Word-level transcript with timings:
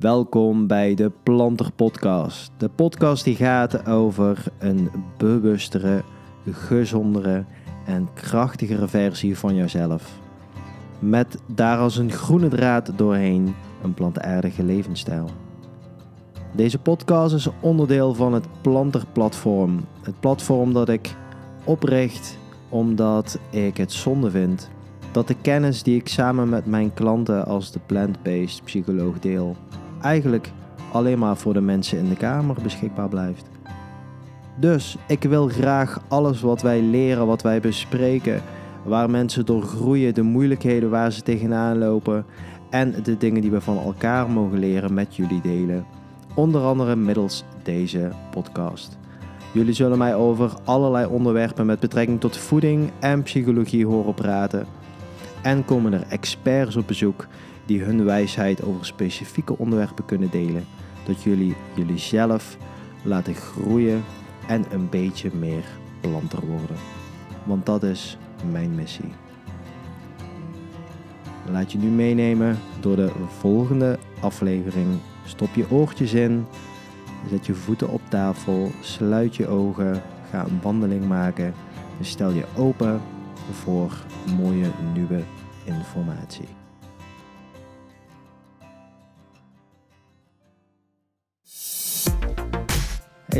Welkom 0.00 0.66
bij 0.66 0.94
de 0.94 1.12
Planter 1.22 1.72
Podcast. 1.72 2.52
De 2.56 2.68
podcast 2.68 3.24
die 3.24 3.36
gaat 3.36 3.86
over 3.86 4.44
een 4.58 4.90
bewustere, 5.18 6.02
gezondere 6.50 7.44
en 7.86 8.08
krachtigere 8.14 8.88
versie 8.88 9.38
van 9.38 9.54
jezelf. 9.54 10.18
Met 10.98 11.38
daar 11.54 11.78
als 11.78 11.96
een 11.96 12.12
groene 12.12 12.48
draad 12.48 12.92
doorheen 12.96 13.54
een 13.82 13.94
plantaardige 13.94 14.64
levensstijl. 14.64 15.30
Deze 16.52 16.78
podcast 16.78 17.34
is 17.34 17.48
onderdeel 17.60 18.14
van 18.14 18.32
het 18.32 18.46
Planter 18.60 19.04
Platform. 19.12 19.84
Het 20.02 20.20
platform 20.20 20.72
dat 20.72 20.88
ik 20.88 21.14
opricht 21.64 22.38
omdat 22.68 23.38
ik 23.50 23.76
het 23.76 23.92
zonde 23.92 24.30
vind 24.30 24.70
dat 25.12 25.28
de 25.28 25.36
kennis 25.42 25.82
die 25.82 25.96
ik 25.96 26.08
samen 26.08 26.48
met 26.48 26.66
mijn 26.66 26.94
klanten 26.94 27.46
als 27.46 27.72
de 27.72 27.80
plant-based 27.86 28.64
psycholoog 28.64 29.18
deel, 29.18 29.56
eigenlijk 30.06 30.50
alleen 30.92 31.18
maar 31.18 31.36
voor 31.36 31.52
de 31.52 31.60
mensen 31.60 31.98
in 31.98 32.08
de 32.08 32.16
kamer 32.16 32.56
beschikbaar 32.62 33.08
blijft. 33.08 33.44
Dus 34.56 34.96
ik 35.06 35.22
wil 35.22 35.48
graag 35.48 36.00
alles 36.08 36.40
wat 36.40 36.62
wij 36.62 36.82
leren, 36.82 37.26
wat 37.26 37.42
wij 37.42 37.60
bespreken, 37.60 38.42
waar 38.84 39.10
mensen 39.10 39.46
door 39.46 39.62
groeien, 39.62 40.14
de 40.14 40.22
moeilijkheden 40.22 40.90
waar 40.90 41.12
ze 41.12 41.22
tegenaan 41.22 41.78
lopen 41.78 42.24
en 42.70 42.94
de 43.02 43.16
dingen 43.16 43.40
die 43.40 43.50
we 43.50 43.60
van 43.60 43.78
elkaar 43.78 44.30
mogen 44.30 44.58
leren 44.58 44.94
met 44.94 45.16
jullie 45.16 45.40
delen. 45.40 45.86
Onder 46.34 46.62
andere 46.62 46.96
middels 46.96 47.44
deze 47.62 48.10
podcast. 48.30 48.98
Jullie 49.52 49.74
zullen 49.74 49.98
mij 49.98 50.14
over 50.14 50.52
allerlei 50.64 51.06
onderwerpen 51.06 51.66
met 51.66 51.80
betrekking 51.80 52.20
tot 52.20 52.36
voeding 52.36 52.90
en 52.98 53.22
psychologie 53.22 53.86
horen 53.86 54.14
praten. 54.14 54.66
En 55.42 55.64
komen 55.64 55.92
er 55.92 56.04
experts 56.08 56.76
op 56.76 56.86
bezoek 56.86 57.26
die 57.66 57.82
hun 57.82 58.04
wijsheid 58.04 58.62
over 58.62 58.86
specifieke 58.86 59.58
onderwerpen 59.58 60.04
kunnen 60.04 60.30
delen, 60.30 60.66
dat 61.04 61.22
jullie 61.22 61.56
jullie 61.74 61.98
zelf 61.98 62.56
laten 63.02 63.34
groeien 63.34 64.04
en 64.48 64.64
een 64.70 64.88
beetje 64.88 65.30
meer 65.34 65.64
planter 66.00 66.46
worden. 66.46 66.76
Want 67.44 67.66
dat 67.66 67.82
is 67.82 68.18
mijn 68.50 68.74
missie. 68.74 69.12
Laat 71.50 71.72
je 71.72 71.78
nu 71.78 71.88
meenemen 71.88 72.58
door 72.80 72.96
de 72.96 73.10
volgende 73.38 73.98
aflevering. 74.20 74.86
Stop 75.24 75.54
je 75.54 75.70
oortjes 75.70 76.12
in, 76.12 76.46
zet 77.30 77.46
je 77.46 77.54
voeten 77.54 77.88
op 77.88 78.00
tafel, 78.08 78.70
sluit 78.80 79.36
je 79.36 79.48
ogen, 79.48 80.02
ga 80.30 80.44
een 80.44 80.60
wandeling 80.62 81.08
maken 81.08 81.54
en 81.98 82.04
stel 82.04 82.30
je 82.30 82.44
open 82.56 83.00
voor 83.50 83.92
mooie 84.36 84.70
nieuwe 84.94 85.22
informatie. 85.64 86.65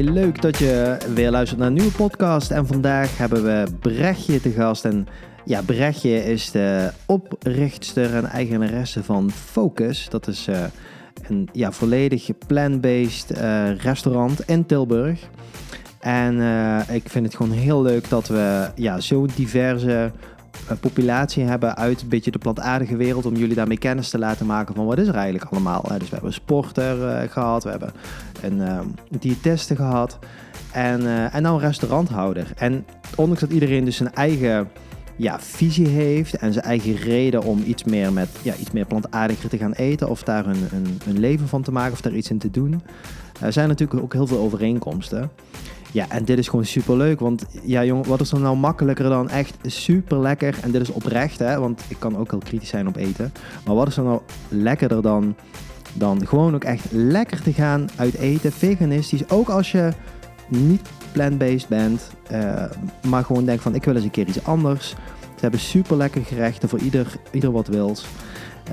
Leuk 0.03 0.43
dat 0.43 0.59
je 0.59 0.97
weer 1.15 1.31
luistert 1.31 1.59
naar 1.59 1.69
een 1.69 1.75
nieuwe 1.75 1.93
podcast. 1.93 2.51
En 2.51 2.67
vandaag 2.67 3.19
hebben 3.19 3.45
we 3.45 3.65
Brechtje 3.81 4.41
te 4.41 4.51
gast. 4.51 4.85
En 4.85 5.07
ja, 5.45 5.63
Brechtje 5.63 6.25
is 6.25 6.51
de 6.51 6.91
oprichtster 7.07 8.15
en 8.15 8.25
eigenaresse 8.25 9.05
van 9.05 9.31
Focus. 9.31 10.09
Dat 10.09 10.27
is 10.29 10.49
uh, 10.49 10.65
een 11.29 11.49
ja, 11.53 11.73
volledig 11.73 12.31
plant-based 12.47 13.31
uh, 13.31 13.77
restaurant 13.77 14.41
in 14.49 14.67
Tilburg. 14.67 15.21
En 16.01 16.35
uh, 16.35 16.81
ik 16.89 17.09
vind 17.09 17.27
het 17.27 17.35
gewoon 17.35 17.53
heel 17.53 17.83
leuk 17.83 18.09
dat 18.09 18.29
we 18.29 18.71
ja, 18.75 19.01
zo'n 19.01 19.31
diverse 19.35 20.13
populatie 20.81 21.45
hebben 21.45 21.77
uit 21.77 22.03
een 22.03 22.09
beetje 22.09 22.31
de 22.31 22.39
plantaardige 22.39 22.97
wereld. 22.97 23.27
Om 23.27 23.37
jullie 23.37 23.55
daarmee 23.55 23.79
kennis 23.79 24.09
te 24.09 24.19
laten 24.19 24.47
maken 24.47 24.75
van 24.75 24.87
wat 24.87 24.99
is 24.99 25.09
er 25.09 25.15
eigenlijk 25.15 25.53
allemaal. 25.53 25.83
Dus 25.83 25.99
we 25.99 26.15
hebben 26.15 26.29
een 26.29 26.33
sporter 26.33 26.99
uh, 26.99 27.31
gehad, 27.31 27.65
we 27.65 27.71
hebben 27.71 27.93
een 28.43 28.59
uh, 28.59 28.81
diëtiste 29.21 29.77
gehad 29.77 30.19
en, 30.73 31.01
uh, 31.01 31.35
en 31.35 31.43
nou 31.43 31.55
een 31.55 31.67
restauranthouder. 31.67 32.53
En 32.57 32.87
ondanks 33.15 33.41
dat 33.41 33.51
iedereen 33.51 33.85
dus 33.85 33.97
zijn 33.97 34.15
eigen 34.15 34.69
ja, 35.17 35.41
visie 35.41 35.89
heeft 35.89 36.37
en 36.37 36.53
zijn 36.53 36.65
eigen 36.65 36.97
reden 36.97 37.43
om 37.43 37.63
iets 37.67 37.85
meer, 37.85 38.13
met, 38.13 38.29
ja, 38.43 38.55
iets 38.55 38.71
meer 38.71 38.87
plantaardiger 38.87 39.49
te 39.49 39.59
gaan 39.59 39.73
eten. 39.73 40.09
Of 40.09 40.23
daar 40.23 40.47
een, 40.47 40.69
een, 40.73 41.01
een 41.07 41.19
leven 41.19 41.49
van 41.49 41.63
te 41.63 41.73
maken 41.73 41.93
of 41.93 42.01
daar 42.01 42.13
iets 42.13 42.31
in 42.31 42.39
te 42.39 42.51
doen. 42.51 42.83
Er 43.41 43.53
zijn 43.53 43.69
natuurlijk 43.69 44.03
ook 44.03 44.13
heel 44.13 44.27
veel 44.27 44.39
overeenkomsten. 44.39 45.31
Ja, 45.97 46.09
en 46.09 46.25
dit 46.25 46.39
is 46.39 46.49
gewoon 46.49 46.65
super 46.65 46.97
leuk. 46.97 47.21
Want 47.21 47.45
ja, 47.63 47.85
jongen, 47.85 48.09
wat 48.09 48.21
is 48.21 48.33
er 48.33 48.41
nou 48.41 48.57
makkelijker 48.57 49.09
dan 49.09 49.29
echt 49.29 49.57
super 49.63 50.19
lekker? 50.19 50.59
En 50.63 50.71
dit 50.71 50.81
is 50.83 50.91
oprecht, 50.91 51.39
hè? 51.39 51.61
Want 51.61 51.83
ik 51.89 51.97
kan 51.99 52.17
ook 52.17 52.31
heel 52.31 52.41
kritisch 52.41 52.69
zijn 52.69 52.89
op 52.89 52.97
eten. 52.97 53.33
Maar 53.65 53.75
wat 53.75 53.89
is 53.89 53.97
er 53.97 54.03
nou 54.03 54.21
lekkerder 54.49 55.03
dan, 55.03 55.37
dan 55.93 56.27
gewoon 56.27 56.55
ook 56.55 56.65
echt 56.65 56.87
lekker 56.91 57.43
te 57.43 57.53
gaan 57.53 57.89
uit 57.97 58.15
eten? 58.15 58.53
Veganistisch. 58.53 59.31
Ook 59.31 59.49
als 59.49 59.73
je 59.73 59.93
niet 60.49 60.89
plant-based 61.13 61.69
bent, 61.69 62.11
uh, 62.33 62.65
maar 63.09 63.25
gewoon 63.25 63.45
denkt 63.45 63.63
van 63.63 63.75
ik 63.75 63.85
wil 63.85 63.95
eens 63.95 64.05
een 64.05 64.11
keer 64.11 64.29
iets 64.29 64.45
anders. 64.45 64.89
Ze 65.19 65.41
hebben 65.41 65.61
super 65.61 65.97
lekker 65.97 66.25
gerechten 66.25 66.69
voor 66.69 66.79
ieder, 66.79 67.07
ieder 67.31 67.53
wat 67.53 67.67
wils. 67.67 68.07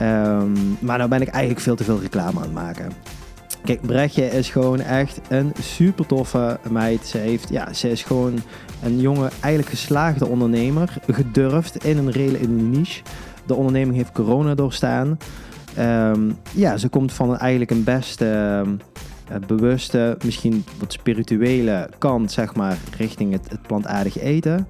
Um, 0.01 0.77
maar 0.79 0.97
nou 0.97 1.09
ben 1.09 1.21
ik 1.21 1.27
eigenlijk 1.27 1.63
veel 1.63 1.75
te 1.75 1.83
veel 1.83 1.99
reclame 1.99 2.37
aan 2.37 2.43
het 2.43 2.53
maken. 2.53 2.91
Kijk, 3.63 3.81
Brechtje 3.81 4.25
is 4.29 4.49
gewoon 4.49 4.79
echt 4.79 5.21
een 5.29 5.51
super 5.61 6.05
toffe 6.05 6.59
meid. 6.69 7.05
Ze, 7.05 7.17
heeft, 7.17 7.49
ja, 7.49 7.73
ze 7.73 7.89
is 7.89 8.03
gewoon 8.03 8.33
een 8.83 8.99
jonge, 8.99 9.29
eigenlijk 9.39 9.73
geslaagde 9.73 10.27
ondernemer. 10.27 10.93
Gedurfd 11.07 11.85
in 11.85 11.97
een 11.97 12.41
een 12.43 12.69
niche. 12.69 13.01
De 13.45 13.55
onderneming 13.55 13.95
heeft 13.95 14.11
corona 14.11 14.55
doorstaan. 14.55 15.17
Um, 15.79 16.37
ja, 16.51 16.77
ze 16.77 16.89
komt 16.89 17.13
van 17.13 17.29
een, 17.29 17.37
eigenlijk 17.37 17.71
een 17.71 17.83
best 17.83 18.21
uh, 18.21 18.61
bewuste, 19.47 20.17
misschien 20.23 20.65
wat 20.79 20.93
spirituele 20.93 21.89
kant, 21.97 22.31
zeg 22.31 22.55
maar, 22.55 22.77
richting 22.97 23.31
het, 23.31 23.61
plantaardig 23.67 24.19
eten. 24.19 24.67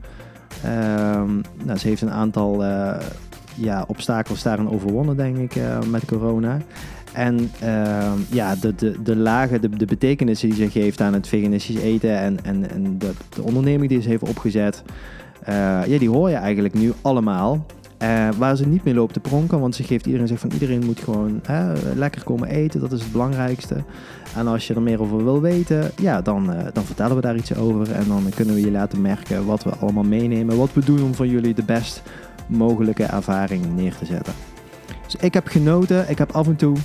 Um, 0.66 1.42
nou, 1.64 1.78
ze 1.78 1.88
heeft 1.88 2.02
een 2.02 2.12
aantal 2.12 2.64
uh, 2.64 2.96
ja, 3.56 3.84
obstakels 3.88 4.44
daarin 4.44 4.70
overwonnen, 4.70 5.18
denk 5.18 5.38
ik, 5.38 5.56
uh, 5.56 5.80
met 5.82 6.06
corona. 6.06 6.58
En 7.14 7.52
uh, 7.64 8.12
ja, 8.30 8.56
de, 8.56 8.76
de, 8.76 9.02
de 9.04 9.16
lagen, 9.16 9.62
de, 9.62 9.70
de 9.70 9.86
betekenissen 9.86 10.50
die 10.50 10.58
ze 10.58 10.70
geeft 10.70 11.02
aan 11.02 11.14
het 11.14 11.28
veganistisch 11.28 11.78
eten 11.78 12.18
en, 12.18 12.40
en, 12.44 12.70
en 12.70 12.98
de, 12.98 13.12
de 13.36 13.42
onderneming 13.42 13.90
die 13.90 14.02
ze 14.02 14.10
heeft 14.10 14.30
opgezet, 14.30 14.84
uh, 15.50 15.86
ja, 15.86 15.98
die 15.98 16.10
hoor 16.10 16.30
je 16.30 16.36
eigenlijk 16.36 16.74
nu 16.74 16.94
allemaal. 17.02 17.66
Uh, 18.04 18.30
waar 18.38 18.56
ze 18.56 18.68
niet 18.68 18.84
mee 18.84 18.94
loopt 18.94 19.14
te 19.14 19.20
pronken, 19.20 19.60
want 19.60 19.76
ze 19.76 19.84
geeft 19.84 20.06
iedereen 20.06 20.28
zegt 20.28 20.42
van 20.42 20.52
iedereen 20.52 20.86
moet 20.86 21.00
gewoon 21.00 21.42
lekker 21.96 22.24
komen 22.24 22.48
eten, 22.50 22.80
dat 22.80 22.92
is 22.92 23.02
het 23.02 23.12
belangrijkste. 23.12 23.84
En 24.36 24.48
als 24.48 24.68
je 24.68 24.74
er 24.74 24.82
meer 24.82 25.02
over 25.02 25.24
wil 25.24 25.42
weten, 25.42 25.92
ja, 26.02 26.22
dan, 26.22 26.54
dan 26.74 26.84
vertellen 26.84 27.16
we 27.16 27.22
daar 27.22 27.36
iets 27.36 27.56
over 27.56 27.92
en 27.92 28.08
dan 28.08 28.24
kunnen 28.36 28.56
we 28.56 28.62
je 28.62 28.72
laten 28.72 29.02
merken 29.02 29.46
wat 29.46 29.64
we 29.64 29.70
allemaal 29.70 30.04
meenemen, 30.04 30.58
wat 30.58 30.74
we 30.74 30.86
doen 30.86 31.04
om 31.04 31.16
voor 31.16 31.28
jullie 31.28 31.54
de 31.54 31.64
best 31.64 32.02
mogelijke 32.48 33.04
ervaring 33.04 33.76
neer 33.76 33.96
te 33.96 34.06
zetten. 34.06 34.34
Dus 35.04 35.16
ik 35.16 35.34
heb 35.34 35.48
genoten, 35.48 36.10
ik 36.10 36.18
heb 36.18 36.32
af 36.32 36.48
en 36.48 36.56
toe 36.56 36.76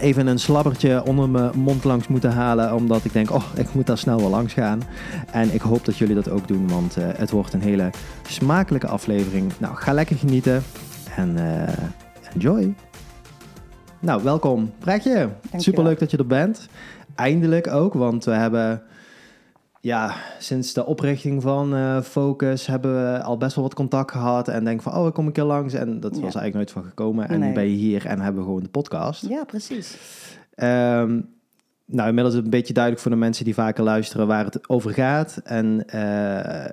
even 0.00 0.26
een 0.26 0.38
slabbertje 0.38 1.04
onder 1.04 1.28
mijn 1.28 1.58
mond 1.58 1.84
langs 1.84 2.08
moeten 2.08 2.32
halen. 2.32 2.74
Omdat 2.74 3.04
ik 3.04 3.12
denk, 3.12 3.30
oh, 3.30 3.44
ik 3.54 3.74
moet 3.74 3.86
daar 3.86 3.98
snel 3.98 4.20
wel 4.20 4.30
langs 4.30 4.52
gaan. 4.52 4.82
En 5.32 5.54
ik 5.54 5.60
hoop 5.60 5.84
dat 5.84 5.96
jullie 5.96 6.14
dat 6.14 6.30
ook 6.30 6.48
doen, 6.48 6.68
want 6.68 6.98
uh, 6.98 7.04
het 7.16 7.30
wordt 7.30 7.52
een 7.52 7.60
hele 7.60 7.90
smakelijke 8.28 8.86
aflevering. 8.86 9.52
Nou, 9.58 9.76
ga 9.76 9.92
lekker 9.92 10.16
genieten 10.16 10.62
en 11.16 11.36
uh, 11.38 12.32
enjoy. 12.34 12.74
Nou, 13.98 14.22
welkom. 14.22 14.72
Brechtje, 14.78 15.28
superleuk 15.56 15.98
dat 15.98 16.10
je 16.10 16.16
er 16.16 16.26
bent. 16.26 16.68
Eindelijk 17.14 17.66
ook, 17.66 17.94
want 17.94 18.24
we 18.24 18.32
hebben... 18.32 18.82
Ja, 19.86 20.14
sinds 20.38 20.72
de 20.72 20.86
oprichting 20.86 21.42
van 21.42 21.74
uh, 21.74 22.00
Focus 22.00 22.66
hebben 22.66 23.12
we 23.12 23.22
al 23.22 23.36
best 23.36 23.54
wel 23.54 23.64
wat 23.64 23.74
contact 23.74 24.10
gehad. 24.10 24.48
En 24.48 24.64
denk 24.64 24.82
van, 24.82 24.94
oh, 24.94 25.06
ik 25.06 25.12
kom 25.12 25.26
een 25.26 25.32
keer 25.32 25.44
langs. 25.44 25.74
En 25.74 26.00
dat 26.00 26.12
was 26.12 26.20
eigenlijk 26.20 26.54
nooit 26.54 26.70
van 26.70 26.84
gekomen. 26.84 27.28
En 27.28 27.38
nee. 27.38 27.48
nu 27.48 27.54
ben 27.54 27.70
je 27.70 27.76
hier 27.76 28.06
en 28.06 28.20
hebben 28.20 28.40
we 28.40 28.46
gewoon 28.46 28.62
de 28.62 28.68
podcast. 28.68 29.28
Ja, 29.28 29.44
precies. 29.44 29.96
Um, 30.56 31.28
nou, 31.84 32.08
inmiddels 32.08 32.28
is 32.28 32.34
het 32.34 32.44
een 32.44 32.50
beetje 32.50 32.72
duidelijk 32.72 33.02
voor 33.02 33.12
de 33.12 33.18
mensen 33.18 33.44
die 33.44 33.54
vaker 33.54 33.84
luisteren 33.84 34.26
waar 34.26 34.44
het 34.44 34.68
over 34.68 34.92
gaat. 34.92 35.40
En 35.44 35.84
uh, 35.94 36.64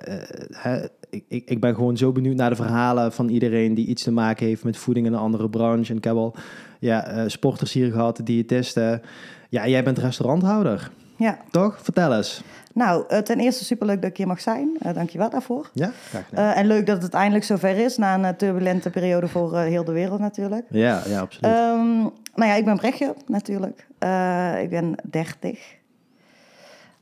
uh, 0.66 0.84
ik, 1.10 1.48
ik 1.50 1.60
ben 1.60 1.74
gewoon 1.74 1.96
zo 1.96 2.12
benieuwd 2.12 2.36
naar 2.36 2.50
de 2.50 2.56
verhalen 2.56 3.12
van 3.12 3.28
iedereen 3.28 3.74
die 3.74 3.86
iets 3.86 4.02
te 4.02 4.12
maken 4.12 4.46
heeft 4.46 4.64
met 4.64 4.76
voeding 4.76 5.06
in 5.06 5.12
een 5.12 5.18
andere 5.18 5.50
branche. 5.50 5.90
En 5.90 5.96
ik 5.96 6.04
heb 6.04 6.14
al 6.14 6.34
ja, 6.78 7.28
sporters 7.28 7.72
hier 7.72 7.92
gehad, 7.92 8.20
diëtisten. 8.24 9.02
Ja, 9.48 9.68
jij 9.68 9.84
bent 9.84 9.98
restauranthouder. 9.98 10.90
Ja. 11.16 11.38
Toch? 11.50 11.78
Vertel 11.82 12.14
eens. 12.14 12.42
Nou, 12.74 13.04
uh, 13.10 13.18
ten 13.18 13.40
eerste 13.40 13.64
superleuk 13.64 14.02
dat 14.02 14.10
ik 14.10 14.16
hier 14.16 14.26
mag 14.26 14.40
zijn. 14.40 14.76
Uh, 14.82 14.94
Dank 14.94 15.10
je 15.10 15.18
wel 15.18 15.30
daarvoor. 15.30 15.70
Ja, 15.72 15.90
graag 16.08 16.28
gedaan. 16.28 16.44
Uh, 16.44 16.58
en 16.58 16.66
leuk 16.66 16.86
dat 16.86 17.02
het 17.02 17.14
eindelijk 17.14 17.44
zover 17.44 17.76
is, 17.76 17.96
na 17.96 18.18
een 18.18 18.36
turbulente 18.36 18.90
periode 18.90 19.28
voor 19.28 19.58
heel 19.58 19.84
de 19.84 19.92
wereld 19.92 20.20
natuurlijk. 20.20 20.66
Ja, 20.70 21.02
ja 21.06 21.20
absoluut. 21.20 21.56
Um, 21.56 22.00
nou 22.34 22.50
ja, 22.50 22.54
ik 22.54 22.64
ben 22.64 22.76
Brechtje 22.76 23.14
natuurlijk. 23.26 23.86
ik 24.62 24.70
ben 24.70 24.94
30. 25.10 25.76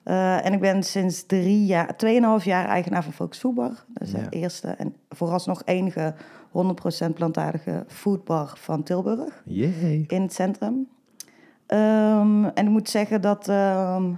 en 0.04 0.52
ik 0.52 0.60
ben 0.60 0.82
sinds 0.82 1.26
drie 1.26 1.66
jaar, 1.66 1.96
tweeënhalf 1.96 2.44
jaar 2.44 2.66
eigenaar 2.66 3.02
van 3.02 3.12
Focus 3.12 3.38
Foodbar. 3.38 3.84
Dat 3.86 4.08
is 4.08 4.12
ja. 4.12 4.18
de 4.18 4.36
eerste 4.36 4.68
en 4.68 4.94
vooralsnog 5.08 5.62
enige 5.64 6.14
100% 6.52 7.12
plantaardige 7.14 7.84
foodbar 7.86 8.52
van 8.54 8.82
Tilburg. 8.82 9.42
Yay. 9.44 10.04
In 10.08 10.22
het 10.22 10.32
centrum. 10.32 10.88
Ehm, 11.66 12.44
en 12.44 12.64
ik 12.66 12.68
moet 12.68 12.88
zeggen 12.88 13.20
dat, 13.20 13.48
ehm, 13.48 14.12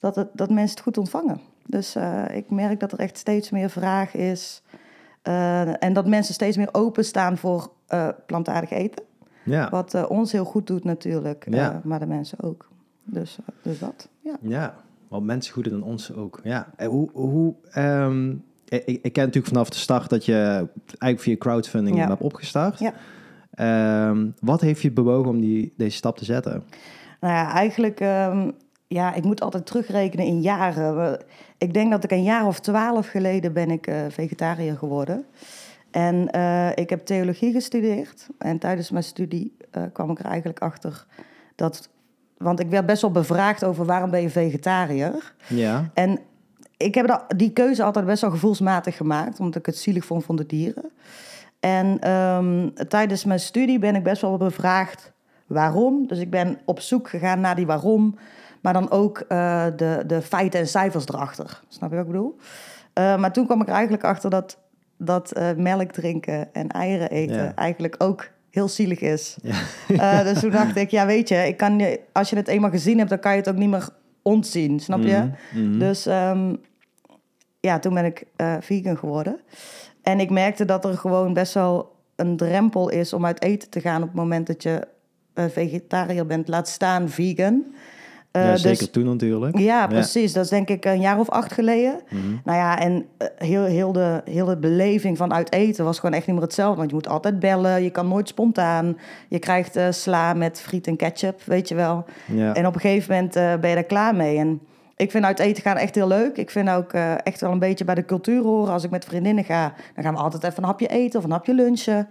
dat, 0.00 0.16
het, 0.16 0.28
dat 0.32 0.50
mensen 0.50 0.74
het 0.74 0.80
goed 0.84 0.98
ontvangen. 0.98 1.40
Dus 1.66 1.94
eh, 1.94 2.24
ik 2.32 2.50
merk 2.50 2.80
dat 2.80 2.92
er 2.92 2.98
echt 2.98 3.18
steeds 3.18 3.50
meer 3.50 3.70
vraag 3.70 4.14
is. 4.14 4.62
eh, 5.22 5.82
en 5.84 5.92
dat 5.92 6.06
mensen 6.06 6.34
steeds 6.34 6.56
meer 6.56 6.68
openstaan 6.72 7.38
voor 7.38 7.70
eh, 7.86 8.08
plantaardig 8.26 8.70
eten. 8.70 9.04
Ja. 9.44 9.68
Wat 9.70 10.06
ons 10.08 10.32
heel 10.32 10.44
goed 10.44 10.66
doet 10.66 10.84
natuurlijk, 10.84 11.46
Ja. 11.50 11.80
maar 11.84 11.98
de 11.98 12.06
mensen 12.06 12.40
ook. 12.42 12.68
Dus, 13.04 13.38
dus 13.62 13.78
dat, 13.78 14.08
ja. 14.20 14.36
Ja, 14.40 14.74
want 15.08 15.24
mensen 15.24 15.52
goeder 15.52 15.72
dan 15.72 15.82
ons 15.82 16.12
ook. 16.14 16.40
Ja. 16.42 16.68
En 16.76 16.88
hoe, 16.88 17.10
hoe, 17.12 17.54
ehm, 17.70 18.30
ik, 18.68 18.84
ik 18.86 19.12
ken 19.12 19.24
natuurlijk 19.24 19.46
vanaf 19.52 19.70
de 19.70 19.76
start 19.76 20.10
dat 20.10 20.24
je 20.24 20.34
eigenlijk 20.98 21.20
via 21.20 21.36
crowdfunding 21.36 21.96
Ja. 21.96 22.08
hebt 22.08 22.20
opgestart. 22.20 22.78
Ja. 22.78 22.92
Ehm, 23.54 24.26
wat 24.40 24.60
heeft 24.60 24.82
je 24.82 24.90
bewogen 24.92 25.30
om 25.30 25.40
die, 25.40 25.72
deze 25.76 25.96
stap 25.96 26.16
te 26.18 26.24
zetten? 26.24 26.64
Nou 27.20 27.34
ja, 27.34 27.52
eigenlijk, 27.52 28.00
ehm, 28.00 28.50
ja, 28.92 29.14
ik 29.14 29.24
moet 29.24 29.40
altijd 29.40 29.66
terugrekenen 29.66 30.26
in 30.26 30.40
jaren. 30.40 31.20
Ik 31.58 31.74
denk 31.74 31.90
dat 31.90 32.04
ik 32.04 32.10
een 32.10 32.22
jaar 32.22 32.46
of 32.46 32.60
twaalf 32.60 33.08
geleden 33.08 33.52
ben 33.52 33.70
ik 33.70 33.86
eh, 33.86 33.96
vegetariër 34.08 34.76
geworden. 34.76 35.24
En 35.90 36.30
eh, 36.30 36.70
ik 36.74 36.90
heb 36.90 37.06
theologie 37.06 37.52
gestudeerd. 37.52 38.26
En 38.38 38.58
tijdens 38.58 38.90
mijn 38.90 39.04
studie 39.04 39.56
eh, 39.70 39.82
kwam 39.92 40.10
ik 40.10 40.18
er 40.18 40.24
eigenlijk 40.24 40.58
achter 40.58 41.06
dat... 41.54 41.88
Want 42.36 42.60
ik 42.60 42.68
werd 42.68 42.86
best 42.86 43.02
wel 43.02 43.10
bevraagd 43.10 43.64
over 43.64 43.84
waarom 43.84 44.10
ben 44.10 44.22
je 44.22 44.30
vegetariër. 44.30 45.34
Ja. 45.46 45.90
En 45.94 46.18
ik 46.76 46.94
heb 46.94 47.06
dat, 47.06 47.24
die 47.36 47.52
keuze 47.52 47.82
altijd 47.82 48.06
best 48.06 48.20
wel 48.20 48.30
gevoelsmatig 48.30 48.96
gemaakt, 48.96 49.40
omdat 49.40 49.56
ik 49.56 49.66
het 49.66 49.76
zielig 49.76 50.04
vond 50.04 50.24
van 50.24 50.36
de 50.36 50.46
dieren. 50.46 50.90
En 51.60 52.00
ehm, 52.00 52.68
tijdens 52.88 53.24
mijn 53.24 53.40
studie 53.40 53.78
ben 53.78 53.94
ik 53.94 54.02
best 54.02 54.22
wel 54.22 54.36
bevraagd 54.36 55.12
waarom. 55.46 56.06
Dus 56.06 56.18
ik 56.18 56.30
ben 56.30 56.58
op 56.64 56.80
zoek 56.80 57.08
gegaan 57.08 57.40
naar 57.40 57.56
die 57.56 57.66
waarom, 57.66 58.18
maar 58.60 58.72
dan 58.72 58.90
ook 58.90 59.18
eh, 59.18 59.66
de, 59.76 60.02
de 60.06 60.22
feiten 60.22 60.60
en 60.60 60.68
cijfers 60.68 61.08
erachter. 61.08 61.60
Snap 61.68 61.90
je 61.90 61.96
wat 61.96 62.04
ik 62.04 62.10
bedoel? 62.10 62.36
Eh, 62.92 63.16
maar 63.16 63.32
toen 63.32 63.46
kwam 63.46 63.60
ik 63.60 63.66
er 63.66 63.72
eigenlijk 63.72 64.04
achter 64.04 64.30
dat, 64.30 64.58
dat 64.96 65.32
eh, 65.32 65.52
melk 65.56 65.90
drinken 65.92 66.54
en 66.54 66.68
eieren 66.68 67.10
eten 67.10 67.36
Ja. 67.36 67.54
eigenlijk 67.54 67.94
ook 67.98 68.28
heel 68.50 68.68
zielig 68.68 69.00
is. 69.00 69.36
Ja. 69.88 70.22
Dus 70.22 70.40
toen 70.40 70.50
dacht 70.50 70.76
ik, 70.76 70.90
ja 70.90 71.06
weet 71.06 71.28
je, 71.28 71.46
ik 71.46 71.56
kan 71.56 71.78
je, 71.78 72.00
als 72.12 72.30
je 72.30 72.36
het 72.36 72.48
eenmaal 72.48 72.70
gezien 72.70 72.98
hebt, 72.98 73.10
dan 73.10 73.18
kan 73.18 73.32
je 73.32 73.38
het 73.38 73.48
ook 73.48 73.56
niet 73.56 73.70
meer 73.70 73.88
ontzien, 74.22 74.80
snap 74.80 75.02
je? 75.02 75.30
Mhm, 75.52 75.70
mhm. 75.70 75.78
Dus 75.78 76.06
ehm, 76.06 76.54
ja, 77.60 77.78
toen 77.78 77.94
ben 77.94 78.04
ik 78.04 78.24
vegan 78.60 78.98
geworden. 78.98 79.40
En 80.02 80.20
ik 80.20 80.30
merkte 80.30 80.64
dat 80.64 80.84
er 80.84 80.98
gewoon 80.98 81.32
best 81.32 81.54
wel 81.54 81.94
een 82.16 82.36
drempel 82.36 82.88
is 82.88 83.12
om 83.12 83.26
uit 83.26 83.42
eten 83.42 83.70
te 83.70 83.80
gaan 83.80 84.02
op 84.02 84.08
het 84.08 84.16
moment 84.16 84.46
dat 84.46 84.62
je 84.62 84.86
vegetariër 85.34 86.26
bent, 86.26 86.48
laat 86.48 86.68
staan 86.68 87.08
vegan. 87.08 87.64
Eh, 88.30 88.44
ja, 88.44 88.52
dus- 88.52 88.60
zeker 88.60 88.90
toen 88.90 89.04
natuurlijk. 89.04 89.58
ja, 89.58 89.86
precies. 89.86 90.32
Dat 90.32 90.44
is 90.44 90.50
denk 90.50 90.68
ik 90.68 90.84
een 90.84 91.00
jaar 91.00 91.18
of 91.18 91.28
acht 91.28 91.52
geleden. 91.52 92.00
Mhm. 92.08 92.22
Nou 92.44 92.58
ja, 92.58 92.78
en 92.78 93.06
eh, 93.16 93.26
heel, 93.36 93.64
heel, 93.64 93.92
de, 93.92 94.20
heel 94.24 94.46
de 94.46 94.56
beleving 94.56 95.16
van 95.16 95.32
uit 95.32 95.52
eten 95.52 95.84
was 95.84 95.98
gewoon 95.98 96.14
echt 96.14 96.26
niet 96.26 96.34
meer 96.34 96.44
hetzelfde. 96.44 96.76
Want 96.76 96.88
je 96.88 96.94
moet 96.94 97.08
altijd 97.08 97.38
bellen, 97.38 97.82
je 97.82 97.90
kan 97.90 98.08
nooit 98.08 98.28
spontaan. 98.28 98.98
Je 99.28 99.38
krijgt 99.38 99.76
eh, 99.76 99.86
sla 99.90 100.34
met 100.34 100.60
friet 100.60 100.86
en 100.86 100.96
ketchup, 100.96 101.42
weet 101.42 101.68
je 101.68 101.74
wel. 101.74 102.04
Ja. 102.26 102.54
En 102.54 102.66
op 102.66 102.74
een 102.74 102.80
gegeven 102.80 103.14
moment 103.14 103.36
eh, 103.36 103.54
ben 103.56 103.68
je 103.68 103.74
daar 103.74 103.84
klaar 103.84 104.14
mee. 104.14 104.38
En 104.38 104.60
ik 104.96 105.10
vind 105.10 105.24
uit 105.24 105.38
eten 105.38 105.62
gaan 105.62 105.76
echt 105.76 105.94
heel 105.94 106.08
leuk. 106.08 106.36
Ik 106.36 106.50
vind 106.50 106.70
ook 106.70 106.92
eh, 106.92 107.14
echt 107.22 107.40
wel 107.40 107.52
een 107.52 107.58
beetje 107.58 107.84
bij 107.84 107.94
de 107.94 108.04
cultuur 108.04 108.42
horen. 108.42 108.72
Als 108.72 108.84
ik 108.84 108.90
met 108.90 109.04
vriendinnen 109.04 109.44
ga, 109.44 109.72
dan 109.94 110.04
gaan 110.04 110.14
we 110.14 110.20
altijd 110.20 110.44
even 110.44 110.58
een 110.58 110.68
hapje 110.68 110.86
eten 110.86 111.18
of 111.18 111.24
een 111.24 111.30
hapje 111.30 111.54
lunchen. 111.54 112.08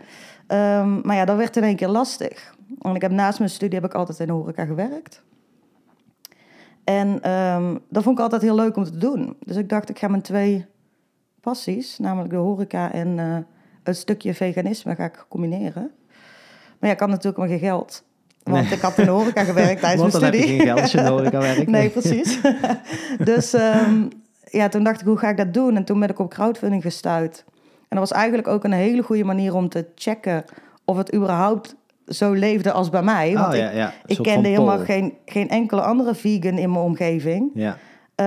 Ehm, 0.47 0.99
maar 1.01 1.15
ja, 1.15 1.25
dat 1.25 1.37
werd 1.37 1.57
in 1.57 1.63
één 1.63 1.75
keer 1.75 1.87
lastig. 1.87 2.55
Want 2.77 2.95
ik 2.95 3.01
heb 3.01 3.11
naast 3.11 3.39
mijn 3.39 3.51
studie 3.51 3.79
heb 3.79 3.89
ik 3.89 3.95
altijd 3.95 4.19
in 4.19 4.27
de 4.27 4.33
horeca 4.33 4.65
gewerkt. 4.65 5.21
En 6.83 7.21
ehm, 7.21 7.75
dat 7.89 8.03
vond 8.03 8.17
ik 8.17 8.23
altijd 8.23 8.41
heel 8.41 8.55
leuk 8.55 8.75
om 8.75 8.83
te 8.83 8.97
doen. 8.97 9.35
Dus 9.45 9.55
ik 9.55 9.69
dacht, 9.69 9.89
ik 9.89 9.99
ga 9.99 10.07
mijn 10.07 10.21
twee 10.21 10.65
passies, 11.41 11.97
namelijk 11.99 12.29
de 12.29 12.35
horeca 12.37 12.91
en 12.91 13.19
eh, 13.19 13.37
het 13.83 13.97
stukje 13.97 14.33
veganisme, 14.33 14.95
ga 14.95 15.03
ik 15.03 15.25
combineren. 15.29 15.91
Maar 16.79 16.89
ja, 16.89 16.95
ik 16.95 16.99
had 16.99 17.09
natuurlijk 17.09 17.37
maar 17.37 17.47
geen 17.47 17.59
geld. 17.59 18.03
Want 18.43 18.63
Nee. 18.65 18.73
ik 18.73 18.81
had 18.81 18.97
in 18.97 19.05
de 19.05 19.11
horeca 19.11 19.43
gewerkt 19.43 19.81
tijdens 19.81 20.01
Want 20.01 20.13
mijn 20.21 20.31
dan 20.31 20.31
heb 20.31 20.33
je 20.33 20.39
studie. 20.41 20.57
geen 20.57 20.67
geld 20.67 20.81
als 20.81 20.91
je 20.91 20.97
in 20.97 21.03
de 21.03 21.09
horeca 21.09 21.39
werkt. 21.39 21.67
Nee, 21.77 21.89
precies. 21.89 22.39
dus 23.31 23.53
ehm, 23.53 24.07
ja, 24.43 24.67
toen 24.67 24.83
dacht 24.83 25.01
ik, 25.01 25.07
hoe 25.07 25.17
ga 25.17 25.29
ik 25.29 25.37
dat 25.37 25.53
doen? 25.53 25.75
En 25.75 25.83
toen 25.85 25.99
ben 25.99 26.09
ik 26.09 26.19
op 26.19 26.29
crowdfunding 26.29 26.81
gestuurd. 26.81 27.43
En 27.87 27.97
dat 27.97 28.09
was 28.09 28.11
eigenlijk 28.11 28.47
ook 28.47 28.63
een 28.63 28.71
hele 28.71 29.01
goede 29.01 29.23
manier 29.23 29.53
om 29.55 29.69
te 29.69 29.85
checken 29.95 30.43
of 30.85 30.97
het 30.97 31.15
überhaupt 31.15 31.75
zo 32.09 32.33
leefde 32.33 32.71
als 32.71 32.89
bij 32.89 33.01
mij. 33.01 33.33
Want 33.33 33.47
Oh, 33.47 33.53
ik, 33.53 33.59
ja, 33.59 33.69
ja. 33.69 33.85
Een 33.85 33.91
ik 34.05 34.15
soort 34.15 34.27
kende 34.27 34.47
helemaal 34.47 34.79
geen, 34.79 35.13
geen 35.25 35.49
enkele 35.49 35.81
andere 35.81 36.15
vegan 36.15 36.57
in 36.57 36.71
mijn 36.71 36.83
omgeving. 36.83 37.51
Ja. 37.53 37.77
Eh, 38.15 38.25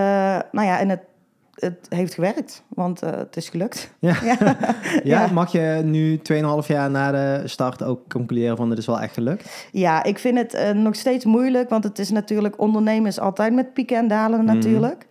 nou 0.53 0.67
ja, 0.67 0.79
en 0.81 0.89
het, 0.89 1.01
het 1.55 1.87
heeft 1.89 2.15
gewerkt, 2.15 2.63
want 2.69 3.03
eh, 3.03 3.11
het 3.11 3.37
is 3.37 3.49
gelukt. 3.49 3.93
Ja. 3.99 4.17
Ja. 5.05 5.27
Mag 5.33 5.53
je 5.53 5.81
nu 5.85 6.21
2,5 6.33 6.67
jaar 6.67 6.91
na 6.91 7.11
de 7.11 7.43
start 7.45 7.83
ook 7.83 8.01
concluderen 8.09 8.57
van 8.57 8.69
dit 8.69 8.79
is 8.79 8.87
wel 8.87 9.01
echt 9.01 9.15
gelukt? 9.15 9.69
Ja, 9.73 10.03
ik 10.03 10.19
vind 10.19 10.39
het 10.39 10.55
eh, 10.55 10.71
nog 10.71 10.95
steeds 10.95 11.25
moeilijk, 11.25 11.69
want 11.69 11.85
het 11.85 11.99
is 11.99 12.11
natuurlijk 12.11 12.61
ondernemen 12.61 13.07
is 13.09 13.21
altijd 13.21 13.55
met 13.55 13.73
pieken 13.73 13.97
en 13.97 14.09
dalen 14.09 14.45
Mhm. 14.45 14.55
natuurlijk. 14.55 15.07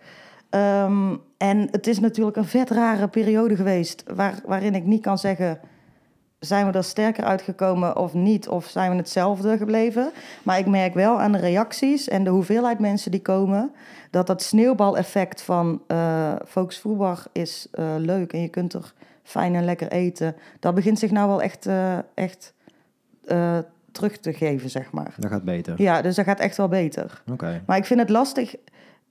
Ehm, 0.50 1.14
en 1.36 1.68
het 1.70 1.86
is 1.86 2.00
natuurlijk 2.00 2.36
een 2.36 2.44
vet 2.44 2.70
rare 2.70 3.08
periode 3.08 3.56
geweest, 3.56 4.04
waar, 4.14 4.34
waarin 4.46 4.74
ik 4.74 4.84
niet 4.84 5.02
kan 5.02 5.18
zeggen, 5.18 5.58
zijn 6.44 6.66
we 6.66 6.72
er 6.72 6.84
sterker 6.84 7.24
uitgekomen 7.24 7.96
of 7.96 8.14
niet, 8.14 8.48
of 8.48 8.66
zijn 8.66 8.90
we 8.90 8.96
hetzelfde 8.96 9.56
gebleven. 9.56 10.12
Maar 10.42 10.58
ik 10.58 10.66
merk 10.66 10.94
wel 10.94 11.20
aan 11.20 11.32
de 11.32 11.38
reacties 11.38 12.08
en 12.08 12.24
de 12.24 12.30
hoeveelheid 12.30 12.78
mensen 12.78 13.10
die 13.10 13.22
komen, 13.22 13.70
dat 14.10 14.26
dat 14.26 14.42
sneeuwbaleffect 14.42 15.42
van 15.42 15.82
Focus 16.46 16.78
Voetbar 16.78 17.22
is 17.32 17.66
eh, 17.72 17.94
leuk 17.98 18.32
en 18.32 18.40
je 18.40 18.48
kunt 18.48 18.72
er 18.72 18.92
fijn 19.22 19.54
en 19.54 19.64
lekker 19.64 19.88
eten. 19.88 20.34
Dat 20.60 20.74
begint 20.74 20.98
zich 20.98 21.10
nou 21.10 21.28
wel 21.28 21.42
echt, 21.42 21.66
eh, 21.66 21.98
echt 22.14 22.54
terug 23.92 24.18
te 24.18 24.32
geven, 24.32 24.70
zeg 24.70 24.92
maar. 24.92 25.14
Dat 25.16 25.30
gaat 25.30 25.44
beter. 25.44 25.82
Ja, 25.82 26.02
dus 26.02 26.14
dat 26.14 26.24
gaat 26.24 26.40
echt 26.40 26.56
wel 26.56 26.68
beter. 26.68 27.22
Oké. 27.32 27.62
Maar 27.66 27.76
ik 27.76 27.84
vind 27.84 28.00
het 28.00 28.08
lastig. 28.08 28.54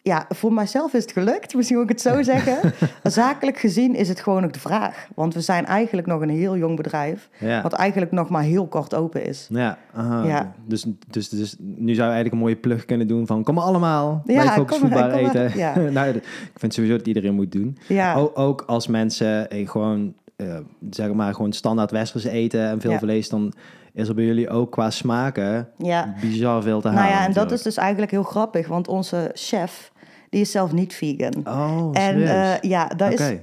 Ja, 0.04 0.26
voor 0.30 0.54
mijzelf 0.54 0.94
is 0.94 1.02
het 1.02 1.12
gelukt, 1.12 1.56
misschien 1.56 1.78
moet 1.78 1.90
ik 1.90 1.92
het 1.98 2.02
zo 2.02 2.22
zeggen. 2.34 2.74
Zakelijk 3.04 3.58
gezien 3.58 3.96
is 3.96 4.08
het 4.10 4.20
gewoon 4.20 4.44
ook 4.44 4.54
de 4.54 4.60
vraag. 4.60 5.08
Want 5.16 5.34
we 5.34 5.42
zijn 5.42 5.66
eigenlijk 5.66 6.08
nog 6.08 6.22
een 6.22 6.30
heel 6.30 6.58
jong 6.58 6.76
bedrijf, 6.76 7.30
Ja. 7.40 7.62
wat 7.62 7.74
eigenlijk 7.74 8.12
nog 8.12 8.30
maar 8.30 8.44
heel 8.44 8.68
kort 8.68 8.94
open 8.96 9.26
is. 9.26 9.48
Ja, 9.52 9.78
aha. 9.94 10.24
Ja. 10.24 10.54
Dus, 10.66 10.86
dus, 11.08 11.30
dus 11.30 11.56
nu 11.60 11.94
zou 11.94 12.08
je 12.08 12.14
eigenlijk 12.14 12.32
een 12.32 12.38
mooie 12.40 12.56
plug 12.56 12.86
kunnen 12.86 13.08
doen 13.08 13.28
van 13.28 13.44
kom 13.44 13.58
allemaal 13.58 14.22
Ja, 14.26 14.44
bij 14.44 14.54
Focus 14.54 14.78
Voetbal 14.78 15.10
eten. 15.12 15.58
Ja. 15.58 15.76
nou, 15.92 16.10
ik 16.16 16.24
vind 16.56 16.74
sowieso 16.74 16.98
dat 16.98 17.08
iedereen 17.08 17.34
moet 17.36 17.52
doen. 17.52 17.78
Ja, 17.88 18.16
Ook, 18.16 18.40
ook 18.40 18.64
als 18.68 18.88
mensen 18.88 19.50
eh, 19.50 19.70
gewoon, 19.70 20.14
eh, 20.36 20.58
zeg 20.90 21.14
maar, 21.14 21.34
gewoon 21.34 21.54
standaard 21.54 21.92
westers 21.92 22.24
eten 22.24 22.68
en 22.68 22.82
veel 22.82 22.98
vlees, 22.98 23.30
dan 23.30 23.54
is 23.94 24.08
er 24.08 24.16
bij 24.16 24.26
jullie 24.26 24.50
ook 24.50 24.72
qua 24.72 24.90
smaken 24.90 25.70
ja. 25.78 26.14
bizar 26.22 26.62
veel 26.64 26.82
te 26.82 26.88
halen. 26.88 27.04
Nou 27.04 27.16
ja, 27.16 27.26
en 27.26 27.34
dat 27.34 27.52
is 27.52 27.62
dus 27.62 27.78
eigenlijk 27.78 28.12
heel 28.12 28.24
grappig, 28.24 28.68
want 28.68 28.88
onze 28.88 29.32
chef, 29.34 29.91
die 30.32 30.42
is 30.42 30.52
zelf 30.52 30.72
niet 30.72 30.94
vegan. 30.94 31.34
Oh, 31.48 31.90
en 31.94 32.28
eh, 32.28 32.62
ja, 32.62 32.88
dat 32.88 33.12
is. 33.12 33.34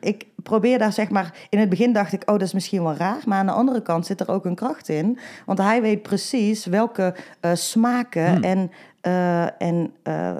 Ik 0.00 0.26
probeer 0.42 0.78
daar 0.78 0.92
zeg 0.92 1.10
maar. 1.10 1.34
In 1.48 1.58
het 1.58 1.68
begin 1.68 1.92
dacht 1.92 2.12
ik, 2.12 2.20
oh, 2.20 2.34
dat 2.34 2.42
is 2.42 2.52
misschien 2.52 2.82
wel 2.82 2.94
raar. 2.94 3.18
Maar 3.24 3.38
aan 3.38 3.46
de 3.46 3.52
andere 3.52 3.82
kant 3.82 4.06
zit 4.06 4.20
er 4.20 4.30
ook 4.30 4.44
een 4.44 4.54
kracht 4.54 4.88
in. 4.88 5.18
Want 5.46 5.58
hij 5.58 5.82
weet 5.82 6.02
precies 6.02 6.66
welke 6.66 7.14
eh, 7.40 7.50
smaken 7.54 8.32
Hmm. 8.32 8.42
en, 8.42 8.70
eh, 9.00 9.62
en 9.62 9.92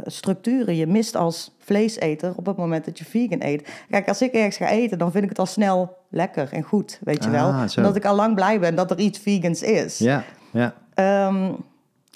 structuren 0.05 0.77
je 0.77 0.87
mist 0.87 1.17
als 1.17 1.57
vleeseter 1.59 2.33
op 2.37 2.47
het 2.47 2.57
moment 2.57 2.85
dat 2.85 2.99
je 2.99 3.05
vegan 3.05 3.43
eet. 3.43 3.69
Kijk, 3.91 4.09
als 4.09 4.23
ik 4.23 4.33
ergens 4.33 4.57
ga 4.57 4.69
eten, 4.69 4.99
dan 4.99 5.11
vind 5.11 5.25
ik 5.25 5.31
het 5.31 5.39
al 5.39 5.47
snel 5.47 5.97
lekker 6.09 6.49
en 6.53 6.63
goed, 6.63 7.01
weet 7.05 7.25
je 7.25 7.31
wel. 7.31 7.47
Ah, 7.47 7.69
zo. 7.69 7.81
Omdat 7.81 7.97
ik 7.97 8.05
al 8.05 8.15
lang 8.17 8.35
blij 8.35 8.61
ben 8.61 8.75
dat 8.75 8.91
er 8.91 8.99
iets 8.99 9.19
vegans 9.19 9.63
is. 9.63 9.99
Ja, 9.99 10.25
ja. 10.51 10.75
Ehm, 10.95 11.53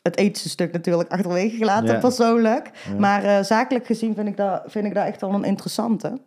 het 0.08 0.16
ethische 0.18 0.48
stuk 0.48 0.72
natuurlijk 0.72 1.10
achterwege 1.10 1.56
gelaten, 1.56 1.94
Ja. 1.94 1.98
persoonlijk. 1.98 2.70
Maar 2.98 3.24
eh, 3.24 3.42
zakelijk 3.42 3.86
gezien 3.86 4.14
vind 4.14 4.28
ik, 4.28 4.36
dat, 4.36 4.62
vind 4.66 4.86
ik 4.86 4.94
dat 4.94 5.06
echt 5.06 5.20
wel 5.20 5.34
een 5.34 5.44
interessante. 5.44 6.18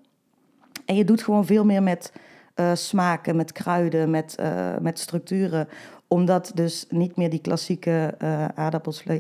En 0.86 0.96
je 0.96 1.06
doet 1.06 1.24
gewoon 1.24 1.46
veel 1.46 1.66
meer 1.66 1.84
met 1.84 2.12
eh, 2.56 2.72
smaken, 2.74 3.36
met 3.36 3.52
kruiden, 3.52 4.10
met, 4.10 4.36
eh, 4.36 4.78
met 4.82 5.00
structuren. 5.00 5.68
Omdat 6.08 6.52
dus 6.56 6.86
niet 6.90 7.16
meer 7.16 7.30
die 7.30 7.42
klassieke 7.42 8.16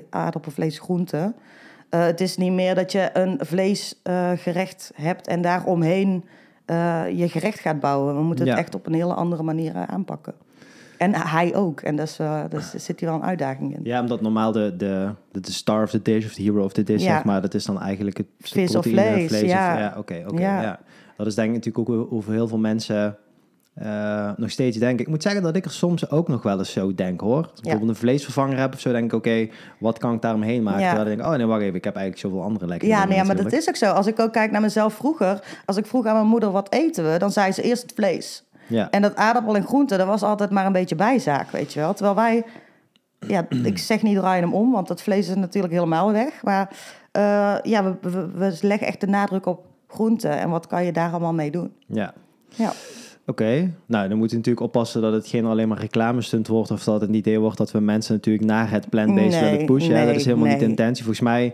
aardappelvlees 0.09 0.79
groenten. 0.79 1.35
Eh, 1.89 2.03
het 2.05 2.21
is 2.21 2.37
niet 2.37 2.51
meer 2.51 2.75
dat 2.75 2.91
je 2.91 3.09
een 3.13 3.39
vleesgerecht 3.41 4.91
hebt 4.95 5.27
en 5.27 5.41
daaromheen 5.41 6.25
je 7.15 7.25
gerecht 7.29 7.59
gaat 7.59 7.79
bouwen. 7.79 8.15
We 8.15 8.21
moeten 8.23 8.45
het 8.45 8.53
Ja. 8.55 8.61
echt 8.61 8.75
op 8.75 8.85
een 8.85 8.93
hele 8.93 9.13
andere 9.13 9.43
manier 9.43 9.73
aanpakken. 9.75 10.33
En 11.01 11.15
hij 11.15 11.55
ook. 11.55 11.81
En 11.81 11.95
dus, 11.95 12.19
eh 12.19 12.41
dus 12.49 12.69
zit 12.75 12.99
hier 12.99 13.09
wel 13.09 13.17
een 13.17 13.25
uitdaging 13.25 13.75
in. 13.75 13.79
Ja, 13.83 14.01
omdat 14.01 14.21
normaal 14.21 14.51
de, 14.51 14.73
de, 14.77 15.09
de, 15.31 15.51
star 15.51 15.83
of 15.83 15.89
the 15.89 16.01
dish 16.01 16.25
of 16.25 16.33
de 16.33 16.41
hero 16.43 16.63
of 16.63 16.73
the 16.73 16.83
dish, 16.83 17.03
Ja. 17.03 17.13
zeg 17.15 17.23
maar, 17.23 17.41
dat 17.41 17.53
is 17.53 17.65
dan 17.65 17.81
eigenlijk 17.81 18.17
het 18.17 18.25
Vis 18.39 18.75
of 18.75 18.85
vlees, 18.85 19.31
of- 19.33 19.41
ja. 19.41 19.77
ja, 19.79 19.93
oké, 19.97 20.23
oké, 20.27 20.41
Ja. 20.41 20.61
ja. 20.61 20.79
Dat 21.17 21.27
is 21.27 21.35
denk 21.35 21.47
ik 21.49 21.53
natuurlijk 21.55 21.89
ook 21.89 22.11
over 22.11 22.33
heel 22.33 22.47
veel 22.47 22.57
mensen 22.57 23.17
eh, 23.73 24.31
nog 24.35 24.49
steeds 24.51 24.77
denk. 24.77 24.99
Ik 24.99 25.07
moet 25.07 25.21
zeggen 25.21 25.41
dat 25.41 25.55
ik 25.55 25.65
er 25.65 25.71
soms 25.71 26.09
ook 26.09 26.27
nog 26.27 26.43
wel 26.43 26.57
eens 26.57 26.71
zo 26.71 26.95
denk 26.95 27.21
hoor. 27.21 27.41
Als 27.41 27.51
ik 27.55 27.61
bijvoorbeeld 27.61 27.89
een 27.91 27.95
vleesvervanger 27.95 28.57
heb 28.57 28.73
of 28.73 28.79
zo, 28.79 28.91
denk 28.91 29.05
ik 29.05 29.13
oké, 29.13 29.47
wat 29.79 29.97
kan 29.97 30.13
ik 30.13 30.21
daaromheen 30.21 30.63
maken? 30.63 30.81
Ja. 30.81 30.87
Terwijl 30.87 31.09
ik 31.11 31.17
denk, 31.17 31.29
oh 31.29 31.35
nee, 31.35 31.45
wacht 31.45 31.61
even, 31.61 31.75
ik 31.75 31.83
heb 31.83 31.95
eigenlijk 31.95 32.25
zoveel 32.25 32.43
andere 32.43 32.67
lekkere 32.67 32.91
Ja, 32.91 33.05
nee, 33.05 33.23
maar 33.23 33.35
dat 33.35 33.51
is 33.53 33.69
ook 33.69 33.75
zo. 33.75 33.91
Als 33.91 34.07
ik 34.07 34.19
ook 34.19 34.31
kijk 34.33 34.51
naar 34.51 34.61
mezelf 34.61 34.93
vroeger, 34.93 35.39
als 35.65 35.77
ik 35.77 35.85
vroeg 35.85 36.05
aan 36.05 36.13
mijn 36.15 36.27
moeder 36.27 36.51
wat 36.51 36.73
eten 36.73 37.11
we, 37.11 37.17
dan 37.17 37.31
zei 37.31 37.51
ze 37.51 37.61
eerst 37.61 37.81
het 37.81 37.93
vlees. 37.95 38.43
Ja. 38.71 38.89
En 38.89 39.01
dat 39.01 39.15
aardappel 39.15 39.55
en 39.55 39.63
groente, 39.65 39.97
dat 39.97 40.07
was 40.07 40.23
altijd 40.23 40.49
maar 40.49 40.65
een 40.65 40.71
beetje 40.71 40.95
bijzaak, 40.95 41.51
weet 41.51 41.73
je 41.73 41.79
wel. 41.79 41.93
Terwijl 41.93 42.15
wij, 42.15 42.43
ja, 43.27 43.45
ik 43.63 43.77
zeg 43.77 44.01
niet 44.01 44.17
draai 44.17 44.41
hem 44.41 44.53
om, 44.53 44.71
want 44.71 44.87
dat 44.87 45.01
vlees 45.01 45.27
is 45.29 45.35
natuurlijk 45.35 45.73
helemaal 45.73 46.11
weg. 46.11 46.43
Maar 46.43 46.69
eh, 47.11 47.55
ja, 47.63 47.83
we, 47.83 48.09
we, 48.09 48.27
we 48.33 48.57
leggen 48.61 48.87
echt 48.87 49.01
de 49.01 49.07
nadruk 49.07 49.45
op 49.45 49.65
groente 49.87 50.27
en 50.27 50.49
wat 50.49 50.67
kan 50.67 50.85
je 50.85 50.91
daar 50.91 51.11
allemaal 51.11 51.33
mee 51.33 51.51
doen. 51.51 51.71
ja. 51.87 52.13
Ja, 52.55 52.71
Oké, 53.25 53.71
nou 53.85 54.07
dan 54.09 54.17
moet 54.17 54.29
je 54.29 54.35
natuurlijk 54.35 54.65
oppassen 54.65 55.01
dat 55.01 55.13
het 55.13 55.27
geen 55.27 55.45
alleen 55.45 55.67
maar 55.67 55.79
reclamestunt 55.79 56.47
wordt 56.47 56.71
of 56.71 56.83
dat 56.83 57.01
het 57.01 57.09
idee 57.15 57.39
wordt 57.39 57.57
dat 57.57 57.71
we 57.71 57.79
mensen 57.79 58.13
natuurlijk 58.15 58.45
naar 58.45 58.71
het 58.71 58.89
plant-based 58.89 59.41
Nee, 59.41 59.51
willen 59.51 59.65
pushen. 59.65 59.95
hè. 59.99 60.05
dat 60.05 60.15
is 60.15 60.25
helemaal 60.25 60.47
niet 60.47 60.59
de 60.59 60.65
intentie. 60.65 61.03
Volgens 61.03 61.25
mij, 61.25 61.53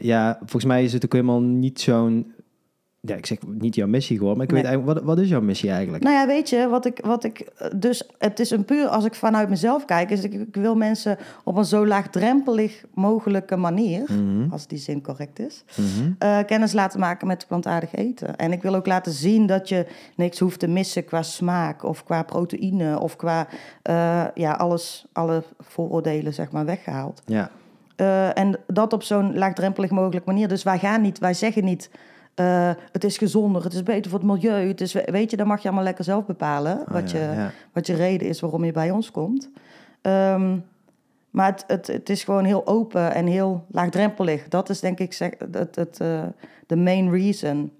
ja, 0.00 0.36
volgens 0.38 0.64
mij 0.64 0.84
is 0.84 0.92
het 0.92 1.04
ook 1.04 1.12
helemaal 1.12 1.40
niet 1.40 1.80
zo'n, 1.80 2.32
ja, 3.00 3.14
ik 3.16 3.26
zeg 3.26 3.38
niet 3.46 3.74
jouw 3.74 3.86
missie 3.86 4.18
gewoon, 4.18 4.36
maar 4.36 4.44
ik 4.44 4.50
Nee. 4.52 4.62
weet 4.62 4.70
eigenlijk, 4.70 4.98
wat, 4.98 5.08
wat 5.16 5.24
is 5.24 5.30
jouw 5.30 5.40
missie 5.40 5.70
eigenlijk? 5.70 6.02
Nou 6.04 6.16
ja, 6.16 6.26
weet 6.26 6.48
je, 6.48 6.68
wat 6.68 6.84
ik, 6.84 7.00
wat 7.04 7.24
ik 7.24 7.48
dus, 7.76 8.08
het 8.18 8.40
is 8.40 8.50
een 8.50 8.64
puur, 8.64 8.86
als 8.88 9.04
ik 9.04 9.14
vanuit 9.14 9.48
mezelf 9.48 9.84
kijk, 9.84 10.10
is 10.10 10.22
ik, 10.24 10.32
ik 10.32 10.54
wil 10.56 10.74
mensen 10.74 11.16
op 11.44 11.56
een 11.56 11.64
zo 11.64 11.86
laagdrempelig 11.86 12.84
mogelijke 12.94 13.56
manier, 13.56 14.02
Mhm, 14.12 14.50
als 14.52 14.66
die 14.66 14.78
zin 14.78 15.02
correct 15.02 15.38
is, 15.38 15.64
mhm. 15.76 16.10
eh, 16.18 16.38
kennis 16.46 16.72
laten 16.72 17.00
maken 17.00 17.26
met 17.26 17.46
plantaardig 17.48 17.94
eten. 17.94 18.36
En 18.36 18.52
ik 18.52 18.62
wil 18.62 18.74
ook 18.74 18.86
laten 18.86 19.12
zien 19.12 19.46
dat 19.46 19.68
je 19.68 19.86
niks 20.16 20.38
hoeft 20.38 20.58
te 20.58 20.66
missen 20.68 21.04
qua 21.04 21.22
smaak 21.22 21.82
of 21.84 22.04
qua 22.04 22.22
proteïne 22.22 22.98
of 23.00 23.16
qua, 23.16 23.46
eh, 23.82 24.24
ja, 24.34 24.52
alles, 24.52 25.06
alle 25.12 25.42
vooroordelen 25.58 26.34
zeg 26.34 26.50
maar 26.50 26.64
weggehaald. 26.64 27.22
Ja, 27.26 27.50
Eh, 27.96 28.38
en 28.38 28.58
dat 28.66 28.92
op 28.92 29.02
zo'n 29.02 29.38
laagdrempelig 29.38 29.90
mogelijk 29.90 30.26
manier. 30.26 30.48
Dus 30.48 30.62
wij 30.62 30.78
gaan 30.78 31.00
niet, 31.00 31.18
wij 31.18 31.34
zeggen 31.34 31.64
niet, 31.64 31.90
eh, 32.38 32.70
het 32.92 33.04
is 33.04 33.18
gezonder, 33.18 33.64
het 33.64 33.72
is 33.72 33.82
beter 33.82 34.10
voor 34.10 34.20
het 34.20 34.28
milieu. 34.28 34.68
Het 34.68 34.80
is, 34.80 34.92
weet 34.92 35.30
je, 35.30 35.36
dan 35.36 35.46
mag 35.46 35.58
je 35.62 35.66
allemaal 35.68 35.84
lekker 35.84 36.04
zelf 36.04 36.26
bepalen 36.26 36.78
Oh, 36.80 36.88
wat, 36.88 37.10
ja, 37.10 37.18
je, 37.18 37.24
ja. 37.36 37.50
wat 37.72 37.86
je 37.86 37.94
reden 37.94 38.28
is 38.28 38.40
waarom 38.40 38.64
je 38.64 38.72
bij 38.72 38.90
ons 38.90 39.10
komt. 39.10 39.50
Ehm, 40.02 40.56
maar 41.30 41.46
het, 41.52 41.64
het, 41.66 41.86
het 41.86 42.08
is 42.08 42.24
gewoon 42.24 42.44
heel 42.44 42.66
open 42.66 43.14
en 43.14 43.26
heel 43.26 43.64
laagdrempelig. 43.70 44.48
Dat 44.48 44.68
is 44.68 44.80
denk 44.80 44.98
ik 44.98 45.12
zeg, 45.12 45.30
het, 45.52 45.76
het, 45.76 46.00
eh, 46.00 46.22
de 46.66 46.76
main 46.76 47.10
reason. 47.10 47.72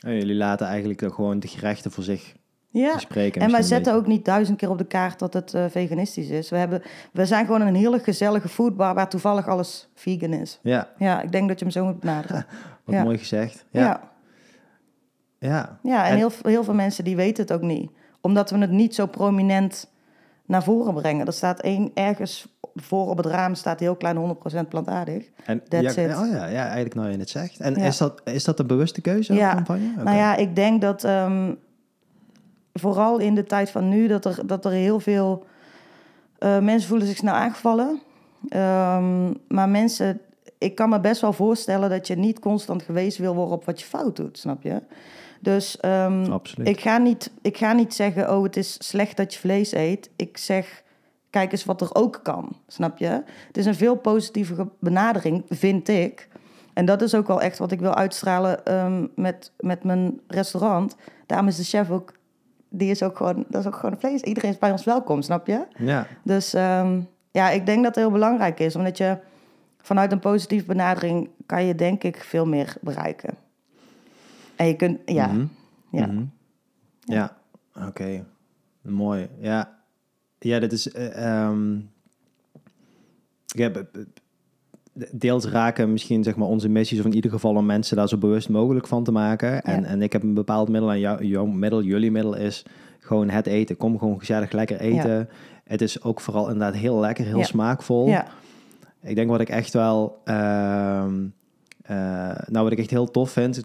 En 0.00 0.14
jullie 0.14 0.34
laten 0.34 0.66
eigenlijk 0.66 1.00
gewoon 1.14 1.40
de 1.40 1.48
gerechten 1.48 1.90
voor 1.90 2.04
zich 2.04 2.34
Ja, 2.70 2.98
spreken. 2.98 3.42
en 3.42 3.50
wij 3.50 3.62
zetten 3.62 3.94
ook 3.94 4.06
niet 4.06 4.24
duizend 4.24 4.58
keer 4.58 4.70
op 4.70 4.78
de 4.78 4.84
kaart 4.86 5.18
dat 5.18 5.32
het 5.34 5.54
eh, 5.54 5.64
veganistisch 5.70 6.28
is. 6.28 6.50
We, 6.50 6.56
hebben, 6.56 6.82
we 7.12 7.26
zijn 7.26 7.46
gewoon 7.46 7.60
een 7.60 7.74
hele 7.74 7.98
gezellige 7.98 8.48
foodbar 8.48 8.94
waar 8.94 9.08
toevallig 9.08 9.48
alles 9.48 9.88
vegan 9.94 10.32
is. 10.32 10.58
Ja, 10.62 10.88
Ja, 10.98 11.22
ik 11.22 11.32
denk 11.32 11.48
dat 11.48 11.58
je 11.58 11.64
hem 11.64 11.74
zo 11.74 11.84
moet 11.84 12.00
benaderen. 12.00 12.46
wat 12.88 12.96
Ja. 12.96 13.04
mooi 13.04 13.18
gezegd. 13.18 13.64
Ja, 13.70 13.80
Ja, 13.80 14.00
ja. 15.38 15.78
ja. 15.82 16.06
en, 16.08 16.16
heel, 16.16 16.30
heel 16.42 16.64
veel 16.64 16.74
mensen 16.74 17.04
die 17.04 17.16
weten 17.16 17.42
het 17.42 17.52
ook 17.52 17.62
niet. 17.62 17.90
Omdat 18.20 18.50
we 18.50 18.58
het 18.58 18.70
niet 18.70 18.94
zo 18.94 19.06
prominent 19.06 19.90
naar 20.46 20.62
voren 20.62 20.94
brengen. 20.94 21.26
Er 21.26 21.32
staat 21.32 21.60
één 21.60 21.90
ergens 21.94 22.56
voor 22.74 23.08
op 23.08 23.16
het 23.16 23.26
raam 23.26 23.54
staat 23.54 23.80
heel 23.80 23.96
klein 23.96 24.36
100% 24.64 24.68
plantaardig. 24.68 25.28
En, 25.44 25.62
That's 25.68 25.94
ja, 25.94 26.02
it. 26.02 26.16
Oh 26.18 26.30
ja, 26.30 26.46
ja, 26.46 26.62
eigenlijk 26.64 26.94
nou 26.94 27.10
je 27.10 27.18
het 27.18 27.30
zegt. 27.30 27.60
En 27.60 27.74
Ja. 27.74 27.84
is, 27.84 27.96
dat, 27.96 28.20
is 28.24 28.44
dat 28.44 28.58
een 28.58 28.66
bewuste 28.66 29.00
keuze 29.00 29.34
Ja. 29.34 29.52
je? 29.54 29.60
Oké. 29.60 30.02
Nou 30.04 30.16
ja, 30.16 30.36
ik 30.36 30.54
denk 30.56 30.80
dat 30.80 31.04
ehm, 31.04 31.54
vooral 32.72 33.18
in 33.18 33.34
de 33.34 33.44
tijd 33.44 33.70
van 33.70 33.88
nu... 33.88 34.06
dat 34.06 34.24
er, 34.24 34.46
dat 34.46 34.64
er 34.64 34.70
heel 34.70 35.00
veel... 35.00 35.44
eh, 36.38 36.58
mensen 36.58 36.88
voelen 36.88 37.06
zich 37.06 37.16
snel 37.16 37.34
aangevallen. 37.34 38.00
Ehm, 38.48 39.32
maar 39.48 39.68
mensen... 39.68 40.20
Ik 40.58 40.74
kan 40.74 40.88
me 40.88 41.00
best 41.00 41.20
wel 41.20 41.32
voorstellen 41.32 41.90
dat 41.90 42.06
je 42.06 42.14
niet 42.14 42.38
constant 42.38 42.82
gewezen 42.82 43.22
wil 43.22 43.34
worden 43.34 43.54
op 43.54 43.64
wat 43.64 43.80
je 43.80 43.86
fout 43.86 44.16
doet, 44.16 44.38
snap 44.38 44.62
je? 44.62 44.82
Dus 45.40 45.80
ehm, 45.80 46.38
ik, 46.62 46.80
ga 46.80 46.98
niet, 46.98 47.30
ik 47.42 47.56
ga 47.56 47.72
niet 47.72 47.94
zeggen, 47.94 48.36
oh, 48.36 48.42
het 48.42 48.56
is 48.56 48.76
slecht 48.78 49.16
dat 49.16 49.34
je 49.34 49.40
vlees 49.40 49.72
eet. 49.72 50.10
Ik 50.16 50.36
zeg, 50.36 50.82
kijk 51.30 51.52
eens 51.52 51.64
wat 51.64 51.80
er 51.80 51.94
ook 51.94 52.20
kan, 52.22 52.56
snap 52.66 52.98
je? 52.98 53.22
Het 53.46 53.56
is 53.56 53.66
een 53.66 53.74
veel 53.74 53.96
positieve 53.96 54.68
benadering, 54.80 55.44
vind 55.48 55.88
ik. 55.88 56.28
En 56.74 56.84
dat 56.84 57.02
is 57.02 57.14
ook 57.14 57.26
wel 57.26 57.40
echt 57.40 57.58
wat 57.58 57.72
ik 57.72 57.80
wil 57.80 57.94
uitstralen 57.94 58.64
ehm, 58.64 59.06
met, 59.14 59.52
met 59.58 59.84
mijn 59.84 60.20
restaurant. 60.26 60.96
Daarom 61.26 61.48
is 61.48 61.56
de 61.56 61.64
chef 61.64 61.90
ook, 61.90 62.12
die 62.68 62.90
is 62.90 63.02
ook 63.02 63.16
gewoon, 63.16 63.44
dat 63.48 63.60
is 63.60 63.66
ook 63.66 63.76
gewoon 63.76 63.98
vlees. 63.98 64.22
Iedereen 64.22 64.50
is 64.50 64.58
bij 64.58 64.70
ons 64.70 64.84
welkom, 64.84 65.22
snap 65.22 65.46
je? 65.46 65.66
Ja, 65.76 66.06
Dus 66.22 66.54
ehm, 66.54 67.00
ja, 67.30 67.50
ik 67.50 67.66
denk 67.66 67.84
dat 67.84 67.94
het 67.94 68.04
heel 68.04 68.12
belangrijk 68.12 68.60
is, 68.60 68.76
omdat 68.76 68.96
je 68.98 69.18
vanuit 69.88 70.12
een 70.12 70.18
positieve 70.18 70.66
benadering 70.66 71.28
kan 71.46 71.64
je 71.64 71.74
denk 71.74 72.02
ik 72.04 72.16
veel 72.24 72.46
meer 72.46 72.74
bereiken. 72.80 73.34
En 74.56 74.66
je 74.66 74.76
kunt, 74.76 74.98
ja, 75.04 75.26
Mhm. 75.26 75.44
ja. 75.92 76.06
Mhm. 76.06 76.24
Ja, 77.04 77.36
oké. 77.86 78.24
Mooi. 78.82 79.28
Ja. 79.40 79.78
Ja, 80.38 80.58
dit 80.58 80.72
is... 80.72 80.88
ja, 83.46 83.70
b- 83.70 83.86
b- 83.92 83.96
deels 85.12 85.44
raken 85.44 85.92
misschien 85.92 86.22
zeg 86.22 86.36
maar 86.36 86.48
onze 86.48 86.68
missies... 86.68 86.98
of 86.98 87.04
in 87.04 87.14
ieder 87.14 87.30
geval 87.30 87.54
om 87.54 87.66
mensen 87.66 87.96
daar 87.96 88.08
zo 88.08 88.16
bewust 88.18 88.48
mogelijk 88.48 88.86
van 88.86 89.04
te 89.04 89.12
maken. 89.12 89.62
En, 89.62 89.84
en 89.84 90.02
ik 90.02 90.12
heb 90.12 90.22
een 90.22 90.34
bepaald 90.34 90.68
middel 90.68 90.90
en 90.90 90.98
jou, 91.00 91.24
jouw 91.24 91.46
middel, 91.46 91.82
jullie 91.82 92.10
middel 92.10 92.34
is 92.36 92.64
gewoon 92.98 93.28
het 93.28 93.46
eten. 93.46 93.76
Kom 93.76 93.98
gewoon 93.98 94.18
gezellig 94.18 94.52
lekker 94.52 94.80
eten. 94.80 95.28
Het 95.64 95.80
is 95.80 96.02
ook 96.02 96.20
vooral 96.20 96.44
inderdaad 96.50 96.74
heel 96.80 96.98
lekker, 97.00 97.24
heel 97.24 97.38
Ja. 97.38 97.44
smaakvol. 97.44 98.06
ja. 98.08 98.26
Ik 99.08 99.14
denk 99.14 99.28
wat 99.30 99.40
ik 99.40 99.48
echt 99.48 99.72
wel, 99.72 100.20
ehm, 100.24 101.14
eh, 101.82 101.96
nou 102.46 102.62
wat 102.64 102.72
ik 102.72 102.78
echt 102.78 102.90
heel 102.90 103.10
tof 103.10 103.30
vind, 103.30 103.62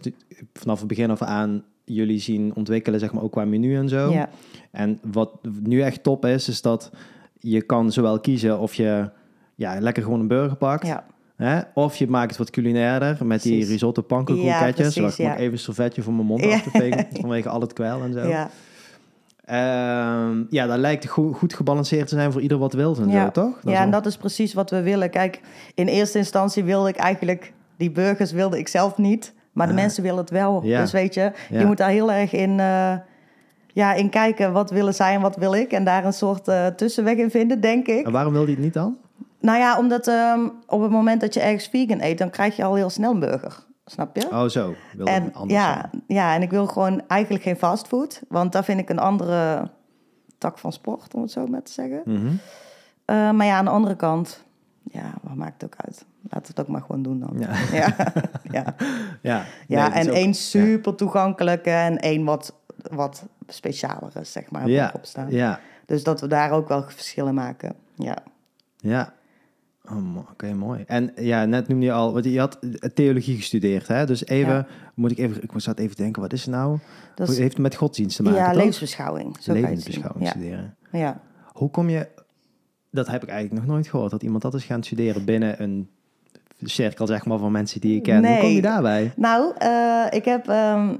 vanaf 0.52 0.78
het 0.78 0.88
begin 0.88 1.10
af 1.10 1.22
aan 1.22 1.62
jullie 1.84 2.18
zien 2.20 2.54
ontwikkelen, 2.54 3.00
zeg 3.00 3.12
maar 3.12 3.22
ook 3.22 3.32
qua 3.32 3.44
menu 3.44 3.76
en 3.76 3.88
zo. 3.88 4.10
ja. 4.12 4.28
En 4.70 4.98
wat 5.12 5.30
nu 5.62 5.80
echt 5.82 6.02
top 6.02 6.24
is, 6.26 6.48
is 6.48 6.62
dat 6.62 6.90
je 7.38 7.62
kan 7.62 7.92
zowel 7.92 8.20
kiezen 8.20 8.58
of 8.58 8.74
je 8.74 9.10
ja, 9.54 9.80
lekker 9.80 10.02
gewoon 10.02 10.20
een 10.20 10.28
burger 10.28 10.56
pakt, 10.56 10.86
ja. 10.86 11.04
hè, 11.36 11.60
of 11.74 11.96
je 11.96 12.08
maakt 12.08 12.28
het 12.28 12.38
wat 12.38 12.50
culinairder 12.50 13.26
met 13.26 13.42
die 13.42 13.64
risotto 13.66 14.00
Ja, 14.00 14.06
pankoekoeketjes. 14.06 14.74
precies, 14.94 15.18
ik 15.18 15.26
ja. 15.26 15.36
even 15.36 15.52
een 15.52 15.58
servetje 15.58 16.02
voor 16.02 16.12
mijn 16.12 16.26
mond 16.26 16.44
Ja. 16.44 16.54
af 16.54 16.62
te 16.62 16.70
vegen, 16.70 17.06
vanwege 17.20 17.48
al 17.48 17.60
het 17.60 17.72
kwijl 17.72 18.02
en 18.02 18.12
zo. 18.12 18.28
Ja. 19.46 19.52
Ehm, 20.28 20.42
ja, 20.50 20.66
dat 20.66 20.78
lijkt 20.78 21.06
goed, 21.08 21.36
goed 21.36 21.54
gebalanceerd 21.54 22.08
te 22.08 22.14
zijn 22.14 22.32
voor 22.32 22.40
ieder 22.40 22.58
wat 22.58 22.72
wil 22.72 22.96
en 23.00 23.08
Ja. 23.08 23.24
zo, 23.24 23.30
toch? 23.30 23.58
ja, 23.62 23.72
en 23.72 23.80
wel- 23.82 23.90
dat 23.90 24.06
is 24.06 24.16
precies 24.16 24.54
wat 24.54 24.70
we 24.70 24.82
willen. 24.82 25.10
Kijk, 25.10 25.40
in 25.74 25.86
eerste 25.86 26.18
instantie 26.18 26.64
wilde 26.64 26.88
ik 26.88 26.96
eigenlijk... 26.96 27.52
Die 27.76 27.90
burgers 27.90 28.32
wilde 28.32 28.58
ik 28.58 28.68
zelf 28.68 28.98
niet. 28.98 29.32
Maar 29.52 29.66
de 29.66 29.72
Ah. 29.72 29.78
mensen 29.78 30.02
willen 30.02 30.18
het 30.18 30.30
wel. 30.30 30.60
Ja. 30.64 30.80
Dus 30.80 30.92
weet 30.92 31.14
je, 31.14 31.32
je 31.50 31.66
moet 31.66 31.76
daar 31.76 31.90
heel 31.90 32.12
erg 32.12 32.32
in, 32.32 32.60
eh, 32.60 32.92
ja, 33.72 33.92
in 33.94 34.10
kijken. 34.10 34.52
Wat 34.52 34.70
willen 34.70 34.94
zij 34.94 35.14
en 35.14 35.20
wat 35.20 35.36
wil 35.36 35.54
ik? 35.54 35.72
En 35.72 35.84
daar 35.84 36.04
een 36.04 36.12
soort 36.12 36.48
eh, 36.48 36.66
tussenweg 36.66 37.16
in 37.16 37.30
vinden, 37.30 37.60
denk 37.60 37.86
ik. 37.86 38.06
En 38.06 38.12
waarom 38.12 38.32
wil 38.32 38.42
hij 38.42 38.50
het 38.50 38.60
niet 38.60 38.74
dan? 38.74 38.96
Nou 39.40 39.58
ja, 39.58 39.78
omdat 39.78 40.08
ehm, 40.08 40.40
op 40.66 40.82
het 40.82 40.90
moment 40.90 41.20
dat 41.20 41.34
je 41.34 41.40
ergens 41.40 41.68
vegan 41.68 42.00
eet... 42.00 42.18
dan 42.18 42.30
krijg 42.30 42.56
je 42.56 42.64
al 42.64 42.74
heel 42.74 42.90
snel 42.90 43.10
een 43.12 43.20
burger. 43.20 43.64
Snap 43.86 44.16
je? 44.16 44.28
Oh, 44.30 44.44
zo. 44.48 44.74
Wil 44.96 45.06
en, 45.06 45.32
ja, 45.46 45.90
ja, 46.06 46.34
en 46.34 46.42
ik 46.42 46.50
wil 46.50 46.66
gewoon 46.66 47.02
eigenlijk 47.06 47.42
geen 47.42 47.56
fastfood. 47.56 48.22
Want 48.28 48.52
daar 48.52 48.64
vind 48.64 48.80
ik 48.80 48.88
een 48.88 48.98
andere 48.98 49.70
tak 50.38 50.58
van 50.58 50.72
sport, 50.72 51.14
om 51.14 51.22
het 51.22 51.30
zo 51.30 51.46
maar 51.46 51.62
te 51.62 51.72
zeggen. 51.72 52.02
Mhm. 52.04 52.26
Eh, 53.04 53.30
maar 53.30 53.46
ja, 53.46 53.56
aan 53.56 53.64
de 53.64 53.70
andere 53.70 53.96
kant, 53.96 54.44
ja, 54.82 55.12
wat 55.22 55.34
maakt 55.34 55.62
het 55.62 55.64
ook 55.64 55.80
uit? 55.86 56.04
Laten 56.22 56.40
we 56.42 56.48
het 56.48 56.60
ook 56.60 56.68
maar 56.68 56.80
gewoon 56.80 57.02
doen 57.02 57.20
dan. 57.20 57.36
Ja. 57.38 57.48
ja, 57.82 57.94
ja. 59.22 59.44
Ja, 59.68 59.88
nee, 59.88 59.98
en 59.98 60.08
ook- 60.08 60.14
één 60.14 60.34
super 60.34 60.94
toegankelijke 60.94 61.70
en 61.70 61.98
één 61.98 62.24
wat, 62.24 62.54
wat 62.90 63.26
specialere, 63.48 64.24
zeg 64.24 64.50
maar, 64.50 64.68
Ja, 64.68 64.90
op 64.94 65.04
staan. 65.04 65.30
ja, 65.30 65.60
Dus 65.86 66.02
dat 66.04 66.20
we 66.20 66.26
daar 66.26 66.50
ook 66.50 66.68
wel 66.68 66.82
verschillen 66.82 67.34
maken. 67.34 67.74
Ja, 67.94 68.16
ja. 68.76 69.12
Oh, 69.90 70.16
Oké, 70.30 70.54
mooi. 70.54 70.84
En 70.86 71.12
ja, 71.16 71.44
net 71.44 71.68
noemde 71.68 71.84
je 71.86 71.92
al, 71.92 72.12
want 72.12 72.24
je 72.24 72.38
had 72.38 72.58
theologie 72.94 73.36
gestudeerd, 73.36 73.88
hè? 73.88 74.06
Dus 74.06 74.26
even, 74.26 74.52
Ja. 74.54 74.66
moet 74.94 75.10
ik 75.10 75.18
even, 75.18 75.42
ik 75.42 75.52
dat 75.64 75.78
even 75.78 75.96
denken, 75.96 76.22
wat 76.22 76.32
is 76.32 76.44
het 76.44 76.54
nou? 76.54 76.78
dat 77.14 77.26
Het 77.26 77.36
is, 77.36 77.42
heeft 77.42 77.58
met 77.58 77.74
godsdienst 77.74 78.16
te 78.16 78.22
maken, 78.22 78.38
ja 78.38 78.46
toch? 78.46 78.56
levensbeschouwing. 78.56 79.36
Zo 79.40 79.52
het. 79.52 79.60
Levensbeschouwing 79.60 80.24
Ja, 80.24 80.30
studeren. 80.30 80.76
ja. 80.92 81.20
Hoe 81.52 81.70
kom 81.70 81.88
je, 81.88 82.08
dat 82.90 83.06
heb 83.06 83.22
ik 83.22 83.28
eigenlijk 83.28 83.60
nog 83.66 83.74
nooit 83.74 83.88
gehoord, 83.88 84.10
dat 84.10 84.22
iemand 84.22 84.42
dat 84.42 84.54
is 84.54 84.64
gaan 84.64 84.82
studeren 84.82 85.24
binnen 85.24 85.62
een 85.62 85.88
cirkel, 86.62 87.06
zeg 87.06 87.24
maar, 87.26 87.38
van 87.38 87.52
mensen 87.52 87.80
die 87.80 87.94
je 87.94 88.00
kent. 88.00 88.26
Hoe 88.26 88.38
kom 88.38 88.48
je 88.48 88.62
daarbij? 88.62 89.12
Nou, 89.16 89.52
eh, 89.58 90.06
ik 90.10 90.24
heb... 90.24 90.48
ehm, 90.48 90.96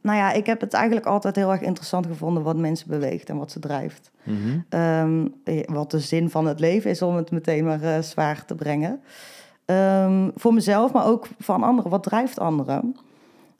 nou 0.00 0.18
ja, 0.18 0.32
ik 0.32 0.46
heb 0.46 0.60
het 0.60 0.72
eigenlijk 0.72 1.06
altijd 1.06 1.36
heel 1.36 1.50
erg 1.52 1.60
interessant 1.60 2.06
gevonden 2.06 2.42
wat 2.42 2.56
mensen 2.56 2.88
beweegt 2.88 3.28
en 3.28 3.36
wat 3.36 3.50
ze 3.50 3.58
drijft. 3.58 4.10
Mhm. 4.22 4.58
Ehm, 4.68 5.26
eh, 5.44 5.64
wat 5.66 5.90
de 5.90 5.98
zin 6.00 6.30
van 6.30 6.46
het 6.46 6.60
leven 6.60 6.90
is, 6.90 7.02
om 7.02 7.16
het 7.16 7.30
meteen 7.30 7.64
maar 7.64 7.82
eh, 7.82 8.02
zwaar 8.02 8.44
te 8.44 8.54
brengen. 8.54 9.00
Ehm, 9.64 10.30
voor 10.34 10.54
mezelf, 10.54 10.92
maar 10.92 11.06
ook 11.06 11.26
van 11.38 11.62
anderen. 11.62 11.90
Wat 11.90 12.02
drijft 12.02 12.38
anderen? 12.38 12.96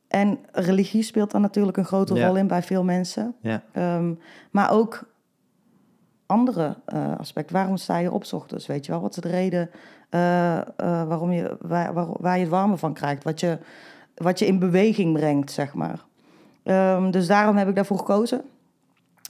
en 0.09 0.39
religie 0.53 1.03
speelt 1.03 1.31
daar 1.31 1.41
natuurlijk 1.41 1.77
een 1.77 1.85
grote 1.85 2.15
Ja. 2.15 2.27
rol 2.27 2.37
in 2.37 2.47
bij 2.47 2.63
veel 2.63 2.85
mensen. 2.85 3.35
Ja. 3.41 3.63
Ehm, 3.73 4.15
maar 4.51 4.71
ook 4.73 5.03
andere 6.27 6.77
eh, 6.85 7.19
aspecten. 7.19 7.55
Waarom 7.57 7.77
sta 7.77 7.99
je 7.99 8.13
op 8.13 8.25
ochtends, 8.33 8.67
weet 8.67 8.87
je 8.87 8.93
wel? 8.93 9.01
Wat 9.01 9.17
is 9.17 9.23
de 9.23 9.29
reden 9.29 9.71
waarom 11.09 11.33
je, 11.33 11.57
waar, 11.61 11.93
waar, 11.95 12.07
waar 12.21 12.35
je 12.35 12.41
het 12.41 12.51
warme 12.51 12.77
van 12.77 12.93
krijgt? 12.93 13.25
Wat 13.25 13.41
je, 13.41 13.59
wat 14.15 14.39
je 14.39 14.47
in 14.47 14.59
beweging 14.59 15.13
brengt, 15.13 15.51
zeg 15.51 15.75
maar. 15.75 16.07
Ehm, 16.69 17.11
dus 17.11 17.27
daarom 17.27 17.57
heb 17.57 17.69
ik 17.69 17.75
daarvoor 17.75 17.99
gekozen. 17.99 18.43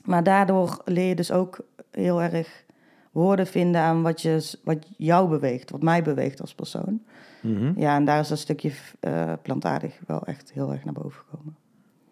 Maar 0.04 0.23
daardoor 0.23 0.83
leer 0.85 1.09
je 1.09 1.14
dus 1.14 1.33
ook 1.33 1.59
heel 1.90 2.23
erg 2.23 2.64
woorden 3.12 3.47
vinden 3.47 3.80
aan 3.80 4.02
wat, 4.02 4.23
je, 4.23 4.54
wat 4.64 4.87
jou 4.97 5.28
beweegt, 5.28 5.71
wat 5.71 5.83
mij 5.83 6.02
beweegt 6.02 6.40
als 6.40 6.54
persoon. 6.54 7.02
Mhm. 7.42 7.73
Ja, 7.76 7.97
en 7.97 8.04
daar 8.04 8.21
is 8.21 8.28
dat 8.28 8.38
stukje 8.38 8.73
eh, 9.00 9.33
plantaardig 9.42 9.99
wel 10.07 10.23
echt 10.26 10.52
heel 10.52 10.73
erg 10.73 10.85
naar 10.85 10.95
boven 10.95 11.21
gekomen. 11.28 11.57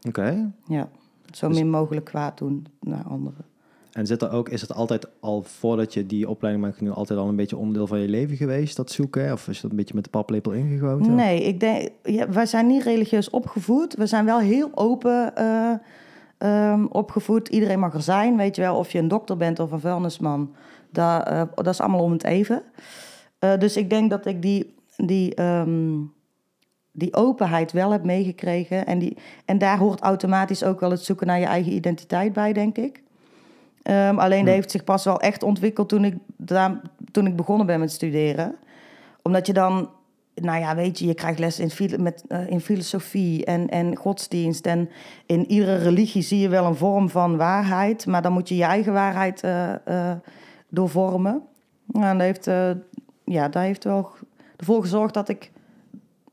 Oké. 0.08 0.50
Ja, 0.66 0.88
zo 1.32 1.48
Dus- 1.48 1.58
min 1.58 1.70
mogelijk 1.70 2.04
kwaad 2.04 2.38
doen 2.38 2.66
naar 2.80 3.04
anderen. 3.04 3.44
En 3.96 4.06
zit 4.06 4.22
er 4.22 4.30
ook, 4.30 4.48
is 4.48 4.60
het 4.60 4.74
altijd 4.74 5.06
al 5.20 5.42
voordat 5.42 5.94
je 5.94 6.06
die 6.06 6.28
opleiding 6.28 6.64
maakt 6.64 6.80
nu 6.80 6.90
altijd 6.90 7.18
al 7.18 7.28
een 7.28 7.36
beetje 7.36 7.56
onderdeel 7.56 7.86
van 7.86 7.98
je 7.98 8.08
leven 8.08 8.36
geweest, 8.36 8.76
dat 8.76 8.90
zoeken? 8.90 9.32
Of 9.32 9.48
is 9.48 9.60
dat 9.60 9.70
een 9.70 9.76
beetje 9.76 9.94
met 9.94 10.04
de 10.04 10.10
paplepel 10.10 10.52
ingegoten? 10.52 11.14
Nee, 11.14 11.42
ik 11.42 11.60
denk, 11.60 11.88
ja, 12.02 12.28
wij 12.28 12.46
zijn 12.46 12.66
niet 12.66 12.82
religieus 12.82 13.30
opgevoed. 13.30 13.94
We 13.94 14.06
zijn 14.06 14.24
wel 14.24 14.38
heel 14.38 14.70
open 14.74 15.36
eh, 15.36 15.72
ehm, 16.38 16.84
opgevoed. 16.84 17.48
Iedereen 17.48 17.78
mag 17.78 17.94
er 17.94 18.02
zijn, 18.02 18.36
weet 18.36 18.56
je 18.56 18.62
wel. 18.62 18.76
Of 18.76 18.92
je 18.92 18.98
een 18.98 19.08
dokter 19.08 19.36
bent 19.36 19.58
of 19.58 19.70
een 19.70 19.80
vuilnisman, 19.80 20.54
dat, 20.90 21.28
eh, 21.28 21.42
dat 21.54 21.66
is 21.66 21.80
allemaal 21.80 22.02
om 22.02 22.12
het 22.12 22.24
even. 22.24 22.62
Eh, 23.38 23.58
dus 23.58 23.76
ik 23.76 23.90
denk 23.90 24.10
dat 24.10 24.26
ik 24.26 24.42
die, 24.42 24.74
die, 24.96 25.34
ehm, 25.34 25.98
die 26.92 27.14
openheid 27.14 27.72
wel 27.72 27.90
heb 27.90 28.04
meegekregen. 28.04 28.86
En, 28.86 28.98
die, 28.98 29.16
en 29.44 29.58
daar 29.58 29.78
hoort 29.78 30.00
automatisch 30.00 30.64
ook 30.64 30.80
wel 30.80 30.90
het 30.90 31.04
zoeken 31.04 31.26
naar 31.26 31.38
je 31.38 31.46
eigen 31.46 31.72
identiteit 31.72 32.32
bij, 32.32 32.52
denk 32.52 32.78
ik. 32.78 33.04
Ehm, 33.86 34.18
alleen 34.18 34.44
dat 34.44 34.54
heeft 34.54 34.70
zich 34.70 34.84
pas 34.84 35.04
wel 35.04 35.20
echt 35.20 35.42
ontwikkeld 35.42 35.88
toen 35.88 36.04
ik, 36.04 36.14
daar, 36.36 36.80
toen 37.10 37.26
ik 37.26 37.36
begonnen 37.36 37.66
ben 37.66 37.80
met 37.80 37.92
studeren. 37.92 38.56
Omdat 39.22 39.46
je 39.46 39.52
dan, 39.52 39.90
nou 40.34 40.60
ja, 40.60 40.74
weet 40.74 40.98
je, 40.98 41.06
je 41.06 41.14
krijgt 41.14 41.38
les 41.38 41.58
in, 41.58 42.02
met, 42.02 42.24
eh, 42.28 42.48
in 42.48 42.60
filosofie 42.60 43.44
en, 43.44 43.68
en 43.68 43.96
godsdienst. 43.96 44.66
En 44.66 44.88
in 45.26 45.50
iedere 45.50 45.76
religie 45.76 46.22
zie 46.22 46.38
je 46.38 46.48
wel 46.48 46.64
een 46.64 46.74
vorm 46.74 47.10
van 47.10 47.36
waarheid. 47.36 48.06
Maar 48.06 48.22
dan 48.22 48.32
moet 48.32 48.48
je 48.48 48.56
je 48.56 48.64
eigen 48.64 48.92
waarheid 48.92 49.42
eh 49.42 49.74
eh, 49.84 50.16
doorvormen. 50.68 51.42
En 51.92 52.18
dat 52.18 52.20
heeft, 52.20 52.44
ja, 53.24 53.48
dat 53.48 53.62
heeft 53.62 53.84
wel 53.84 54.10
ervoor 54.56 54.80
gezorgd 54.80 55.14
dat 55.14 55.28
ik 55.28 55.50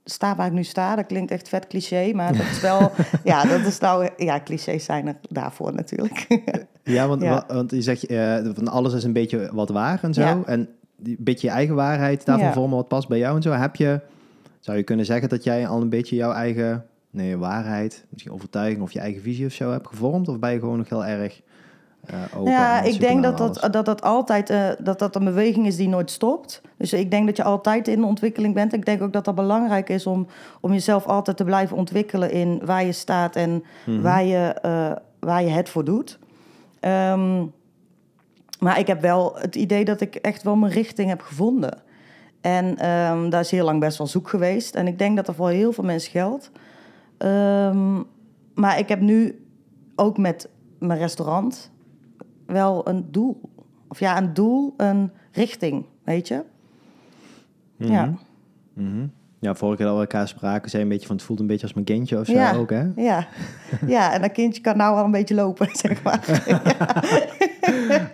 sta 0.03 0.35
waar 0.35 0.47
ik 0.47 0.53
nu 0.53 0.63
sta. 0.63 0.95
Dat 0.95 1.05
klinkt 1.05 1.31
echt 1.31 1.49
vet 1.49 1.67
cliché, 1.67 2.11
maar 2.13 2.37
dat 2.37 2.45
is 2.45 2.61
wel... 2.61 2.91
ja, 3.23 3.43
dat 3.45 3.59
is 3.59 3.79
nou... 3.79 4.09
Ja, 4.17 4.39
clichés 4.39 4.85
zijn 4.85 5.07
er 5.07 5.15
daarvoor 5.29 5.73
natuurlijk. 5.73 6.25
Ja, 6.85 7.07
want, 7.07 7.21
Ja. 7.21 7.43
want 7.47 7.71
je 7.71 7.81
zegt 7.81 8.05
eh, 8.05 8.37
van 8.53 8.67
alles 8.67 8.93
is 8.93 9.03
een 9.03 9.13
beetje 9.13 9.49
wat 9.53 9.69
waar 9.69 9.99
en 10.01 10.13
zo. 10.13 10.21
Ja. 10.21 10.41
En 10.45 10.69
die 10.97 11.15
beetje 11.19 11.47
je 11.47 11.53
eigen 11.53 11.75
waarheid, 11.75 12.25
daarvan 12.25 12.47
Ja. 12.47 12.53
vormen 12.53 12.77
wat 12.77 12.87
past 12.87 13.07
bij 13.07 13.17
jou 13.17 13.35
en 13.35 13.41
zo. 13.41 13.51
Heb 13.51 13.75
je, 13.75 13.99
zou 14.59 14.77
je 14.77 14.83
kunnen 14.83 15.05
zeggen 15.05 15.29
dat 15.29 15.43
jij 15.43 15.67
al 15.67 15.81
een 15.81 15.89
beetje 15.89 16.15
jouw 16.15 16.31
eigen 16.31 16.85
nee, 17.11 17.37
waarheid, 17.37 18.05
misschien 18.09 18.31
overtuiging 18.33 18.81
of 18.81 18.91
je 18.91 18.99
eigen 18.99 19.21
visie 19.21 19.45
of 19.45 19.51
zo 19.51 19.71
hebt 19.71 19.87
gevormd? 19.87 20.27
Of 20.27 20.39
ben 20.39 20.51
je 20.51 20.59
gewoon 20.59 20.77
nog 20.77 20.89
heel 20.89 21.05
erg 21.05 21.41
eh 22.05 22.15
open? 22.37 22.51
ja, 22.51 22.81
ik 22.81 22.99
denk 22.99 23.23
dat 23.23 23.37
dat, 23.37 23.59
alles? 23.61 23.71
dat, 23.71 23.85
dat 23.85 24.01
altijd 24.01 24.49
eh, 24.49 24.69
dat 24.79 24.99
dat 24.99 25.15
een 25.15 25.23
beweging 25.23 25.65
is 25.67 25.75
die 25.75 25.87
nooit 25.87 26.11
stopt. 26.11 26.61
Dus 26.77 26.93
ik 26.93 27.11
denk 27.11 27.25
dat 27.25 27.37
je 27.37 27.43
altijd 27.43 27.87
in 27.87 27.99
de 27.99 28.05
ontwikkeling 28.07 28.53
bent. 28.53 28.73
Ik 28.73 28.85
denk 28.85 29.01
ook 29.01 29.13
dat 29.13 29.25
dat 29.25 29.35
belangrijk 29.35 29.89
is 29.89 30.05
om, 30.07 30.27
om 30.61 30.71
jezelf 30.71 31.05
altijd 31.05 31.37
te 31.37 31.43
blijven 31.43 31.77
ontwikkelen 31.77 32.31
in 32.31 32.61
waar 32.65 32.85
je 32.85 32.91
staat 32.91 33.35
en 33.35 33.63
Mhm. 33.85 34.01
waar, 34.01 34.23
je, 34.23 34.55
eh, 34.61 34.91
waar 35.19 35.43
je 35.43 35.49
het 35.49 35.69
voor 35.69 35.83
doet. 35.83 36.19
Ehm, 36.79 37.45
maar 38.59 38.79
ik 38.79 38.87
heb 38.87 39.01
wel 39.01 39.35
het 39.37 39.55
idee 39.55 39.85
dat 39.85 40.01
ik 40.01 40.15
echt 40.15 40.43
wel 40.43 40.55
mijn 40.55 40.73
richting 40.73 41.09
heb 41.09 41.21
gevonden. 41.21 41.81
En 42.41 42.77
ehm, 42.77 43.29
daar 43.29 43.39
is 43.41 43.51
heel 43.51 43.65
lang 43.65 43.79
best 43.79 43.97
wel 43.97 44.07
zoek 44.07 44.29
geweest. 44.29 44.75
En 44.75 44.87
ik 44.87 44.97
denk 44.99 45.15
dat 45.15 45.25
dat 45.25 45.35
voor 45.35 45.49
heel 45.49 45.71
veel 45.73 45.83
mensen 45.83 46.11
geldt. 46.11 46.51
Ehm, 47.17 48.01
maar 48.53 48.79
ik 48.79 48.89
heb 48.89 48.99
nu 48.99 49.45
ook 49.95 50.17
met 50.17 50.49
mijn 50.79 50.99
restaurant 50.99 51.71
wel 52.45 52.87
een 52.87 53.05
doel. 53.11 53.41
Of 53.87 53.99
ja, 53.99 54.17
een 54.17 54.33
doel, 54.33 54.73
een 54.77 55.11
richting, 55.31 55.85
weet 56.03 56.27
je? 56.27 56.41
Ja. 57.77 58.13
Mhm. 58.73 59.05
Ja, 59.39 59.55
vorige 59.55 59.77
keer 59.77 59.85
dat 59.85 59.95
we 59.95 60.01
elkaar 60.01 60.27
spraken, 60.27 60.69
zei 60.69 60.83
een 60.83 60.89
beetje 60.89 61.07
van 61.07 61.15
het 61.15 61.25
voelt 61.25 61.39
een 61.39 61.47
beetje 61.47 61.63
als 61.63 61.73
mijn 61.73 61.85
kindje 61.85 62.19
of 62.19 62.25
zo 62.25 62.33
Ja. 62.33 62.53
ook, 62.55 62.69
hè? 62.69 62.83
Ja. 62.95 63.27
ja, 63.87 64.13
en 64.13 64.21
dat 64.21 64.31
kindje 64.31 64.61
kan 64.61 64.77
nou 64.77 64.97
al 64.97 65.05
een 65.05 65.11
beetje 65.11 65.35
lopen, 65.35 65.67
zeg 65.85 66.03
maar. 66.03 66.21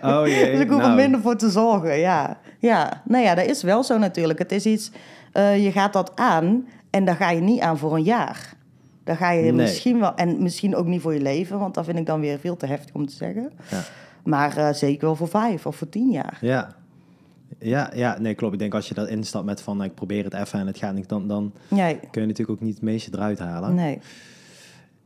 Oh 0.02 0.26
jee. 0.26 0.50
Dus 0.50 0.60
ik 0.60 0.68
hoef 0.68 0.80
er 0.80 0.86
nou. 0.86 0.94
minder 0.96 1.20
voor 1.20 1.36
te 1.36 1.50
zorgen, 1.50 1.98
ja. 1.98 2.38
Ja, 2.58 3.02
nou 3.04 3.24
ja, 3.24 3.34
dat 3.34 3.44
is 3.46 3.62
wel 3.62 3.82
zo 3.84 3.98
natuurlijk. 3.98 4.38
Het 4.38 4.52
is 4.52 4.66
iets, 4.66 4.90
eh, 5.32 5.64
je 5.64 5.72
gaat 5.72 5.92
dat 5.92 6.12
aan 6.16 6.66
en 6.90 7.04
daar 7.04 7.14
ga 7.16 7.30
je 7.30 7.40
niet 7.40 7.60
aan 7.60 7.78
voor 7.78 7.94
een 7.94 8.02
jaar. 8.02 8.54
Dan 9.04 9.16
ga 9.16 9.30
je 9.30 9.42
Nee. 9.42 9.52
misschien 9.52 10.00
wel, 10.00 10.14
en 10.14 10.42
misschien 10.42 10.76
ook 10.76 10.86
niet 10.86 11.00
voor 11.00 11.14
je 11.14 11.20
leven, 11.20 11.58
want 11.58 11.74
dat 11.74 11.84
vind 11.84 11.98
ik 11.98 12.06
dan 12.06 12.20
weer 12.20 12.38
veel 12.38 12.56
te 12.56 12.66
heftig 12.66 12.94
om 12.94 13.06
te 13.06 13.14
zeggen. 13.14 13.52
Ja. 13.70 13.80
Maar 14.24 14.56
eh, 14.56 14.72
zeker 14.72 15.06
wel 15.06 15.16
voor 15.16 15.28
vijf 15.28 15.66
of 15.66 15.76
voor 15.76 15.88
tien 15.88 16.10
jaar. 16.10 16.38
Ja. 16.40 16.74
Ja, 17.58 17.90
ja, 17.94 18.18
nee, 18.20 18.34
klopt. 18.34 18.52
Ik 18.52 18.58
denk 18.58 18.74
als 18.74 18.88
je 18.88 18.94
dat 18.94 19.08
instapt 19.08 19.44
met 19.44 19.62
van, 19.62 19.82
ik 19.82 19.94
probeer 19.94 20.24
het 20.24 20.34
even 20.34 20.58
en 20.60 20.66
het 20.66 20.78
gaat 20.78 20.94
niet, 20.94 21.08
dan, 21.08 21.28
dan 21.28 21.52
Nee, 21.68 21.96
kun 22.10 22.20
je 22.20 22.28
natuurlijk 22.28 22.58
ook 22.60 22.66
niet 22.66 22.74
het 22.74 22.82
meeste 22.82 23.10
eruit 23.14 23.38
halen. 23.38 23.74
nee. 23.74 23.98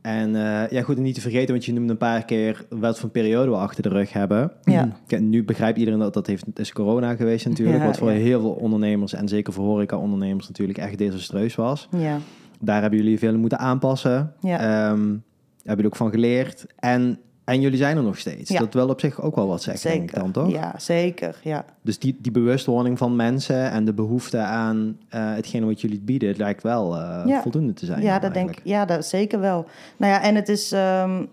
En 0.01 0.35
eh, 0.35 0.69
ja, 0.69 0.81
goed, 0.81 0.97
en 0.97 1.01
niet 1.03 1.15
te 1.15 1.21
vergeten, 1.21 1.51
want 1.51 1.65
je 1.65 1.73
noemde 1.73 1.91
een 1.91 1.97
paar 1.97 2.25
keer 2.25 2.65
wat 2.69 2.99
voor 2.99 3.09
periode 3.09 3.49
we 3.51 3.57
achter 3.57 3.83
de 3.83 3.89
rug 3.89 4.13
hebben. 4.13 4.51
Ja. 4.63 4.89
Kijk, 5.07 5.21
nu 5.21 5.43
begrijpt 5.43 5.77
iedereen 5.77 5.99
dat 5.99 6.13
dat 6.13 6.27
heeft, 6.27 6.45
is 6.59 6.73
corona 6.73 7.15
geweest 7.15 7.45
natuurlijk, 7.47 7.77
Ja, 7.77 7.85
wat 7.85 7.97
voor 7.97 8.11
ja. 8.11 8.17
heel 8.17 8.39
veel 8.39 8.51
ondernemers 8.51 9.13
en 9.13 9.27
zeker 9.27 9.53
voor 9.53 9.65
horeca-ondernemers 9.65 10.47
natuurlijk 10.47 10.77
echt 10.77 10.97
desastreus 10.97 11.55
was. 11.55 11.87
Ja, 11.97 12.17
Daar 12.59 12.81
hebben 12.81 12.99
jullie 12.99 13.19
veel 13.19 13.37
moeten 13.37 13.59
aanpassen. 13.59 14.33
Ja. 14.41 14.59
Ehm, 14.59 14.99
hebben 14.99 15.19
jullie 15.63 15.85
ook 15.85 15.95
van 15.95 16.11
geleerd. 16.11 16.65
En, 16.79 17.19
en 17.45 17.61
jullie 17.61 17.77
zijn 17.77 17.97
er 17.97 18.03
nog 18.03 18.17
steeds. 18.17 18.49
Ja. 18.49 18.59
Dat 18.59 18.73
wil 18.73 18.89
op 18.89 18.99
zich 18.99 19.21
ook 19.21 19.35
wel 19.35 19.47
wat 19.47 19.61
zeggen, 19.61 19.91
denk 19.91 20.03
ik 20.09 20.15
dan, 20.15 20.31
toch? 20.31 20.51
Ja, 20.51 20.73
zeker, 20.77 21.39
ja. 21.43 21.65
Dus 21.81 21.99
die, 21.99 22.17
die 22.19 22.31
bewustwording 22.31 22.97
van 22.97 23.15
mensen 23.15 23.71
en 23.71 23.85
de 23.85 23.93
behoefte 23.93 24.37
aan 24.37 24.97
eh 25.09 25.33
hetgene 25.33 25.65
wat 25.65 25.81
jullie 25.81 25.99
bieden, 25.99 26.29
het 26.29 26.37
lijkt 26.37 26.63
wel 26.63 26.95
eh, 26.95 27.23
Ja. 27.25 27.41
voldoende 27.41 27.73
te 27.73 27.85
zijn. 27.85 28.01
Ja, 28.01 28.19
dat 28.19 28.33
denk 28.33 28.49
ik. 28.49 28.61
Ja, 28.63 28.85
dat 28.85 29.05
zeker 29.05 29.39
wel. 29.39 29.65
Nou 29.97 30.11
ja, 30.13 30.21
en 30.21 30.35
het 30.35 30.49
is, 30.49 30.71
ehm, 30.71 31.23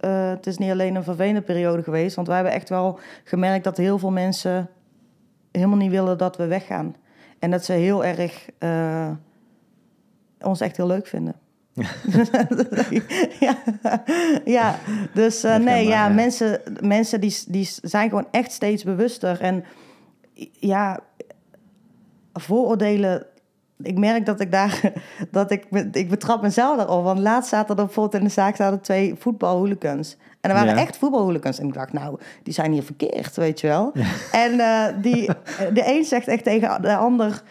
eh, 0.00 0.28
het 0.28 0.46
is 0.46 0.58
niet 0.58 0.70
alleen 0.70 0.94
een 0.94 1.04
vervelende 1.04 1.40
periode 1.42 1.82
geweest, 1.82 2.16
want 2.16 2.26
wij 2.26 2.36
hebben 2.36 2.54
echt 2.54 2.68
wel 2.68 2.98
gemerkt 3.24 3.64
dat 3.64 3.76
heel 3.76 3.98
veel 3.98 4.10
mensen 4.10 4.68
helemaal 5.52 5.76
niet 5.78 5.90
willen 5.90 6.18
dat 6.18 6.36
we 6.36 6.46
weggaan. 6.46 6.94
En 7.38 7.50
dat 7.50 7.64
ze 7.64 7.72
heel 7.72 8.04
erg 8.04 8.48
ons 10.40 10.60
echt 10.60 10.76
heel 10.76 10.86
leuk 10.86 11.06
vinden. 11.06 11.34
Ja, 13.40 13.56
ja, 14.44 14.78
dus 15.12 15.44
eh, 15.44 15.56
nee, 15.56 15.86
ja, 15.86 16.06
ja. 16.06 16.14
mensen, 16.14 16.60
mensen 16.80 17.20
die, 17.20 17.36
die 17.48 17.68
zijn 17.82 18.08
gewoon 18.08 18.26
echt 18.30 18.52
steeds 18.52 18.84
bewuster. 18.84 19.40
En 19.40 19.64
ja, 20.52 21.00
vooroordelen. 22.32 23.26
Ik 23.82 23.98
merk 23.98 24.26
dat 24.26 24.40
ik 24.40 24.52
daar, 24.52 24.92
dat 25.30 25.50
ik, 25.50 25.64
ik 25.92 26.08
betrap 26.08 26.42
mezelf 26.42 26.76
daarop. 26.76 27.04
Want 27.04 27.18
laatst 27.18 27.50
zaten 27.50 27.76
er 27.76 27.84
bijvoorbeeld 27.84 28.22
in 28.22 28.28
de 28.28 28.32
zaak 28.32 28.56
zaten 28.56 28.80
twee 28.80 29.14
voetbalhooligans. 29.18 30.16
En 30.40 30.50
er 30.50 30.56
waren 30.56 30.74
Ja. 30.74 30.80
echt 30.80 30.96
voetbalhooligans. 30.96 31.58
En 31.58 31.66
ik 31.66 31.74
dacht, 31.74 31.92
nou, 31.92 32.18
die 32.42 32.54
zijn 32.54 32.72
hier 32.72 32.82
verkeerd, 32.82 33.36
weet 33.36 33.60
je 33.60 33.66
wel. 33.66 33.92
En 34.32 34.60
eh, 34.60 35.02
die, 35.02 35.30
de 35.72 35.82
een 35.86 36.04
zegt 36.04 36.28
echt 36.28 36.44
tegen 36.44 36.82
de 36.82 36.96
ander... 36.96 37.42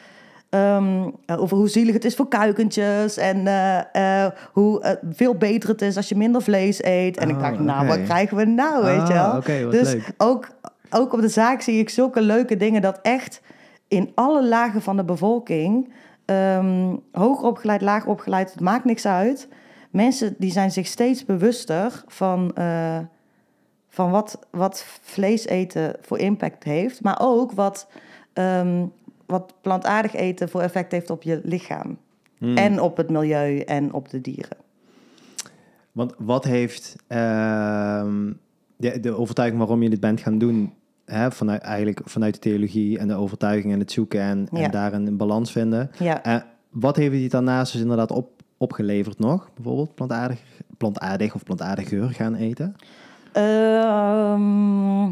ehm, 0.53 1.09
over 1.39 1.57
hoe 1.57 1.67
zielig 1.67 1.93
het 1.93 2.05
is 2.05 2.15
voor 2.15 2.27
kuikentjes. 2.27 3.17
En 3.17 3.47
eh, 3.47 4.25
eh, 4.25 4.31
hoe 4.51 4.81
eh, 4.81 4.91
veel 5.11 5.35
beter 5.35 5.69
het 5.69 5.81
is 5.81 5.97
als 5.97 6.09
je 6.09 6.15
minder 6.15 6.41
vlees 6.41 6.83
eet. 6.83 7.17
En 7.17 7.29
ik 7.29 7.35
Oh, 7.35 7.41
dacht, 7.41 7.59
nou, 7.59 7.79
oké. 7.87 7.87
wat 7.97 8.03
krijgen 8.05 8.37
we 8.37 8.45
nou, 8.45 8.83
weet 8.83 9.07
je 9.07 9.13
Ah, 9.13 9.29
wel. 9.29 9.37
oké, 9.37 9.63
wat 9.63 9.71
dus 9.71 9.93
leuk. 9.93 10.11
ook, 10.17 10.47
ook 10.89 11.13
op 11.13 11.21
de 11.21 11.27
zaak 11.29 11.61
zie 11.61 11.79
ik 11.79 11.89
zulke 11.89 12.21
leuke 12.21 12.57
dingen... 12.57 12.81
dat 12.81 12.99
echt 13.01 13.41
in 13.87 14.11
alle 14.15 14.47
lagen 14.47 14.81
van 14.81 14.95
de 14.97 15.03
bevolking... 15.03 15.93
ehm 16.25 16.95
hoger 17.11 17.45
opgeleid, 17.47 17.81
lager 17.81 18.09
opgeleid, 18.09 18.51
het 18.51 18.61
maakt 18.61 18.85
niks 18.85 19.05
uit. 19.05 19.47
Mensen 19.91 20.35
die 20.37 20.51
zijn 20.51 20.71
zich 20.71 20.87
steeds 20.87 21.25
bewuster 21.25 22.03
van, 22.07 22.51
eh, 22.55 22.97
van 23.89 24.11
wat, 24.11 24.39
wat 24.51 24.85
vlees 25.01 25.45
eten 25.47 25.95
voor 26.01 26.19
impact 26.19 26.63
heeft. 26.63 27.03
Maar 27.03 27.17
ook 27.21 27.51
wat, 27.51 27.87
ehm, 28.33 28.85
wat 29.25 29.53
plantaardig 29.61 30.13
eten 30.13 30.49
voor 30.49 30.61
effect 30.61 30.91
heeft 30.91 31.09
op 31.09 31.23
je 31.23 31.39
lichaam. 31.43 31.97
Hmm. 32.37 32.57
En 32.57 32.81
op 32.81 32.97
het 32.97 33.09
milieu 33.09 33.59
en 33.59 33.93
op 33.93 34.09
de 34.09 34.21
dieren. 34.21 34.57
Want 35.91 36.13
wat 36.17 36.43
heeft 36.43 36.95
ehm, 37.07 38.31
de, 38.77 38.99
de 38.99 39.17
overtuiging 39.17 39.59
waarom 39.59 39.83
je 39.83 39.89
dit 39.89 39.99
bent 39.99 40.21
gaan 40.21 40.37
doen, 40.37 40.73
hè, 41.05 41.31
vanuit, 41.31 41.61
eigenlijk 41.61 42.01
vanuit 42.03 42.33
de 42.33 42.39
theologie 42.39 42.97
en 42.99 43.07
de 43.07 43.15
overtuiging 43.15 43.73
en 43.73 43.79
het 43.79 43.91
zoeken 43.91 44.21
en, 44.21 44.47
Ja. 44.51 44.61
en 44.61 44.71
daarin 44.71 45.07
een 45.07 45.17
balans 45.17 45.51
vinden. 45.51 45.91
Ja. 45.99 46.23
Eh, 46.23 46.35
wat 46.69 46.95
heeft 46.95 47.21
je 47.21 47.29
daarnaast 47.29 47.71
dus 47.71 47.81
inderdaad 47.81 48.11
op, 48.11 48.41
opgeleverd 48.57 49.19
nog? 49.19 49.49
Bijvoorbeeld 49.55 49.95
plantaardig, 49.95 50.39
plantaardig 50.77 51.35
of 51.35 51.43
plantaardig 51.43 51.87
geur 51.89 52.09
gaan 52.09 52.35
eten? 52.35 52.75
Ehm, 53.31 55.11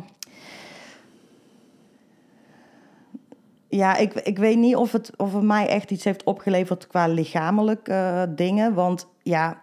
ja, 3.71 3.95
ik, 3.95 4.13
ik 4.13 4.37
weet 4.37 4.57
niet 4.57 4.75
of 4.75 4.91
het, 4.91 5.11
of 5.17 5.33
het 5.33 5.43
mij 5.43 5.67
echt 5.67 5.91
iets 5.91 6.03
heeft 6.03 6.23
opgeleverd 6.23 6.87
qua 6.87 7.07
lichamelijk 7.07 7.87
eh, 7.87 8.23
dingen. 8.29 8.73
Want 8.73 9.07
ja, 9.21 9.61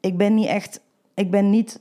ik 0.00 0.16
ben 0.16 0.34
niet 0.34 0.46
echt... 0.46 0.80
Ik 1.14 1.30
ben 1.30 1.50
niet 1.50 1.80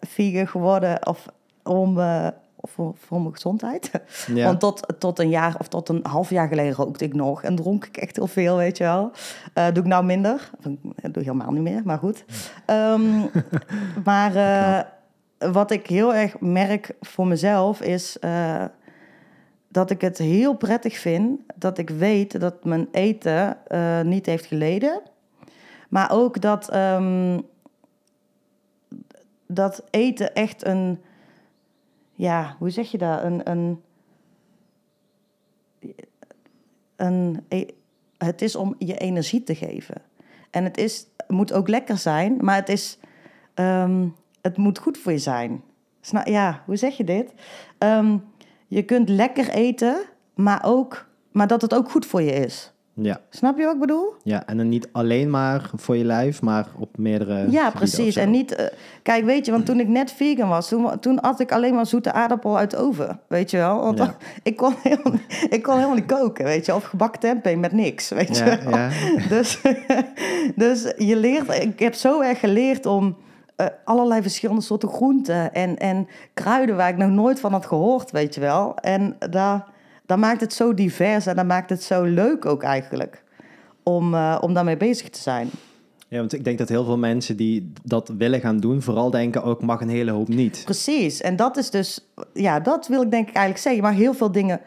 vegan 0.00 0.48
geworden 0.48 1.06
of 1.06 1.26
om... 1.62 1.98
eh, 1.98 2.28
voor, 2.60 2.94
voor 2.96 3.20
mijn 3.20 3.32
gezondheid. 3.32 3.90
Ja. 4.34 4.44
Want 4.44 4.60
tot, 4.60 4.94
tot 4.98 5.18
een 5.18 5.28
jaar 5.28 5.54
of 5.58 5.68
tot 5.68 5.88
een 5.88 6.00
half 6.02 6.30
jaar 6.30 6.48
geleden 6.48 6.74
rookte 6.74 7.04
ik 7.04 7.14
nog. 7.14 7.42
En 7.42 7.56
dronk 7.56 7.84
ik 7.84 7.96
echt 7.96 8.16
heel 8.16 8.26
veel, 8.26 8.56
weet 8.56 8.76
je 8.76 8.84
wel. 8.84 9.10
Doe 9.54 9.82
ik 9.82 9.88
nou 9.88 10.04
minder. 10.04 10.50
Of, 10.58 10.64
doe 10.64 11.02
ik 11.02 11.14
helemaal 11.14 11.52
niet 11.52 11.62
meer, 11.62 11.82
maar 11.84 11.98
goed. 11.98 12.24
Ehm, 12.66 13.20
maar 14.04 14.32
wat 15.38 15.70
ik 15.70 15.86
heel 15.86 16.14
erg 16.14 16.40
merk 16.40 16.94
voor 17.00 17.26
mezelf 17.26 17.80
is... 17.80 18.16
dat 19.68 19.90
ik 19.90 20.00
het 20.00 20.18
heel 20.18 20.54
prettig 20.54 20.98
vind 20.98 21.40
dat 21.54 21.78
ik 21.78 21.90
weet 21.90 22.40
dat 22.40 22.64
mijn 22.64 22.88
eten 22.92 23.66
eh, 23.66 24.00
niet 24.00 24.26
heeft 24.26 24.46
geleden. 24.46 25.02
Maar 25.88 26.10
ook 26.10 26.40
dat, 26.40 26.68
ehm, 26.68 27.40
dat 29.46 29.84
eten 29.90 30.34
echt 30.34 30.66
een... 30.66 31.00
Ja, 32.14 32.56
hoe 32.58 32.70
zeg 32.70 32.90
je 32.90 32.98
dat? 32.98 33.22
Een... 33.22 33.50
een, 33.50 33.82
een 36.96 37.44
e- 37.48 37.66
het 38.18 38.42
is 38.42 38.56
om 38.56 38.74
je 38.78 38.96
energie 38.96 39.42
te 39.42 39.54
geven. 39.54 40.02
En 40.50 40.64
het 40.64 40.76
is, 40.78 41.06
moet 41.28 41.52
ook 41.52 41.68
lekker 41.68 41.96
zijn, 41.98 42.36
maar 42.40 42.56
het 42.56 42.68
is... 42.68 42.98
ehm, 43.54 44.08
het 44.40 44.56
moet 44.56 44.78
goed 44.78 44.98
voor 44.98 45.12
je 45.12 45.18
zijn. 45.18 45.62
Ja, 46.24 46.62
hoe 46.66 46.76
zeg 46.76 46.96
je 46.96 47.04
dit? 47.04 47.32
Ehm, 47.78 48.18
je 48.68 48.82
kunt 48.82 49.08
lekker 49.08 49.48
eten, 49.50 49.96
maar, 50.34 50.60
ook, 50.64 51.06
maar 51.32 51.46
dat 51.46 51.62
het 51.62 51.74
ook 51.74 51.90
goed 51.90 52.06
voor 52.06 52.22
je 52.22 52.32
is. 52.32 52.72
Ja, 53.00 53.20
Snap 53.30 53.58
je 53.58 53.64
wat 53.64 53.74
ik 53.74 53.80
bedoel? 53.80 54.14
ja, 54.22 54.46
en 54.46 54.56
dan 54.56 54.68
niet 54.68 54.88
alleen 54.92 55.30
maar 55.30 55.70
voor 55.74 55.96
je 55.96 56.04
lijf, 56.04 56.42
maar 56.42 56.66
op 56.78 56.98
meerdere 56.98 57.50
ja, 57.50 57.70
precies. 57.70 58.16
En 58.16 58.30
niet... 58.30 58.54
eh, 58.54 58.66
kijk, 59.02 59.24
weet 59.24 59.46
je, 59.46 59.52
want 59.52 59.66
toen 59.66 59.80
ik 59.80 59.88
net 59.88 60.12
vegan 60.12 60.48
was... 60.48 60.68
Toen, 60.68 60.98
toen 61.00 61.20
at 61.20 61.40
ik 61.40 61.52
alleen 61.52 61.74
maar 61.74 61.86
zoete 61.86 62.12
aardappel 62.12 62.58
uit 62.58 62.70
de 62.70 62.76
oven. 62.76 63.20
Weet 63.28 63.50
je 63.50 63.56
wel? 63.56 63.80
Want 63.80 63.98
Ja. 63.98 64.16
ik, 64.42 64.56
kon 64.56 64.74
helemaal, 64.82 65.12
niet- 65.12 65.46
ik 65.50 65.62
kon 65.62 65.74
helemaal 65.74 65.94
niet 65.96 66.06
koken, 66.06 66.44
weet 66.44 66.66
je. 66.66 66.74
Of 66.74 66.84
gebakken 66.84 67.20
tempeh 67.20 67.56
met 67.58 67.72
niks, 67.72 68.08
weet 68.08 68.36
je 68.38 68.44
wel. 68.44 68.70
ja. 68.70 68.88
Dus, 69.28 69.60
dus 70.56 70.92
je 70.96 71.16
leert... 71.16 71.62
Ik 71.62 71.78
heb 71.78 71.94
zo 71.94 72.20
erg 72.20 72.40
geleerd 72.40 72.86
om... 72.86 73.16
eh, 73.58 73.66
allerlei 73.84 74.22
verschillende 74.22 74.62
soorten 74.62 74.88
groenten 74.88 75.54
en, 75.54 75.76
en 75.76 76.08
kruiden 76.34 76.76
waar 76.76 76.88
ik 76.88 76.96
nog 76.96 77.10
nooit 77.10 77.40
van 77.40 77.52
had 77.52 77.66
gehoord, 77.66 78.10
weet 78.10 78.34
je 78.34 78.40
wel. 78.40 78.76
En 78.76 79.16
daar, 79.30 79.66
daar 80.06 80.18
maakt 80.18 80.40
het 80.40 80.52
zo 80.52 80.74
divers 80.74 81.26
en 81.26 81.36
dat 81.36 81.46
maakt 81.46 81.70
het 81.70 81.82
zo 81.82 82.04
leuk 82.04 82.46
ook 82.46 82.62
eigenlijk 82.62 83.24
om, 83.82 84.14
eh, 84.14 84.38
om 84.40 84.54
daarmee 84.54 84.76
bezig 84.76 85.10
te 85.10 85.20
zijn. 85.20 85.50
Ja, 86.08 86.18
want 86.18 86.32
ik 86.32 86.44
denk 86.44 86.58
dat 86.58 86.68
heel 86.68 86.84
veel 86.84 86.98
mensen 86.98 87.36
die 87.36 87.72
dat 87.82 88.12
willen 88.18 88.40
gaan 88.40 88.60
doen, 88.60 88.82
vooral 88.82 89.10
denken 89.10 89.42
ook 89.42 89.62
mag 89.62 89.80
een 89.80 89.88
hele 89.88 90.10
hoop 90.10 90.28
niet. 90.28 90.62
Precies, 90.64 91.20
en 91.20 91.36
dat 91.36 91.56
is 91.56 91.70
dus, 91.70 92.08
ja, 92.32 92.60
dat 92.60 92.86
wil 92.86 93.02
ik 93.02 93.10
denk 93.10 93.28
ik 93.28 93.34
eigenlijk 93.34 93.64
zeggen. 93.64 93.82
Maar 93.82 93.92
heel 93.92 94.14
veel 94.14 94.32
dingen 94.32 94.60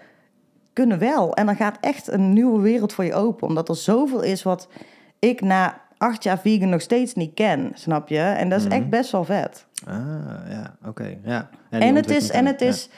kunnen 0.74 1.00
wel. 1.00 1.34
En 1.34 1.46
dan 1.46 1.56
gaat 1.56 1.78
echt 1.82 2.08
een 2.08 2.34
nieuwe 2.34 2.62
wereld 2.62 2.94
voor 2.94 3.04
je 3.04 3.14
open. 3.14 3.48
Omdat 3.48 3.70
er 3.70 3.76
zoveel 3.76 4.22
is 4.22 4.44
wat 4.44 4.68
ik 5.20 5.42
na 5.42 5.81
acht 6.02 6.24
jaar 6.24 6.40
vegan 6.40 6.70
nog 6.70 6.82
steeds 6.82 7.14
niet 7.14 7.34
ken, 7.34 7.72
snap 7.74 8.08
je? 8.08 8.20
En 8.20 8.50
dat 8.50 8.60
is 8.60 8.68
echt 8.68 8.90
best 8.90 9.12
wel 9.12 9.24
vet. 9.24 9.66
Ah, 9.86 9.96
ja, 10.50 10.76
oké. 10.86 11.18
ja. 11.24 11.50
En 11.70 11.96
het 11.96 12.10
is, 12.10 12.30
en 12.30 12.48
ontwikkeling, 12.48 12.48
het 12.48 12.60
ja. 12.60 12.68
is, 12.68 12.90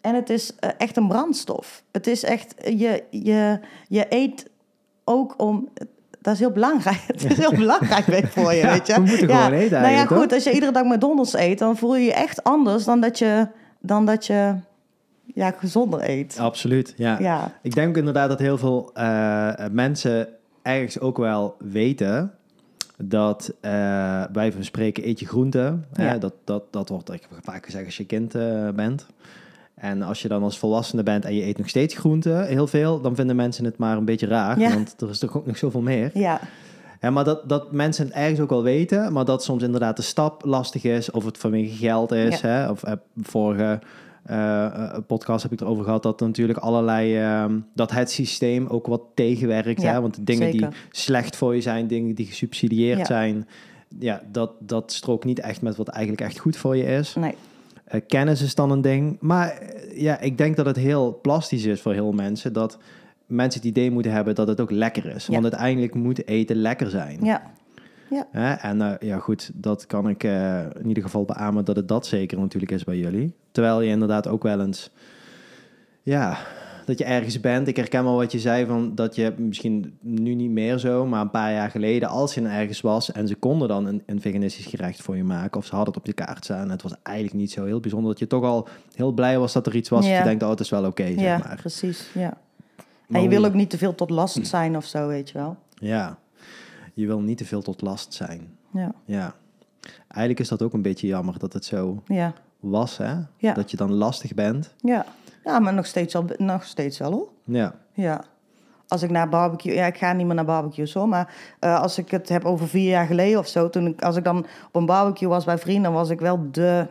en 0.00 0.14
het 0.14 0.30
is 0.30 0.54
eh, 0.58 0.70
echt 0.78 0.96
een 0.96 1.08
brandstof. 1.08 1.82
Het 1.92 2.06
is 2.06 2.24
echt, 2.24 2.54
je, 2.64 3.04
je, 3.10 3.60
je 3.88 4.06
eet 4.08 4.50
ook 5.04 5.34
om. 5.36 5.68
Dat 6.20 6.34
is 6.34 6.40
heel 6.40 6.50
belangrijk. 6.50 7.02
Het 7.12 7.24
is 7.24 7.36
heel 7.36 7.54
belangrijk 7.54 8.06
weet 8.06 8.28
voor 8.28 8.52
je, 8.52 8.60
Ja, 8.60 8.70
weet 8.70 8.86
je. 8.86 8.94
we 8.94 9.00
moeten 9.00 9.30
gewoon 9.30 9.52
eten 9.52 9.80
Nou 9.80 9.92
ja, 9.92 10.04
goed. 10.04 10.32
Als 10.32 10.44
je 10.44 10.52
iedere 10.52 10.72
dag 10.72 10.84
McDonald's 10.84 11.34
eet, 11.34 11.58
dan 11.58 11.76
voel 11.76 11.96
je 11.96 12.04
je 12.04 12.14
echt 12.14 12.44
anders 12.44 12.84
dan 12.84 13.00
dat 13.00 13.18
je, 13.18 13.48
dan 13.80 14.06
dat 14.06 14.26
je 14.26 14.54
ja, 15.34 15.50
gezonder 15.50 16.10
eet. 16.10 16.38
Absoluut, 16.38 16.94
ja. 16.96 17.18
Ja. 17.18 17.52
Ik 17.62 17.74
denk 17.74 17.96
inderdaad 17.96 18.28
dat 18.28 18.38
heel 18.38 18.58
veel 18.58 18.90
eh, 18.94 19.52
mensen 19.70 20.28
ergens 20.66 21.00
ook 21.00 21.18
wel 21.18 21.56
weten 21.58 22.32
dat 22.96 23.54
eh 23.60 24.24
bij 24.32 24.52
van 24.52 24.64
spreken 24.64 25.08
eet 25.08 25.20
je 25.20 25.26
groenten. 25.26 25.86
Ja. 25.94 26.18
Dat, 26.18 26.32
dat, 26.44 26.62
dat 26.70 26.88
wordt 26.88 27.10
echt 27.10 27.28
vaak 27.42 27.64
gezegd 27.64 27.84
als 27.84 27.96
je 27.96 28.04
kind 28.04 28.34
eh, 28.34 28.68
bent. 28.70 29.06
En 29.74 30.02
als 30.02 30.22
je 30.22 30.28
dan 30.28 30.42
als 30.42 30.58
volwassene 30.58 31.02
bent 31.02 31.24
en 31.24 31.34
je 31.34 31.44
eet 31.44 31.58
nog 31.58 31.68
steeds 31.68 31.94
groenten, 31.94 32.46
heel 32.46 32.66
veel, 32.66 33.00
dan 33.00 33.14
vinden 33.14 33.36
mensen 33.36 33.64
het 33.64 33.76
maar 33.76 33.96
een 33.96 34.04
beetje 34.04 34.26
raar. 34.26 34.58
Ja. 34.58 34.74
Want 34.74 34.94
er 34.98 35.08
is 35.08 35.18
toch 35.18 35.36
ook 35.36 35.46
nog 35.46 35.56
zoveel 35.56 35.80
meer. 35.80 36.10
Ja, 36.14 36.40
Ja, 37.00 37.10
maar 37.10 37.24
dat, 37.24 37.48
dat 37.48 37.72
mensen 37.72 38.06
het 38.06 38.14
ergens 38.14 38.40
ook 38.40 38.50
wel 38.50 38.62
weten, 38.62 39.12
maar 39.12 39.24
dat 39.24 39.44
soms 39.44 39.62
inderdaad 39.62 39.96
de 39.96 40.02
stap 40.02 40.44
lastig 40.44 40.84
is, 40.84 41.10
of 41.10 41.24
het 41.24 41.38
vanwege 41.38 41.76
geld 41.76 42.12
is. 42.12 42.40
Hè? 42.40 42.70
Of 42.70 42.80
heb 42.80 43.02
vorige 43.22 43.78
eh, 44.26 44.64
eh, 44.64 44.98
podcast 45.06 45.42
heb 45.42 45.52
ik 45.52 45.60
erover 45.60 45.84
gehad 45.84 46.02
dat 46.02 46.20
er 46.20 46.26
natuurlijk 46.26 46.58
allerlei, 46.58 47.16
ehm, 47.18 47.58
dat 47.74 47.90
het 47.90 48.10
systeem 48.10 48.66
ook 48.66 48.86
wat 48.86 49.02
tegenwerkt. 49.14 49.82
Ja, 49.82 49.92
hè? 49.92 50.00
Want 50.00 50.14
de 50.14 50.24
dingen 50.24 50.52
zeker. 50.52 50.70
die 50.70 50.78
slecht 50.90 51.36
voor 51.36 51.54
je 51.54 51.60
zijn, 51.60 51.86
dingen 51.86 52.14
die 52.14 52.26
gesubsidieerd 52.26 52.98
Ja. 52.98 53.04
zijn, 53.04 53.48
ja, 53.98 54.22
dat, 54.32 54.50
dat 54.58 54.92
strookt 54.92 55.24
niet 55.24 55.40
echt 55.40 55.62
met 55.62 55.76
wat 55.76 55.88
eigenlijk 55.88 56.28
echt 56.28 56.38
goed 56.38 56.56
voor 56.56 56.76
je 56.76 56.84
is. 56.84 57.14
nee. 57.14 57.34
Eh, 57.84 58.00
kennis 58.06 58.42
is 58.42 58.54
dan 58.54 58.70
een 58.70 58.80
ding. 58.80 59.16
Maar 59.20 59.62
ja, 59.94 60.20
ik 60.20 60.38
denk 60.38 60.56
dat 60.56 60.66
het 60.66 60.76
heel 60.76 61.18
plastisch 61.22 61.64
is 61.64 61.80
voor 61.80 61.92
heel 61.92 62.12
mensen. 62.12 62.52
Dat 62.52 62.78
mensen 63.26 63.60
het 63.60 63.68
idee 63.70 63.90
moeten 63.90 64.12
hebben 64.12 64.34
dat 64.34 64.48
het 64.48 64.60
ook 64.60 64.70
lekker 64.70 65.06
is. 65.06 65.26
Ja. 65.26 65.32
Want 65.32 65.44
uiteindelijk 65.44 65.94
moet 65.94 66.26
eten 66.28 66.56
lekker 66.56 66.90
zijn. 66.90 67.18
Ja, 67.24 67.42
Hè? 68.30 68.52
En 68.52 68.82
eh, 68.82 69.08
ja, 69.08 69.18
goed, 69.18 69.50
dat 69.54 69.86
kan 69.86 70.08
ik 70.08 70.24
eh, 70.24 70.60
in 70.60 70.88
ieder 70.88 71.02
geval 71.02 71.24
beamen 71.24 71.64
dat 71.64 71.76
het 71.76 71.88
dat 71.88 72.06
zeker 72.06 72.38
natuurlijk 72.38 72.72
is 72.72 72.84
bij 72.84 72.96
jullie. 72.96 73.34
Terwijl 73.50 73.80
je 73.80 73.90
inderdaad 73.90 74.26
ook 74.28 74.42
wel 74.42 74.60
eens, 74.60 74.90
ja, 76.02 76.38
dat 76.84 76.98
je 76.98 77.04
ergens 77.04 77.40
bent. 77.40 77.68
Ik 77.68 77.76
herken 77.76 78.04
wel 78.04 78.16
wat 78.16 78.32
je 78.32 78.38
zei 78.38 78.66
van 78.66 78.94
dat 78.94 79.14
je 79.14 79.34
misschien 79.38 79.98
nu 80.00 80.34
niet 80.34 80.50
meer 80.50 80.78
zo, 80.78 81.06
maar 81.06 81.20
een 81.20 81.30
paar 81.30 81.52
jaar 81.52 81.70
geleden, 81.70 82.08
als 82.08 82.34
je 82.34 82.42
ergens 82.42 82.80
was 82.80 83.12
en 83.12 83.28
ze 83.28 83.34
konden 83.34 83.68
dan 83.68 83.86
een, 83.86 84.02
een 84.06 84.20
veganistisch 84.20 84.66
gerecht 84.66 85.02
voor 85.02 85.16
je 85.16 85.24
maken, 85.24 85.58
of 85.58 85.66
ze 85.66 85.74
hadden 85.74 85.94
het 85.94 86.02
op 86.02 86.06
je 86.06 86.12
kaart 86.24 86.44
staan. 86.44 86.70
Het 86.70 86.82
was 86.82 86.94
eigenlijk 87.02 87.36
niet 87.36 87.50
zo 87.50 87.64
heel 87.64 87.80
bijzonder 87.80 88.10
dat 88.10 88.18
je 88.18 88.26
toch 88.26 88.44
al 88.44 88.68
heel 88.94 89.12
blij 89.12 89.38
was 89.38 89.52
dat 89.52 89.66
er 89.66 89.76
iets 89.76 89.88
was. 89.88 90.00
Dat 90.00 90.10
Ja. 90.10 90.18
je 90.18 90.24
denkt, 90.24 90.42
oh, 90.42 90.50
het 90.50 90.60
is 90.60 90.70
wel 90.70 90.84
oké, 90.84 91.04
ja 91.04 91.18
zeg 91.18 91.44
maar. 91.44 91.56
precies. 91.56 92.10
Ja. 92.14 92.36
Maar 93.06 93.16
En 93.20 93.22
je 93.22 93.28
wil 93.28 93.44
ook 93.44 93.54
niet 93.54 93.70
te 93.70 93.78
veel 93.78 93.94
tot 93.94 94.10
last 94.10 94.46
zijn 94.46 94.76
of 94.76 94.84
zo, 94.84 95.06
weet 95.08 95.30
je 95.30 95.38
wel. 95.38 95.56
Ja, 95.74 96.18
je 96.96 97.06
wil 97.06 97.20
niet 97.20 97.38
te 97.38 97.44
veel 97.44 97.62
tot 97.62 97.80
last 97.82 98.14
zijn. 98.14 98.56
Ja, 98.72 98.94
Ja. 99.04 99.34
Eigenlijk 100.08 100.40
is 100.40 100.48
dat 100.48 100.62
ook 100.62 100.72
een 100.72 100.82
beetje 100.82 101.06
jammer 101.06 101.38
dat 101.38 101.52
het 101.52 101.64
zo 101.64 102.02
ja, 102.06 102.32
was, 102.60 102.96
hè? 102.96 103.14
Ja. 103.36 103.52
Dat 103.52 103.70
je 103.70 103.76
dan 103.76 103.92
lastig 103.92 104.34
bent. 104.34 104.74
ja. 104.80 105.06
Ja, 105.44 105.58
maar 105.58 105.74
nog 105.74 105.86
steeds 105.86 106.12
wel, 106.12 106.24
nog 106.36 106.64
steeds 106.64 106.98
wel 106.98 107.12
hoor. 107.12 107.28
Ja, 107.44 107.74
Ja. 107.92 108.24
Als 108.88 109.02
ik 109.02 109.10
naar 109.10 109.28
barbecue... 109.28 109.74
Ja, 109.74 109.86
ik 109.86 109.96
ga 109.96 110.12
niet 110.12 110.26
meer 110.26 110.34
naar 110.34 110.44
barbecues 110.44 110.94
hoor. 110.94 111.08
Maar 111.08 111.34
eh, 111.58 111.80
als 111.80 111.98
ik 111.98 112.10
het 112.10 112.28
heb 112.28 112.44
over 112.44 112.68
vier 112.68 112.88
jaar 112.88 113.06
geleden 113.06 113.38
of 113.38 113.46
zo... 113.46 113.70
Toen 113.70 113.86
ik, 113.86 114.02
als 114.02 114.16
ik 114.16 114.24
dan 114.24 114.38
op 114.38 114.74
een 114.74 114.86
barbecue 114.86 115.28
was 115.28 115.44
bij 115.44 115.58
vrienden... 115.58 115.92
was 115.92 116.10
ik 116.10 116.20
wel 116.20 116.50
de... 116.50 116.86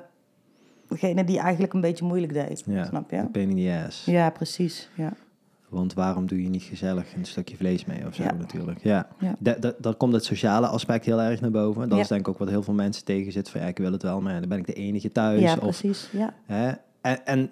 Degene 0.88 1.24
die 1.24 1.40
eigenlijk 1.40 1.74
een 1.74 1.82
beetje 1.82 2.06
moeilijk 2.06 2.34
deed. 2.34 2.64
ja. 2.66 2.86
Snap 2.86 3.12
je? 3.12 3.26
Pain 3.32 3.50
in 3.50 3.56
the 3.56 3.84
ass. 3.88 4.06
Ja, 4.06 4.30
precies. 4.30 4.90
Ja. 4.94 5.14
Want 5.76 5.94
waarom 5.94 6.28
doe 6.28 6.44
je 6.44 6.50
niet 6.50 6.64
gezellig 6.64 7.14
een 7.16 7.26
stukje 7.26 7.56
vlees 7.56 7.86
mee 7.86 8.08
of 8.08 8.16
zo 8.16 8.24
Ja. 8.24 8.34
natuurlijk. 8.34 8.80
Ja. 8.84 9.08
Ja. 9.20 9.36
Da- 9.40 9.56
da- 9.60 9.74
daar 9.80 9.94
komt 9.96 10.14
het 10.14 10.26
sociale 10.26 10.68
aspect 10.68 11.06
heel 11.06 11.22
erg 11.22 11.42
naar 11.42 11.52
boven. 11.52 11.82
Dat 11.90 11.98
Ja. 11.98 12.04
is 12.04 12.08
denk 12.10 12.22
ik 12.22 12.28
ook 12.28 12.38
wat 12.38 12.50
heel 12.50 12.64
veel 12.64 12.74
mensen 12.74 13.06
tegen 13.06 13.32
zit. 13.32 13.50
Van 13.50 13.62
ja, 13.62 13.68
ik 13.68 13.78
wil 13.78 13.92
het 13.92 14.04
wel, 14.04 14.22
maar 14.22 14.40
dan 14.40 14.50
ben 14.50 14.58
ik 14.58 14.66
de 14.66 14.74
enige 14.74 15.12
thuis. 15.12 15.42
ja, 15.42 15.54
of, 15.54 15.60
precies. 15.60 16.10
Ja. 16.12 16.34
hè? 16.46 16.72
En, 17.02 17.26
en 17.26 17.50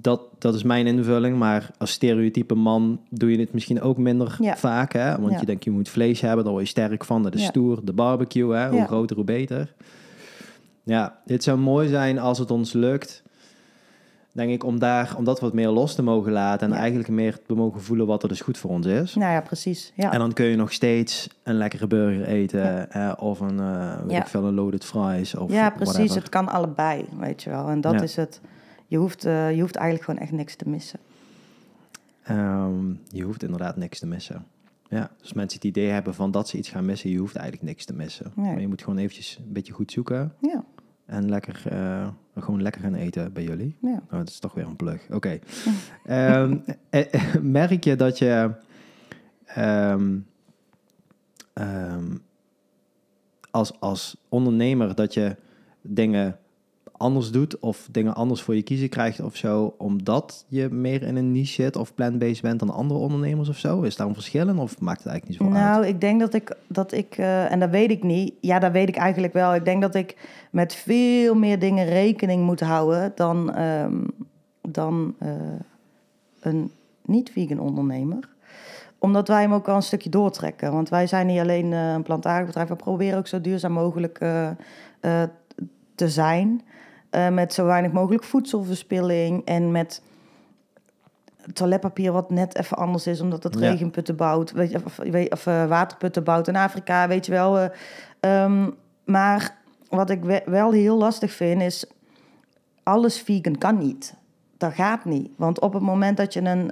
dat, 0.00 0.20
dat 0.38 0.54
is 0.54 0.62
mijn 0.62 0.86
invulling. 0.86 1.38
Maar 1.38 1.70
als 1.78 1.90
stereotype 1.90 2.54
man 2.54 3.00
doe 3.10 3.30
je 3.30 3.38
het 3.38 3.52
misschien 3.52 3.80
ook 3.80 3.96
minder 3.96 4.36
vaak. 4.56 4.92
Hè? 4.92 5.20
Want 5.20 5.40
je 5.40 5.46
denkt, 5.46 5.64
je 5.64 5.70
moet 5.70 5.88
vlees 5.88 6.20
hebben. 6.20 6.44
Daar 6.44 6.52
word 6.52 6.64
je 6.64 6.70
sterk 6.70 7.04
van. 7.04 7.22
Dat 7.22 7.34
is 7.34 7.44
stoer. 7.44 7.84
De 7.84 7.92
barbecue, 7.92 8.54
hè? 8.54 8.70
hoe 8.70 8.84
groter, 8.86 9.16
hoe 9.16 9.24
beter. 9.24 9.74
Ja, 10.82 11.18
dit 11.26 11.42
zou 11.42 11.58
mooi 11.58 11.88
zijn 11.88 12.18
als 12.18 12.38
het 12.38 12.50
ons 12.50 12.72
lukt 12.72 13.22
denk 14.38 14.50
ik, 14.50 14.64
om, 14.64 14.78
daar, 14.78 15.14
om 15.16 15.24
dat 15.24 15.40
wat 15.40 15.52
meer 15.52 15.68
los 15.68 15.94
te 15.94 16.02
mogen 16.02 16.32
laten. 16.32 16.66
En 16.68 16.72
Ja. 16.72 16.78
eigenlijk 16.80 17.08
meer 17.08 17.38
te 17.46 17.54
mogen 17.54 17.80
voelen 17.82 18.06
wat 18.06 18.22
er 18.22 18.28
dus 18.28 18.40
goed 18.40 18.58
voor 18.58 18.70
ons 18.70 18.86
is. 18.86 19.14
Nou 19.14 19.32
ja, 19.32 19.40
precies. 19.40 19.92
Ja. 19.94 20.12
En 20.12 20.18
dan 20.18 20.32
kun 20.32 20.44
je 20.46 20.56
nog 20.56 20.72
steeds 20.72 21.28
een 21.42 21.54
lekkere 21.54 21.86
burger 21.86 22.24
eten. 22.24 22.60
Ja. 22.60 22.88
eh, 22.88 23.12
of 23.22 23.40
een, 23.40 23.56
weet 24.02 24.10
Ja. 24.10 24.20
ik 24.20 24.26
veel, 24.26 24.44
een 24.44 24.54
loaded 24.54 24.84
fries. 24.84 25.34
Of 25.34 25.50
ja, 25.52 25.70
precies. 25.70 25.94
whatever. 25.94 26.20
Het 26.20 26.28
kan 26.28 26.48
allebei, 26.48 27.04
weet 27.18 27.42
je 27.42 27.50
wel. 27.50 27.68
En 27.68 27.80
dat 27.80 28.02
is 28.02 28.16
het. 28.16 28.40
Je 28.86 28.96
hoeft, 28.96 29.24
eh, 29.24 29.54
je 29.54 29.60
hoeft 29.60 29.76
eigenlijk 29.76 30.04
gewoon 30.04 30.20
echt 30.20 30.32
niks 30.32 30.56
te 30.56 30.68
missen. 30.68 30.98
Ehm, 32.22 32.92
je 33.10 33.22
hoeft 33.22 33.42
inderdaad 33.42 33.76
niks 33.76 33.98
te 33.98 34.06
missen. 34.06 34.44
Ja, 34.88 35.10
dus 35.20 35.32
mensen 35.32 35.58
het 35.58 35.68
idee 35.68 35.88
hebben 35.88 36.14
van 36.14 36.30
dat 36.30 36.48
ze 36.48 36.58
iets 36.58 36.68
gaan 36.68 36.84
missen, 36.84 37.10
je 37.10 37.18
hoeft 37.18 37.36
eigenlijk 37.36 37.66
niks 37.68 37.84
te 37.84 37.94
missen. 37.94 38.32
Nee. 38.34 38.50
Maar 38.52 38.60
je 38.60 38.68
moet 38.68 38.82
gewoon 38.82 38.98
eventjes 38.98 39.38
een 39.46 39.52
beetje 39.52 39.72
goed 39.72 39.92
zoeken 39.92 40.32
Ja, 40.40 40.64
en 41.08 41.28
lekker, 41.28 41.62
eh, 41.68 42.08
gewoon 42.38 42.62
lekker 42.62 42.80
gaan 42.80 42.94
eten 42.94 43.32
bij 43.32 43.42
jullie. 43.42 43.76
ja. 43.80 44.02
Oh, 44.10 44.18
dat 44.18 44.28
is 44.28 44.38
toch 44.38 44.54
weer 44.54 44.66
een 44.66 44.76
plug. 44.76 45.06
Oké. 45.10 45.38
Ehm, 46.04 46.56
eh, 46.90 47.14
eh, 47.14 47.34
merk 47.42 47.84
je 47.84 47.96
dat 47.96 48.18
je 48.18 48.50
ehm, 49.44 50.18
ehm, 51.52 52.16
als, 53.50 53.80
als 53.80 54.16
ondernemer 54.28 54.94
dat 54.94 55.14
je 55.14 55.36
dingen 55.80 56.38
anders 56.98 57.30
doet 57.30 57.58
of 57.58 57.88
dingen 57.90 58.14
anders 58.14 58.42
voor 58.42 58.54
je 58.54 58.62
kiezen 58.62 58.88
krijgt 58.88 59.20
of 59.20 59.36
zo, 59.36 59.74
omdat 59.78 60.44
je 60.48 60.68
meer 60.68 61.02
in 61.02 61.16
een 61.16 61.32
niche 61.32 61.62
zit 61.62 61.76
of 61.76 61.94
plant-based 61.94 62.42
bent 62.42 62.58
dan 62.58 62.70
andere 62.70 63.00
ondernemers 63.00 63.48
of 63.48 63.56
zo? 63.56 63.82
Is 63.82 63.96
daar 63.96 64.06
een 64.06 64.14
verschil 64.14 64.48
in 64.48 64.58
of 64.58 64.80
maakt 64.80 65.02
het 65.02 65.12
eigenlijk 65.12 65.28
niet 65.28 65.36
zo 65.36 65.56
uit? 65.56 65.64
Nou, 65.64 65.86
ik 65.86 66.00
denk 66.00 66.20
dat 66.20 66.34
ik, 66.34 66.56
dat 66.66 66.92
ik 66.92 67.18
eh, 67.18 67.52
en 67.52 67.60
dat 67.60 67.70
weet 67.70 67.90
ik 67.90 68.02
niet. 68.02 68.34
Ja, 68.40 68.58
dat 68.58 68.72
weet 68.72 68.88
ik 68.88 68.96
eigenlijk 68.96 69.32
wel. 69.32 69.54
Ik 69.54 69.64
denk 69.64 69.82
dat 69.82 69.94
ik 69.94 70.16
met 70.50 70.74
veel 70.74 71.34
meer 71.34 71.58
dingen 71.58 71.86
rekening 71.86 72.44
moet 72.44 72.60
houden 72.60 73.12
dan, 73.14 73.54
ehm, 73.54 74.04
dan 74.60 75.14
eh, 75.18 75.30
een 76.40 76.70
niet-vegan 77.04 77.58
ondernemer. 77.58 78.28
Omdat 78.98 79.28
wij 79.28 79.42
hem 79.42 79.52
ook 79.52 79.68
al 79.68 79.76
een 79.76 79.82
stukje 79.82 80.10
doortrekken. 80.10 80.72
Want 80.72 80.88
wij 80.88 81.06
zijn 81.06 81.26
niet 81.26 81.40
alleen 81.40 81.72
eh, 81.72 81.92
een 81.92 82.02
plantaardig 82.02 82.46
bedrijf, 82.46 82.68
we 82.68 82.76
proberen 82.76 83.18
ook 83.18 83.26
zo 83.26 83.40
duurzaam 83.40 83.72
mogelijk 83.72 84.18
te 85.94 86.08
zijn. 86.08 86.62
Eh, 87.10 87.28
met 87.28 87.52
zo 87.54 87.64
weinig 87.64 87.92
mogelijk 87.92 88.24
voedselverspilling 88.24 89.44
en 89.44 89.72
met 89.72 90.02
toiletpapier 91.52 92.12
wat 92.12 92.30
net 92.30 92.56
even 92.56 92.76
anders 92.76 93.06
is, 93.06 93.20
omdat 93.20 93.42
het 93.42 93.58
Ja. 93.58 93.70
regenputten 93.70 94.16
bouwt, 94.16 94.52
weet 94.52 94.70
je, 94.70 94.80
of, 94.84 94.98
of 95.30 95.46
eh, 95.46 95.66
waterputten 95.66 96.24
bouwt 96.24 96.48
in 96.48 96.56
Afrika, 96.56 97.08
weet 97.08 97.26
je 97.26 97.32
wel. 97.32 97.58
eh. 97.58 97.68
Ehm, 98.20 98.70
maar 99.04 99.56
wat 99.88 100.10
ik 100.10 100.24
we- 100.24 100.42
wel 100.46 100.70
heel 100.72 100.96
lastig 100.98 101.32
vind 101.32 101.62
is, 101.62 101.84
alles 102.82 103.20
vegan 103.20 103.58
kan 103.58 103.78
niet. 103.78 104.14
Dat 104.56 104.72
gaat 104.72 105.04
niet. 105.04 105.30
Want 105.36 105.60
op 105.60 105.72
het 105.72 105.82
moment 105.82 106.16
dat 106.16 106.32
je 106.32 106.40
een, 106.40 106.70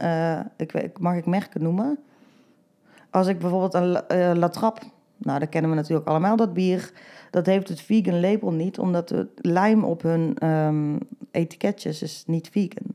ik 0.57 0.99
mag 0.99 1.15
ik 1.17 1.27
merken 1.27 1.63
noemen? 1.63 1.99
Als 3.11 3.27
ik 3.27 3.39
bijvoorbeeld 3.39 3.75
een 3.75 3.87
La- 3.87 4.35
La 4.35 4.49
Trappe, 4.49 4.81
nou 5.19 5.39
dat 5.39 5.49
kennen 5.49 5.71
we 5.71 5.77
natuurlijk 5.77 6.09
allemaal, 6.09 6.37
dat 6.37 6.55
bier, 6.55 6.91
dat 7.31 7.47
heeft 7.47 7.69
het 7.69 7.81
vegan 7.81 8.21
label 8.21 8.53
niet, 8.53 8.79
omdat 8.79 9.09
de 9.09 9.29
lijm 9.37 9.85
op 9.85 10.03
hun 10.03 10.37
ehm, 10.39 10.97
etiketjes 11.31 12.03
is 12.03 12.25
niet 12.27 12.49
vegan. 12.53 12.95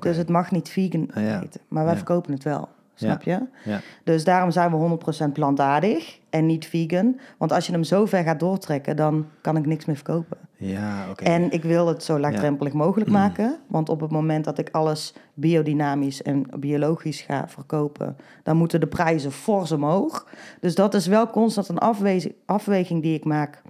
Dus 0.00 0.16
het 0.16 0.28
mag 0.28 0.50
niet 0.50 0.68
vegan 0.68 1.08
Ah, 1.14 1.22
ja. 1.22 1.42
eten. 1.42 1.60
Maar 1.68 1.82
wij 1.84 1.92
Ja. 1.92 1.98
verkopen 1.98 2.32
het 2.32 2.42
wel. 2.42 2.68
Snap 2.94 3.22
je? 3.22 3.40
Ja. 3.64 3.80
Dus 4.04 4.24
daarom 4.24 4.50
zijn 4.50 4.70
we 4.70 4.76
100% 4.76 5.32
plantaardig 5.32 6.18
en 6.30 6.46
niet 6.46 6.66
vegan. 6.66 7.20
Want 7.38 7.52
als 7.52 7.66
je 7.66 7.72
hem 7.72 7.84
zo 7.84 8.06
ver 8.06 8.22
gaat 8.22 8.40
doortrekken, 8.40 8.96
dan 8.96 9.26
kan 9.40 9.56
ik 9.56 9.66
niks 9.66 9.84
meer 9.84 9.96
verkopen. 9.96 10.38
Ja, 10.62 11.10
oké. 11.10 11.24
En 11.24 11.50
ik 11.50 11.62
wil 11.62 11.86
het 11.86 12.04
zo 12.04 12.18
laagdrempelig 12.18 12.72
mogelijk 12.72 13.10
maken. 13.10 13.58
Want 13.66 13.88
op 13.88 14.00
het 14.00 14.10
moment 14.10 14.44
dat 14.44 14.58
ik 14.58 14.68
alles 14.70 15.14
biodynamisch 15.34 16.22
en 16.22 16.46
biologisch 16.58 17.20
ga 17.20 17.48
verkopen, 17.48 18.16
dan 18.42 18.56
moeten 18.56 18.80
de 18.80 18.86
prijzen 18.86 19.32
fors 19.32 19.72
omhoog. 19.72 20.26
Dus 20.60 20.74
dat 20.74 20.94
is 20.94 21.06
wel 21.06 21.30
constant 21.30 21.68
een 21.68 22.32
afweging 22.46 23.02
die 23.02 23.14
ik 23.14 23.24
maak. 23.24 23.62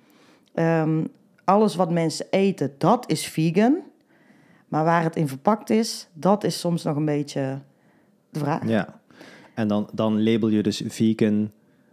Ehm, 0.54 1.04
alles 1.44 1.74
wat 1.74 1.90
mensen 1.90 2.26
eten, 2.30 2.74
dat 2.78 3.10
is 3.10 3.26
vegan. 3.26 3.76
Maar 4.68 4.84
waar 4.84 5.02
het 5.02 5.16
in 5.16 5.28
verpakt 5.28 5.70
is, 5.70 6.08
dat 6.12 6.44
is 6.44 6.60
soms 6.60 6.82
nog 6.82 6.96
een 6.96 7.04
beetje 7.04 7.58
de 8.30 8.38
vraag. 8.38 8.68
Ja. 8.68 9.00
En 9.54 9.68
dan, 9.68 9.88
dan 9.92 10.22
label 10.22 10.48
je 10.48 10.62
dus 10.62 10.82
vegan 10.86 11.50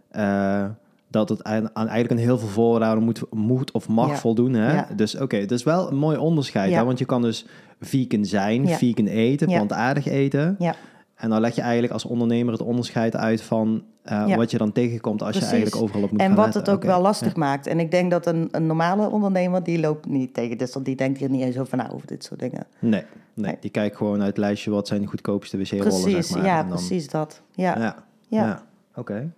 eh, 0.08 0.66
dat 1.10 1.28
het 1.28 1.44
aan, 1.44 1.64
aan 1.72 1.88
eigenlijk 1.88 2.10
een 2.20 2.26
heel 2.26 2.38
veel 2.38 2.48
voorwaarden 2.48 3.04
moet, 3.04 3.22
moet 3.30 3.70
of 3.72 3.88
mag 3.88 4.08
Ja. 4.08 4.16
voldoen. 4.16 4.52
Hè? 4.54 4.72
Ja. 4.74 4.88
Dus 4.96 5.16
oké, 5.18 5.36
het 5.36 5.50
is 5.50 5.62
wel 5.62 5.90
een 5.90 5.96
mooi 5.96 6.16
onderscheid. 6.16 6.70
Ja. 6.70 6.78
Hè? 6.78 6.84
Want 6.84 6.98
je 6.98 7.04
kan 7.04 7.22
dus 7.22 7.46
vegan 7.80 8.24
zijn, 8.24 8.68
vegan 8.68 9.06
eten, 9.06 9.46
plantaardig 9.46 10.06
eten. 10.06 10.56
Ja. 10.58 10.74
En 11.14 11.30
dan 11.30 11.40
leg 11.40 11.54
je 11.54 11.60
eigenlijk 11.60 11.92
als 11.92 12.04
ondernemer 12.04 12.52
het 12.52 12.62
onderscheid 12.62 13.16
uit 13.16 13.42
van 13.42 13.82
eh, 14.02 14.36
wat 14.36 14.50
je 14.50 14.58
dan 14.58 14.72
tegenkomt 14.72 15.20
als 15.22 15.30
Precies. 15.30 15.48
je 15.50 15.54
eigenlijk 15.56 15.82
overal 15.84 16.02
op 16.04 16.10
moet 16.10 16.20
En 16.20 16.26
gaan 16.26 16.34
wat 16.36 16.44
letten. 16.44 16.62
het 16.62 16.70
ook 16.70 16.82
wel 16.82 17.00
lastig 17.00 17.36
maakt. 17.36 17.66
En 17.66 17.80
ik 17.80 17.90
denk 17.90 18.10
dat 18.10 18.26
een, 18.26 18.48
een 18.50 18.66
normale 18.66 19.08
ondernemer, 19.10 19.62
die 19.62 19.80
loopt 19.80 20.06
niet 20.06 20.34
tegen 20.34 20.68
soort, 20.68 20.84
die 20.84 20.96
denkt 20.96 21.18
hier 21.18 21.30
niet 21.30 21.42
eens 21.42 21.58
over 21.58 21.76
na 21.76 21.90
over 21.90 22.06
dit 22.06 22.24
soort 22.24 22.40
dingen. 22.40 22.66
Nee, 22.78 23.02
nee, 23.34 23.56
die 23.60 23.70
kijkt 23.70 23.96
gewoon 23.96 24.18
uit 24.18 24.26
het 24.28 24.36
lijstje 24.38 24.70
wat 24.70 24.88
zijn 24.88 25.00
de 25.00 25.06
goedkoopste 25.06 25.56
wc-rollen, 25.56 25.86
Precies, 26.02 26.28
zeg 26.28 26.36
maar. 26.36 26.46
ja, 26.46 26.58
En 26.60 26.68
dan- 26.68 26.76
precies 26.76 27.08
dat. 27.08 27.40
Ja, 27.54 27.78
Ja, 27.78 28.04
ja. 28.28 28.44
Ja. 28.44 28.62
oké. 28.94 29.30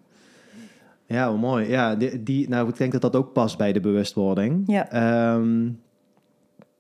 Ja, 1.12 1.29
wel 1.29 1.37
mooi. 1.37 1.68
Ja, 1.68 1.94
die, 1.94 2.22
die, 2.22 2.48
nou, 2.48 2.68
ik 2.68 2.77
denk 2.77 2.92
dat 2.92 3.01
dat 3.01 3.16
ook 3.16 3.33
past 3.33 3.59
bij 3.59 3.72
de 3.72 3.81
bewustwording. 3.81 4.62
Ja. 4.66 4.90
Ehm, 4.90 5.70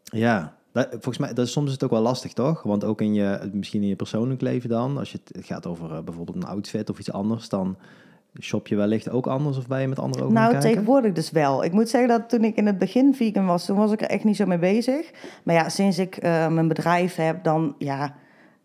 ja, 0.02 0.56
dat, 0.72 0.88
volgens 0.90 1.18
mij, 1.18 1.32
dat 1.32 1.46
is 1.46 1.52
soms 1.52 1.66
is 1.66 1.72
het 1.72 1.84
ook 1.84 1.90
wel 1.90 2.00
lastig, 2.02 2.32
toch? 2.32 2.62
Want 2.62 2.84
ook 2.84 3.00
in 3.00 3.14
je, 3.14 3.50
misschien 3.52 3.82
in 3.82 3.88
je 3.88 3.96
persoonlijk 3.96 4.40
leven 4.40 4.68
dan, 4.68 4.98
als 4.98 5.12
je 5.12 5.18
het, 5.24 5.46
gaat 5.46 5.66
over 5.66 5.94
eh, 5.94 6.02
bijvoorbeeld 6.02 6.36
een 6.36 6.46
outfit 6.46 6.90
of 6.90 6.98
iets 6.98 7.12
anders, 7.12 7.48
dan 7.48 7.76
shop 8.40 8.66
je 8.66 8.76
wellicht 8.76 9.10
ook 9.10 9.26
anders 9.26 9.56
of 9.56 9.66
ben 9.66 9.80
je 9.80 9.88
met 9.88 9.98
andere 9.98 10.22
ogen 10.22 10.34
Nou, 10.34 10.60
tegenwoordig 10.60 11.12
dus 11.12 11.30
wel. 11.30 11.64
Ik 11.64 11.72
moet 11.72 11.88
zeggen 11.88 12.10
dat 12.10 12.28
toen 12.28 12.44
ik 12.44 12.56
in 12.56 12.66
het 12.66 12.78
begin 12.78 13.14
vegan 13.14 13.46
was, 13.46 13.64
toen 13.64 13.76
was 13.76 13.92
ik 13.92 14.00
er 14.00 14.08
echt 14.08 14.24
niet 14.24 14.36
zo 14.36 14.46
mee 14.46 14.58
bezig. 14.58 15.10
Maar 15.42 15.54
ja, 15.54 15.68
sinds 15.68 15.98
ik 15.98 16.16
eh, 16.16 16.48
mijn 16.48 16.68
bedrijf 16.68 17.14
heb, 17.14 17.44
dan 17.44 17.74
ja, 17.78 18.14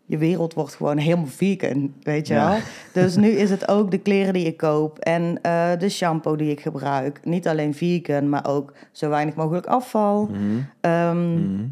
je 0.08 0.18
wereld 0.18 0.54
wordt 0.54 0.74
gewoon 0.74 0.96
helemaal 0.96 1.26
vegan, 1.26 1.94
weet 2.02 2.26
je 2.28 2.34
Ja. 2.34 2.48
wel. 2.50 2.58
Dus 3.04 3.16
nu 3.16 3.28
is 3.28 3.50
het 3.50 3.68
ook 3.68 3.90
de 3.90 3.98
kleren 3.98 4.32
die 4.32 4.46
ik 4.46 4.56
koop 4.56 4.98
en 4.98 5.38
eh, 5.42 5.70
de 5.78 5.88
shampoo 5.88 6.36
die 6.36 6.50
ik 6.50 6.60
gebruik. 6.60 7.20
Niet 7.24 7.48
alleen 7.48 7.74
vegan, 7.74 8.28
maar 8.28 8.46
ook 8.46 8.72
zo 8.92 9.08
weinig 9.08 9.34
mogelijk 9.34 9.66
afval. 9.66 10.26
Mhm, 10.26 10.40
Ehm, 10.80 11.32
mhm. 11.34 11.64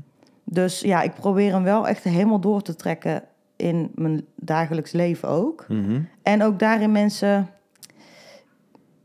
Dus 0.45 0.81
ja, 0.81 1.03
ik 1.03 1.15
probeer 1.15 1.53
hem 1.53 1.63
wel 1.63 1.89
echt 1.89 2.05
helemaal 2.05 2.41
door 2.41 2.63
te 2.63 2.75
trekken 2.77 3.23
in 3.57 3.91
mijn 3.95 4.25
dagelijks 4.35 4.93
leven 4.93 5.29
ook. 5.29 5.65
Mhm. 5.69 6.01
En 6.23 6.43
ook 6.43 6.59
daarin 6.59 6.93
mensen, 6.93 7.49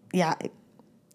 ja, 0.08 0.36
ik, 0.40 0.52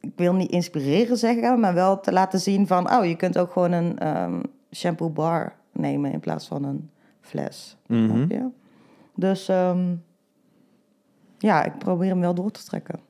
ik 0.01 0.13
wil 0.17 0.35
niet 0.35 0.51
inspireren 0.51 1.17
zeggen, 1.17 1.61
maar 1.61 1.75
wel 1.75 2.01
te 2.01 2.13
laten 2.13 2.41
zien 2.41 2.67
van, 2.67 2.91
oh, 2.93 3.05
je 3.05 3.17
kunt 3.17 3.39
ook 3.39 3.53
gewoon 3.53 3.73
een 3.73 3.99
ehm, 3.99 4.41
shampoo 4.73 5.11
bar 5.11 5.53
nemen 5.73 6.13
in 6.13 6.21
plaats 6.21 6.47
van 6.47 6.65
een 6.65 6.91
fles. 7.27 7.77
Je? 7.87 8.49
Dus 9.15 9.49
ehm, 9.49 9.95
ja, 11.39 11.65
ik 11.65 11.79
probeer 11.79 12.09
hem 12.09 12.21
wel 12.21 12.35
door 12.35 12.51
te 12.51 12.65
trekken. 12.65 13.01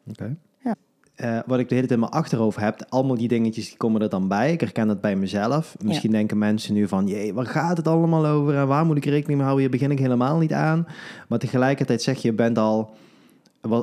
Ja. 0.62 0.74
Eh, 1.14 1.38
wat 1.46 1.58
ik 1.58 1.68
de 1.68 1.74
hele 1.74 1.86
tijd 1.86 1.90
in 1.90 1.98
mijn 2.00 2.12
achterhoofd 2.22 2.60
heb, 2.60 2.86
allemaal 2.88 3.16
die 3.16 3.28
dingetjes 3.28 3.68
die 3.68 3.76
komen 3.76 4.02
er 4.02 4.08
dan 4.08 4.28
bij. 4.28 4.52
Ik 4.52 4.60
herken 4.60 4.86
dat 4.86 5.00
bij 5.00 5.16
mezelf. 5.16 5.76
Misschien 5.82 6.10
denken 6.10 6.38
mensen 6.38 6.74
nu 6.74 6.88
van, 6.88 7.06
jee, 7.06 7.34
waar 7.34 7.46
gaat 7.46 7.76
het 7.76 7.88
allemaal 7.88 8.26
over 8.26 8.56
en 8.56 8.66
waar 8.66 8.86
moet 8.86 8.96
ik 8.96 9.04
rekening 9.04 9.38
mee 9.38 9.46
houden? 9.46 9.60
Hier 9.60 9.70
begin 9.70 9.90
ik 9.90 9.98
helemaal 9.98 10.38
niet 10.38 10.52
aan. 10.52 10.86
Maar 11.28 11.38
tegelijkertijd 11.38 12.02
zeg 12.02 12.22
je, 12.22 12.28
je 12.28 12.34
bent 12.34 12.58
al, 12.58 12.94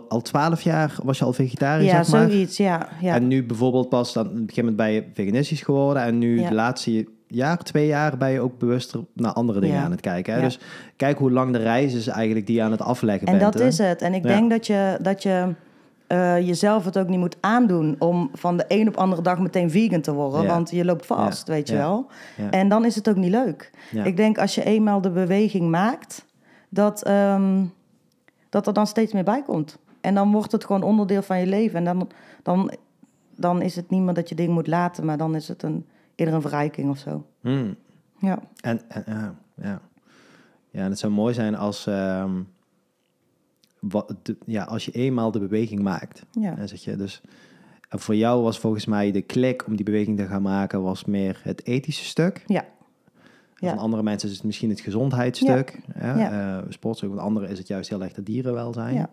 al 0.08 0.22
12 0.22 0.62
jaar, 0.62 0.96
was 1.04 1.18
je 1.18 1.26
al 1.26 1.34
vegetariër, 1.34 1.88
ja, 1.88 2.04
zeg 2.04 2.14
maar. 2.14 2.30
zoiets, 2.30 2.58
ja. 2.58 2.90
ja. 3.02 3.16
En 3.16 3.28
nu 3.28 3.46
bijvoorbeeld 3.46 3.90
pas, 3.90 4.14
dan, 4.14 4.26
op 4.26 4.32
een 4.32 4.38
gegeven 4.38 4.56
moment 4.66 4.78
ben 4.78 4.92
je 4.92 5.04
veganistisch 5.14 5.62
geworden 5.62 6.04
en 6.04 6.18
nu 6.18 6.40
Ja. 6.40 6.50
de 6.50 6.56
laatste 6.56 7.08
jaar, 7.28 7.58
twee 7.58 7.88
jaar, 7.88 8.18
ben 8.18 8.30
je 8.32 8.40
ook 8.40 8.58
bewuster 8.58 9.00
naar 9.14 9.34
andere 9.34 9.60
dingen 9.60 9.76
Ja. 9.78 9.84
aan 9.84 9.92
het 9.92 10.02
kijken. 10.02 10.34
Hè? 10.34 10.40
Ja. 10.40 10.46
Dus 10.46 10.60
kijk 10.96 11.18
hoe 11.18 11.32
lang 11.32 11.52
de 11.52 11.58
reis 11.58 11.94
is 11.94 12.08
eigenlijk 12.08 12.48
die 12.48 12.56
je 12.56 12.62
aan 12.62 12.72
het 12.72 12.82
afleggen 12.82 13.28
En 13.28 13.38
bent. 13.38 13.52
dat 13.54 13.62
hè? 13.62 13.68
is 13.68 13.78
het. 13.78 14.02
En 14.02 14.14
ik 14.14 14.24
Ja. 14.24 14.30
denk 14.30 14.50
dat 14.50 14.68
je, 14.68 14.98
dat 15.02 15.24
je 15.24 15.54
eh, 16.08 16.48
jezelf 16.48 16.86
het 16.86 16.98
ook 16.98 17.08
niet 17.08 17.20
moet 17.20 17.38
aandoen 17.40 17.96
om 18.00 18.30
van 18.34 18.58
de 18.58 18.66
een 18.68 18.88
op 18.88 18.96
andere 18.98 19.22
dag 19.22 19.40
meteen 19.40 19.72
vegan 19.72 20.02
te 20.02 20.14
worden. 20.14 20.42
Ja. 20.42 20.48
Want 20.48 20.70
je 20.72 20.86
loopt 20.86 21.06
vast, 21.06 21.48
Ja. 21.48 21.54
weet 21.54 21.68
je 21.68 21.74
Ja. 21.76 21.80
wel. 21.82 22.06
Ja. 22.38 22.50
En 22.50 22.70
dan 22.70 22.86
is 22.86 22.96
het 22.96 23.10
ook 23.10 23.16
niet 23.16 23.32
leuk. 23.32 23.72
Ja. 23.92 24.04
Ik 24.04 24.18
denk 24.18 24.38
als 24.38 24.56
je 24.56 24.64
eenmaal 24.64 25.02
de 25.02 25.10
beweging 25.12 25.70
maakt, 25.70 26.26
dat, 26.70 27.04
ehm, 27.04 27.64
dat 28.50 28.68
er 28.68 28.74
dan 28.74 28.88
steeds 28.88 29.14
meer 29.14 29.24
bij 29.24 29.44
komt. 29.46 29.78
En 30.02 30.14
dan 30.16 30.32
wordt 30.32 30.52
het 30.52 30.66
gewoon 30.66 30.84
onderdeel 30.84 31.22
van 31.22 31.40
je 31.40 31.46
leven. 31.48 31.78
En 31.78 31.84
dan, 31.84 32.10
dan, 32.44 32.72
dan 33.36 33.62
is 33.62 33.76
het 33.76 33.90
niet 33.90 34.02
meer 34.02 34.14
dat 34.14 34.30
je 34.30 34.36
dingen 34.36 34.54
moet 34.54 34.68
laten, 34.68 35.06
maar 35.06 35.18
dan 35.18 35.36
is 35.36 35.48
het 35.48 35.64
een, 35.64 35.86
eerder 36.16 36.36
een 36.36 36.42
verrijking 36.42 36.90
of 36.90 36.98
zo. 36.98 37.26
Hmm. 37.42 37.76
Ja, 38.20 38.40
En, 38.62 38.82
en 38.90 39.04
ja, 39.08 39.36
ja. 39.62 39.82
ja, 40.72 40.80
en 40.84 40.90
het 40.90 41.00
zou 41.00 41.14
mooi 41.14 41.34
zijn 41.34 41.56
als, 41.56 41.88
ehm, 41.88 42.42
wat, 43.80 44.14
de- 44.22 44.38
ja, 44.46 44.64
als 44.64 44.86
je 44.86 44.92
eenmaal 44.92 45.32
de 45.32 45.40
beweging 45.40 45.82
maakt. 45.82 46.26
ja. 46.32 46.58
En 46.58 46.68
zeg 46.68 46.84
je 46.84 46.96
dus, 46.96 47.22
en 47.90 48.00
voor 48.00 48.16
jou 48.16 48.42
was 48.44 48.60
volgens 48.60 48.86
mij 48.86 49.12
de 49.12 49.22
klik 49.22 49.68
om 49.68 49.76
die 49.76 49.86
beweging 49.86 50.18
te 50.18 50.26
gaan 50.26 50.42
maken, 50.42 50.82
was 50.84 51.06
meer 51.06 51.40
het 51.44 51.66
ethische 51.66 52.06
stuk. 52.06 52.44
ja. 52.48 52.66
Van 53.56 53.72
Ja. 53.74 53.78
andere 53.78 54.04
mensen 54.04 54.30
is 54.30 54.36
het 54.36 54.44
misschien 54.46 54.70
het 54.70 54.80
gezondheidsstuk. 54.80 55.80
Ja. 56.00 56.18
Ja. 56.18 56.58
eh, 56.60 56.66
sportstuk, 56.70 57.10
van 57.10 57.20
anderen 57.20 57.50
is 57.50 57.58
het 57.58 57.68
juist 57.68 57.90
heel 57.90 58.04
erg 58.04 58.16
het 58.16 58.26
dierenwelzijn. 58.26 58.94
Ja. 58.94 59.10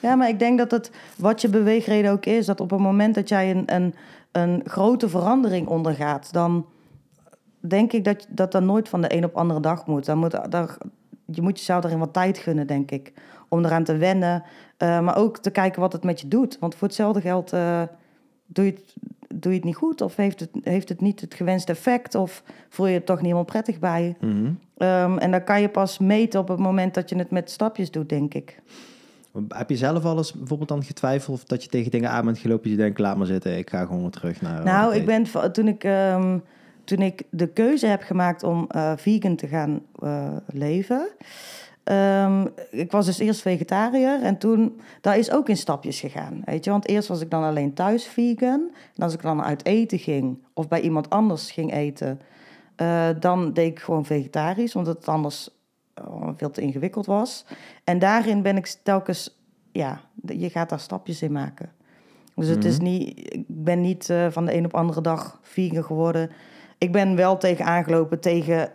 Ja, 0.00 0.14
maar 0.14 0.28
ik 0.28 0.38
denk 0.38 0.58
dat 0.58 0.70
het, 0.70 0.90
wat 1.16 1.40
je 1.40 1.48
beweegreden 1.48 2.10
ook 2.10 2.26
is, 2.26 2.46
dat 2.46 2.60
op 2.60 2.70
het 2.70 2.80
moment 2.80 3.14
dat 3.14 3.28
jij 3.28 3.50
een, 3.50 3.74
een, 3.74 3.94
een 4.36 4.62
grote 4.64 5.08
verandering 5.08 5.66
ondergaat, 5.66 6.32
dan 6.32 6.66
denk 7.60 7.92
ik 7.92 8.04
dat 8.04 8.26
dat 8.28 8.52
dan 8.52 8.64
nooit 8.64 8.88
van 8.88 9.00
de 9.00 9.16
een 9.16 9.24
op 9.24 9.34
andere 9.36 9.60
dag 9.60 9.86
moet. 9.86 10.04
Dan 10.04 10.18
moet 10.18 10.50
daar, 10.50 10.76
je 11.24 11.42
moet 11.42 11.58
jezelf 11.58 11.80
daarin 11.80 12.00
wat 12.00 12.12
tijd 12.12 12.38
gunnen, 12.38 12.66
denk 12.66 12.90
ik. 12.90 13.12
Om 13.48 13.64
eraan 13.64 13.84
te 13.84 13.96
wennen. 13.96 14.42
Uh, 14.78 15.00
maar 15.00 15.16
ook 15.16 15.38
te 15.38 15.50
kijken 15.50 15.80
wat 15.80 15.92
het 15.92 16.04
met 16.04 16.20
je 16.20 16.28
doet. 16.28 16.58
Want 16.58 16.74
voor 16.74 16.86
hetzelfde 16.86 17.20
geld 17.20 17.52
uh, 17.52 17.82
doe, 18.46 18.64
je 18.64 18.70
het, 18.70 18.94
doe 19.34 19.52
je 19.52 19.58
het 19.58 19.66
niet 19.66 19.76
goed. 19.76 20.00
Of 20.00 20.16
heeft 20.16 20.40
het, 20.40 20.50
heeft 20.62 20.88
het 20.88 21.00
niet 21.00 21.20
het 21.20 21.34
gewenste 21.34 21.72
effect. 21.72 22.14
Of 22.14 22.42
voel 22.68 22.86
je 22.86 22.94
het 22.94 23.06
toch 23.06 23.16
niet 23.16 23.24
helemaal 23.24 23.44
prettig 23.44 23.78
bij. 23.78 24.16
Mhm. 24.20 24.44
um, 24.78 25.18
en 25.18 25.30
dan 25.30 25.44
kan 25.44 25.60
je 25.60 25.68
pas 25.68 25.98
meten 25.98 26.40
op 26.40 26.48
het 26.48 26.58
moment 26.58 26.94
dat 26.94 27.08
je 27.08 27.16
het 27.16 27.30
met 27.30 27.50
stapjes 27.50 27.90
doet, 27.90 28.08
denk 28.08 28.34
ik. 28.34 28.62
Heb 29.48 29.70
je 29.70 29.76
zelf 29.76 30.04
al 30.04 30.16
eens 30.16 30.32
bijvoorbeeld 30.32 30.68
dan 30.68 30.84
getwijfeld 30.84 31.36
of 31.36 31.44
dat 31.44 31.62
je 31.62 31.68
tegen 31.68 31.90
dingen 31.90 32.10
aan 32.10 32.24
bent 32.24 32.38
gelopen 32.38 32.70
je 32.70 32.76
denkt, 32.76 32.98
laat 32.98 33.16
maar 33.16 33.26
zitten, 33.26 33.58
ik 33.58 33.70
ga 33.70 33.84
gewoon 33.84 34.00
weer 34.00 34.10
terug 34.10 34.40
naar... 34.40 34.64
Nou, 34.64 34.94
ik 34.94 35.06
ben, 35.06 35.52
toen 35.52 35.68
ik, 35.68 35.84
um, 35.84 36.42
toen 36.84 36.98
ik 36.98 37.22
de 37.30 37.46
keuze 37.46 37.86
heb 37.86 38.02
gemaakt 38.02 38.42
om 38.42 38.68
uh, 38.76 38.92
vegan 38.96 39.36
te 39.36 39.46
gaan 39.46 39.80
uh, 40.02 40.36
leven... 40.46 41.08
Um, 41.90 42.48
ik 42.70 42.90
was 42.90 43.06
dus 43.06 43.18
eerst 43.18 43.40
vegetariër 43.40 44.22
en 44.22 44.38
toen, 44.38 44.80
dat 45.00 45.16
is 45.16 45.30
ook 45.30 45.48
in 45.48 45.56
stapjes 45.56 46.00
gegaan, 46.00 46.42
weet 46.44 46.64
je. 46.64 46.70
Want 46.70 46.88
eerst 46.88 47.08
was 47.08 47.20
ik 47.20 47.30
dan 47.30 47.42
alleen 47.42 47.74
thuis 47.74 48.06
vegan. 48.06 48.70
En 48.94 49.02
als 49.02 49.14
ik 49.14 49.22
dan 49.22 49.42
uit 49.42 49.64
eten 49.64 49.98
ging 49.98 50.38
of 50.54 50.68
bij 50.68 50.80
iemand 50.80 51.10
anders 51.10 51.50
ging 51.50 51.72
eten... 51.72 52.20
Uh, 52.82 53.08
dan 53.20 53.52
deed 53.52 53.70
ik 53.70 53.78
gewoon 53.78 54.04
vegetarisch, 54.04 54.76
omdat 54.76 54.96
het 54.96 55.08
anders 55.08 55.50
veel 56.36 56.50
te 56.50 56.60
ingewikkeld 56.60 57.06
was. 57.06 57.46
En 57.84 57.98
daarin 57.98 58.42
ben 58.42 58.56
ik 58.56 58.76
telkens, 58.82 59.40
ja, 59.72 60.00
je 60.26 60.50
gaat 60.50 60.68
daar 60.68 60.80
stapjes 60.80 61.22
in 61.22 61.32
maken. 61.32 61.70
Dus 62.34 62.48
het 62.48 62.56
mm 62.56 62.62
-hmm. 62.62 62.70
is 62.70 62.78
niet, 62.78 63.32
ik 63.34 63.44
ben 63.46 63.80
niet 63.80 64.08
uh, 64.08 64.26
van 64.30 64.44
de 64.44 64.54
een 64.54 64.64
op 64.64 64.74
andere 64.74 65.00
dag 65.00 65.38
vegan 65.42 65.84
geworden. 65.84 66.30
Ik 66.78 66.92
ben 66.92 67.16
wel 67.16 67.36
tegen 67.36 67.64
aangelopen 67.64 68.20
tegen 68.20 68.72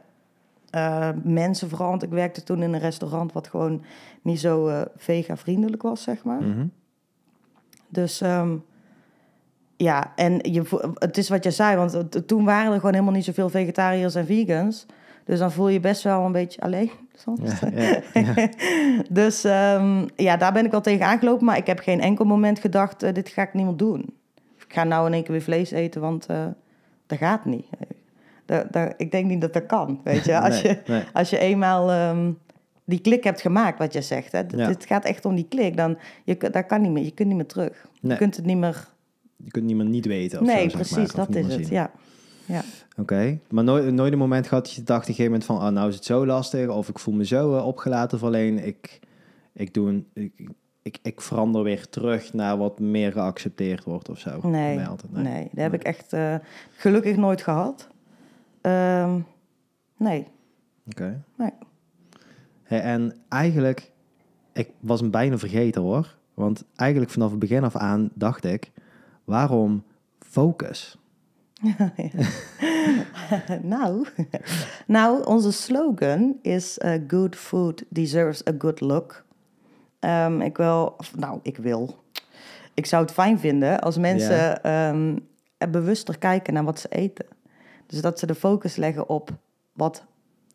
uh, 0.76 1.10
mensen, 1.24 1.70
vooral, 1.70 1.90
want 1.90 2.04
ik 2.04 2.10
werkte 2.10 2.44
toen 2.44 2.64
in 2.64 2.74
een 2.74 2.80
restaurant 2.80 3.34
wat 3.34 3.48
gewoon 3.48 3.84
niet 4.22 4.40
zo 4.40 4.68
uh, 4.68 4.82
vega-vriendelijk 4.96 5.82
was, 5.82 6.04
zeg 6.04 6.24
maar. 6.24 6.42
Mm 6.42 6.54
-hmm. 6.54 6.72
Dus 7.88 8.22
um, 8.22 8.64
ja, 9.78 10.12
en 10.16 10.40
je, 10.42 10.94
het 10.94 11.18
is 11.18 11.30
wat 11.30 11.44
je 11.44 11.52
zei, 11.52 11.76
want 11.76 12.28
toen 12.28 12.46
waren 12.46 12.72
er 12.72 12.78
gewoon 12.78 12.94
helemaal 12.94 13.14
niet 13.14 13.26
zoveel 13.26 13.50
vegetariërs 13.50 14.16
en 14.16 14.26
vegans. 14.26 14.86
Dus 15.26 15.40
dan 15.40 15.52
voel 15.52 15.68
je 15.68 15.80
best 15.80 16.04
wel 16.04 16.26
een 16.26 16.32
beetje 16.32 16.62
alleen 16.62 16.92
soms. 17.24 17.60
Ja, 17.60 18.02
ja, 18.14 18.50
dus 19.10 19.44
um, 19.44 20.06
ja, 20.16 20.38
daar 20.38 20.54
ben 20.54 20.66
ik 20.66 20.72
wel 20.72 20.82
tegen 20.82 21.06
aangelopen. 21.06 21.46
Maar 21.46 21.58
ik 21.58 21.68
heb 21.68 21.80
geen 21.80 22.02
enkel 22.02 22.26
moment 22.26 22.60
gedacht, 22.60 23.04
uh, 23.04 23.14
dit 23.14 23.30
ga 23.30 23.42
ik 23.42 23.54
niet 23.54 23.66
meer 23.66 23.78
doen. 23.78 24.16
Ik 24.58 24.78
ga 24.78 24.84
nou 24.84 25.08
in 25.08 25.14
één 25.14 25.24
keer 25.24 25.32
weer 25.32 25.42
vlees 25.42 25.72
eten, 25.72 26.02
want 26.02 26.28
uh, 26.32 26.46
dat 27.08 27.18
gaat 27.18 27.46
niet. 27.46 27.66
Dat, 28.46 28.74
dat, 28.74 28.94
ik 28.98 29.12
denk 29.12 29.26
niet 29.26 29.42
dat 29.42 29.54
dat 29.54 29.66
kan, 29.66 30.02
weet 30.04 30.26
je. 30.26 30.40
Als, 30.46 30.62
Nee, 30.62 30.74
je, 30.74 30.92
nee. 30.92 31.04
als 31.14 31.30
je 31.30 31.38
eenmaal 31.38 32.10
um, 32.10 32.38
die 32.86 33.00
klik 33.00 33.24
hebt 33.24 33.42
gemaakt, 33.42 33.80
wat 33.80 33.94
je 33.94 34.02
zegt. 34.02 34.32
Hè. 34.32 34.40
Ja. 34.48 34.68
Het 34.68 34.86
gaat 34.86 35.06
echt 35.06 35.26
om 35.26 35.36
die 35.36 35.46
klik. 35.50 35.78
Dan, 35.78 35.98
je, 36.24 36.38
dat 36.38 36.66
kan 36.66 36.82
niet 36.82 36.92
meer, 36.92 37.04
je 37.04 37.12
kunt 37.12 37.28
niet 37.28 37.38
meer 37.38 37.46
terug. 37.46 37.88
Nee. 38.02 38.12
Je 38.12 38.18
kunt 38.18 38.36
het 38.36 38.46
niet 38.46 38.58
meer... 38.58 38.88
Je 39.36 39.52
kunt 39.52 39.66
niemand 39.66 39.90
niet 39.90 40.06
weten 40.06 40.40
of 40.40 40.46
nee, 40.46 40.70
zo, 40.70 40.76
precies, 40.76 40.96
maar, 41.14 41.26
dat 41.26 41.36
is 41.36 41.46
meer 41.46 41.58
het, 41.58 41.66
zien. 41.66 41.76
ja. 41.76 41.92
Ja. 42.46 42.62
Oké, 42.98 43.40
maar 43.50 43.64
nooit, 43.64 43.94
nooit 43.94 44.12
een 44.12 44.18
moment 44.18 44.48
gehad 44.48 44.66
dat 44.66 44.74
je 44.74 44.84
dacht 44.84 45.02
op 45.02 45.08
een 45.10 45.16
gegeven 45.16 45.32
moment 45.32 45.46
van... 45.46 45.60
ah, 45.60 45.74
nou 45.74 45.90
is 45.90 45.96
het 45.96 46.06
zo 46.06 46.26
lastig 46.26 46.70
of 46.70 46.90
ik 46.90 47.00
voel 47.00 47.14
me 47.14 47.26
zo 47.26 47.56
uh, 47.56 47.68
opgelaten 47.68 48.18
of 48.18 48.24
alleen 48.24 48.66
ik, 48.66 49.00
ik, 49.54 49.74
doe 49.74 49.90
een, 49.90 50.08
ik, 50.14 50.50
ik, 50.82 50.98
ik 51.02 51.22
verander 51.22 51.64
weer 51.64 51.90
terug 51.90 52.34
naar 52.34 52.58
wat 52.58 52.80
meer 52.80 53.12
geaccepteerd 53.12 53.84
wordt 53.84 54.10
of 54.10 54.20
zo. 54.20 54.40
Nee, 54.48 54.78
nee. 54.78 54.88
nee, 55.10 55.50
dat 55.52 55.64
heb 55.64 55.74
ik 55.74 55.84
echt 55.84 56.14
uh, 56.14 56.36
gelukkig 56.76 57.16
nooit 57.16 57.42
gehad. 57.42 57.88
Um, 58.62 59.26
nee. 59.98 60.20
Oké. 60.20 60.30
Okay. 60.90 61.22
Nee. 61.38 61.52
Hey, 62.64 62.82
en 62.82 63.16
eigenlijk, 63.30 63.92
ik 64.54 64.70
was 64.80 65.00
hem 65.00 65.12
bijna 65.12 65.38
vergeten 65.38 65.82
hoor. 65.82 66.16
Want 66.34 66.64
eigenlijk 66.76 67.12
vanaf 67.12 67.30
het 67.30 67.40
begin 67.40 67.64
af 67.64 67.76
aan 67.76 68.10
dacht 68.14 68.46
ik, 68.46 68.72
waarom 69.24 69.84
focus? 70.20 70.98
nou, 73.62 74.08
nou, 74.88 75.26
onze 75.26 75.52
slogan 75.52 76.40
is 76.42 76.78
uh, 76.78 76.94
good 77.08 77.36
food 77.36 77.84
deserves 77.90 78.48
a 78.48 78.52
good 78.58 78.80
look. 78.80 79.26
Um, 80.00 80.42
ik 80.42 80.58
wil, 80.58 80.94
of, 80.98 81.16
nou, 81.16 81.40
ik 81.42 81.58
wil. 81.58 82.04
Ik 82.74 82.86
zou 82.86 83.04
het 83.04 83.12
fijn 83.12 83.40
vinden 83.40 83.80
als 83.80 83.98
mensen 83.98 84.60
yeah. 84.62 84.90
um, 84.90 85.28
bewuster 85.72 86.18
kijken 86.18 86.54
naar 86.54 86.64
wat 86.64 86.80
ze 86.80 86.88
eten. 86.88 87.26
Dus 87.88 88.02
dat 88.02 88.20
ze 88.20 88.26
de 88.26 88.36
focus 88.36 88.76
leggen 88.76 89.10
op 89.10 89.30
wat 89.74 90.04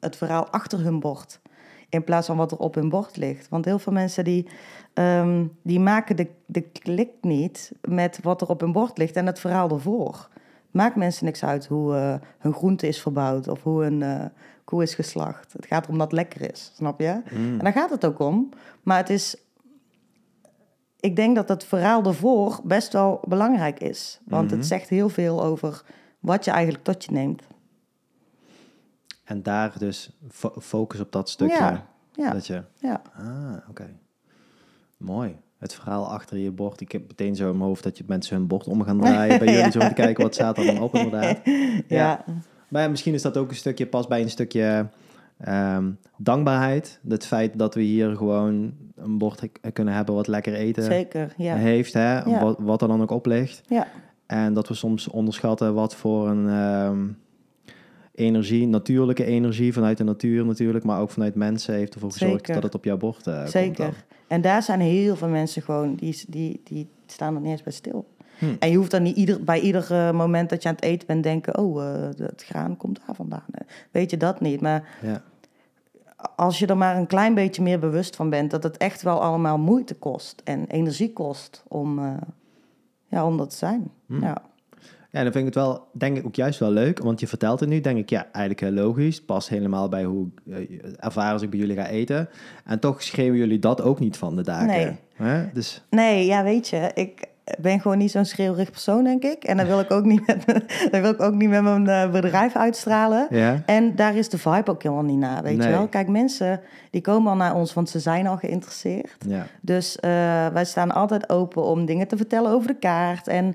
het 0.00 0.16
verhaal 0.16 0.48
achter 0.48 0.80
hun 0.80 1.00
bord. 1.00 1.40
In 1.88 2.04
plaats 2.04 2.26
van 2.26 2.36
wat 2.36 2.52
er 2.52 2.58
op 2.58 2.74
hun 2.74 2.88
bord 2.88 3.16
ligt. 3.16 3.48
Want 3.48 3.64
heel 3.64 3.78
veel 3.78 3.92
mensen 3.92 4.24
die, 4.24 4.48
um, 4.94 5.56
die 5.62 5.80
maken 5.80 6.16
de, 6.16 6.28
de 6.46 6.60
klik 6.60 7.10
niet 7.20 7.72
met 7.80 8.18
wat 8.22 8.40
er 8.40 8.48
op 8.48 8.60
hun 8.60 8.72
bord 8.72 8.98
ligt 8.98 9.16
en 9.16 9.26
het 9.26 9.38
verhaal 9.38 9.70
ervoor. 9.70 10.28
Maakt 10.76 10.96
mensen 10.96 11.24
niks 11.24 11.44
uit 11.44 11.66
hoe 11.66 11.94
uh, 11.94 12.14
hun 12.38 12.52
groente 12.52 12.88
is 12.88 13.00
verbouwd 13.00 13.48
of 13.48 13.62
hoe 13.62 13.84
een 13.84 14.00
uh, 14.00 14.24
koe 14.64 14.82
is 14.82 14.94
geslacht. 14.94 15.52
Het 15.52 15.66
gaat 15.66 15.84
erom 15.84 15.98
dat 15.98 16.06
het 16.06 16.16
lekker 16.16 16.50
is, 16.50 16.72
snap 16.74 17.00
je? 17.00 17.22
Mm. 17.30 17.58
En 17.58 17.64
daar 17.64 17.72
gaat 17.72 17.90
het 17.90 18.04
ook 18.04 18.18
om. 18.18 18.48
Maar 18.82 18.96
het 18.96 19.10
is. 19.10 19.36
Ik 21.00 21.16
denk 21.16 21.36
dat 21.36 21.48
het 21.48 21.64
verhaal 21.64 22.04
ervoor 22.04 22.60
best 22.64 22.92
wel 22.92 23.20
belangrijk 23.28 23.80
is. 23.80 24.20
Want 24.24 24.42
mm 24.42 24.48
-hmm. 24.48 24.58
het 24.58 24.66
zegt 24.66 24.88
heel 24.88 25.08
veel 25.08 25.44
over 25.44 25.82
wat 26.20 26.44
je 26.44 26.50
eigenlijk 26.50 26.84
tot 26.84 27.04
je 27.04 27.12
neemt. 27.12 27.42
En 29.24 29.42
daar 29.42 29.78
dus 29.78 30.10
fo 30.30 30.52
focus 30.60 31.00
op 31.00 31.12
dat 31.12 31.30
stukje. 31.30 31.56
Ja, 31.56 31.86
ja. 32.12 32.30
Dat 32.30 32.46
je, 32.46 32.62
ja. 32.78 33.02
Ah, 33.14 33.52
oké. 33.56 33.70
Okay. 33.70 33.98
Mooi. 34.96 35.36
Het 35.58 35.74
verhaal 35.74 36.06
achter 36.06 36.38
je 36.38 36.50
bord. 36.50 36.80
Ik 36.80 36.92
heb 36.92 37.02
meteen 37.08 37.36
zo 37.36 37.50
in 37.50 37.56
mijn 37.56 37.68
hoofd 37.68 37.82
dat 37.82 37.98
je 37.98 38.04
mensen 38.06 38.36
hun 38.36 38.46
bord 38.46 38.66
om 38.66 38.82
gaan 38.82 39.00
draaien. 39.00 39.38
bij 39.38 39.46
jullie 39.46 39.64
ja. 39.64 39.70
zo 39.70 39.78
om 39.78 39.88
te 39.88 39.94
kijken 40.04 40.22
wat 40.22 40.34
staat 40.34 40.58
er 40.58 40.64
dan 40.64 40.80
op 40.80 40.94
inderdaad. 40.94 41.40
Ja. 41.44 41.82
ja. 41.88 42.24
Maar 42.68 42.82
ja, 42.82 42.88
misschien 42.88 43.14
is 43.14 43.22
dat 43.22 43.36
ook 43.36 43.50
een 43.50 43.56
stukje, 43.56 43.86
pas 43.86 44.06
bij 44.06 44.22
een 44.22 44.30
stukje 44.30 44.88
um, 45.48 45.98
dankbaarheid. 46.16 47.00
Het 47.08 47.26
feit 47.26 47.58
dat 47.58 47.74
we 47.74 47.80
hier 47.80 48.16
gewoon 48.16 48.74
een 48.96 49.18
bord 49.18 49.42
kunnen 49.72 49.94
hebben 49.94 50.14
wat 50.14 50.26
lekker 50.26 50.54
eten 50.54 50.82
Zeker, 50.82 51.34
ja. 51.36 51.54
heeft. 51.54 51.92
Hè? 51.92 52.38
Wat, 52.40 52.56
wat 52.58 52.82
er 52.82 52.88
dan 52.88 53.02
ook 53.02 53.10
op 53.10 53.26
ligt. 53.26 53.62
Ja. 53.68 53.86
En 54.26 54.52
dat 54.54 54.68
we 54.68 54.74
soms 54.74 55.08
onderschatten 55.08 55.74
wat 55.74 55.94
voor 55.94 56.28
een 56.28 56.46
um, 56.46 57.18
energie, 58.14 58.66
natuurlijke 58.66 59.24
energie 59.24 59.72
vanuit 59.72 59.98
de 59.98 60.04
natuur 60.04 60.44
natuurlijk, 60.46 60.84
maar 60.84 61.00
ook 61.00 61.10
vanuit 61.10 61.34
mensen 61.34 61.74
heeft 61.74 61.94
ervoor 61.94 62.12
gezorgd 62.12 62.34
Zeker. 62.34 62.54
dat 62.54 62.62
het 62.62 62.74
op 62.74 62.84
jouw 62.84 62.96
bord 62.96 63.26
uh, 63.26 63.46
Zeker. 63.46 63.84
komt. 63.84 63.96
Dan. 63.96 64.15
En 64.26 64.40
daar 64.40 64.62
zijn 64.62 64.80
heel 64.80 65.16
veel 65.16 65.28
mensen 65.28 65.62
gewoon, 65.62 65.94
die, 65.94 66.24
die, 66.28 66.60
die 66.64 66.88
staan 67.06 67.34
er 67.34 67.40
niet 67.40 67.50
eens 67.50 67.62
bij 67.62 67.72
stil. 67.72 68.06
Hm. 68.38 68.54
En 68.58 68.70
je 68.70 68.76
hoeft 68.76 68.90
dan 68.90 69.02
niet 69.02 69.16
ieder, 69.16 69.44
bij 69.44 69.60
ieder 69.60 69.92
uh, 69.92 70.10
moment 70.10 70.50
dat 70.50 70.62
je 70.62 70.68
aan 70.68 70.74
het 70.74 70.84
eten 70.84 71.06
bent 71.06 71.22
denken, 71.22 71.58
oh, 71.58 71.82
uh, 71.82 72.08
het 72.16 72.44
graan 72.46 72.76
komt 72.76 73.00
daar 73.06 73.14
vandaan. 73.14 73.44
Weet 73.90 74.10
je 74.10 74.16
dat 74.16 74.40
niet, 74.40 74.60
maar 74.60 74.88
ja. 75.02 75.22
als 76.36 76.58
je 76.58 76.66
er 76.66 76.76
maar 76.76 76.96
een 76.96 77.06
klein 77.06 77.34
beetje 77.34 77.62
meer 77.62 77.78
bewust 77.78 78.16
van 78.16 78.30
bent, 78.30 78.50
dat 78.50 78.62
het 78.62 78.76
echt 78.76 79.02
wel 79.02 79.22
allemaal 79.22 79.58
moeite 79.58 79.94
kost 79.94 80.40
en 80.44 80.66
energie 80.66 81.12
kost 81.12 81.62
om, 81.68 81.98
uh, 81.98 82.12
ja, 83.06 83.26
om 83.26 83.36
dat 83.36 83.50
te 83.50 83.56
zijn. 83.56 83.90
Hm. 84.06 84.22
Ja. 84.22 84.42
Ja, 85.16 85.22
dan 85.22 85.32
vind 85.32 85.46
ik 85.46 85.54
het 85.54 85.64
wel, 85.64 85.88
denk 85.92 86.16
ik 86.16 86.26
ook 86.26 86.34
juist 86.34 86.58
wel 86.58 86.70
leuk, 86.70 86.98
want 86.98 87.20
je 87.20 87.26
vertelt 87.26 87.60
het 87.60 87.68
nu, 87.68 87.80
denk 87.80 87.98
ik, 87.98 88.10
ja, 88.10 88.26
eigenlijk 88.32 88.60
heel 88.60 88.84
logisch. 88.84 89.22
Past 89.22 89.48
helemaal 89.48 89.88
bij 89.88 90.04
hoe 90.04 90.26
uh, 90.46 90.56
ervaren 90.98 91.32
als 91.32 91.42
ik 91.42 91.50
bij 91.50 91.58
jullie 91.58 91.76
ga 91.76 91.86
eten. 91.86 92.28
En 92.64 92.78
toch 92.78 93.02
schreeuwen 93.02 93.38
jullie 93.38 93.58
dat 93.58 93.82
ook 93.82 93.98
niet 93.98 94.16
van 94.16 94.36
de 94.36 94.42
daken. 94.42 94.66
Nee. 94.66 94.96
Hè? 95.14 95.52
Dus... 95.52 95.84
Nee, 95.90 96.26
ja, 96.26 96.42
weet 96.42 96.68
je, 96.68 96.90
ik 96.94 97.28
ben 97.58 97.80
gewoon 97.80 97.98
niet 97.98 98.10
zo'n 98.10 98.24
schreeuwrig 98.24 98.70
persoon, 98.70 99.04
denk 99.04 99.22
ik. 99.22 99.44
En 99.44 99.56
dat 99.56 99.66
wil 99.66 99.80
ik 99.80 99.90
ook 99.90 100.04
niet 100.04 100.26
met, 100.26 100.46
dat 100.90 101.00
wil 101.00 101.10
ik 101.10 101.22
ook 101.22 101.34
niet 101.34 101.48
met 101.48 101.62
mijn 101.62 101.84
uh, 102.06 102.10
bedrijf 102.10 102.56
uitstralen. 102.56 103.26
Ja. 103.30 103.62
En 103.66 103.96
daar 103.96 104.16
is 104.16 104.28
de 104.28 104.38
vibe 104.38 104.70
ook 104.70 104.82
helemaal 104.82 105.04
niet 105.04 105.18
naar, 105.18 105.42
weet 105.42 105.56
nee. 105.56 105.68
je 105.68 105.72
wel. 105.72 105.88
Kijk, 105.88 106.08
mensen 106.08 106.60
die 106.90 107.00
komen 107.00 107.30
al 107.30 107.36
naar 107.36 107.54
ons, 107.54 107.74
want 107.74 107.90
ze 107.90 108.00
zijn 108.00 108.26
al 108.26 108.36
geïnteresseerd. 108.36 109.16
Ja. 109.26 109.46
Dus 109.60 109.96
uh, 109.96 110.10
wij 110.46 110.64
staan 110.64 110.92
altijd 110.92 111.28
open 111.28 111.62
om 111.62 111.86
dingen 111.86 112.08
te 112.08 112.16
vertellen 112.16 112.50
over 112.50 112.68
de 112.68 112.78
kaart 112.78 113.28
en... 113.28 113.54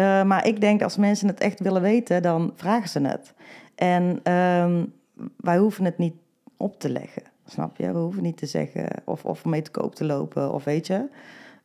Uh, 0.00 0.22
maar 0.22 0.46
ik 0.46 0.60
denk 0.60 0.82
als 0.82 0.96
mensen 0.96 1.28
het 1.28 1.40
echt 1.40 1.60
willen 1.60 1.82
weten, 1.82 2.22
dan 2.22 2.52
vragen 2.54 2.88
ze 2.88 3.00
het. 3.00 3.34
En 3.74 4.32
um, 4.32 4.92
wij 5.36 5.58
hoeven 5.58 5.84
het 5.84 5.98
niet 5.98 6.14
op 6.56 6.78
te 6.78 6.90
leggen, 6.90 7.22
snap 7.44 7.76
je? 7.76 7.92
We 7.92 7.98
hoeven 7.98 8.22
niet 8.22 8.36
te 8.36 8.46
zeggen 8.46 8.88
of, 9.04 9.24
of 9.24 9.44
mee 9.44 9.62
te 9.62 9.70
koop 9.70 9.94
te 9.94 10.04
lopen 10.04 10.52
of 10.52 10.64
weet 10.64 10.86
je. 10.86 11.08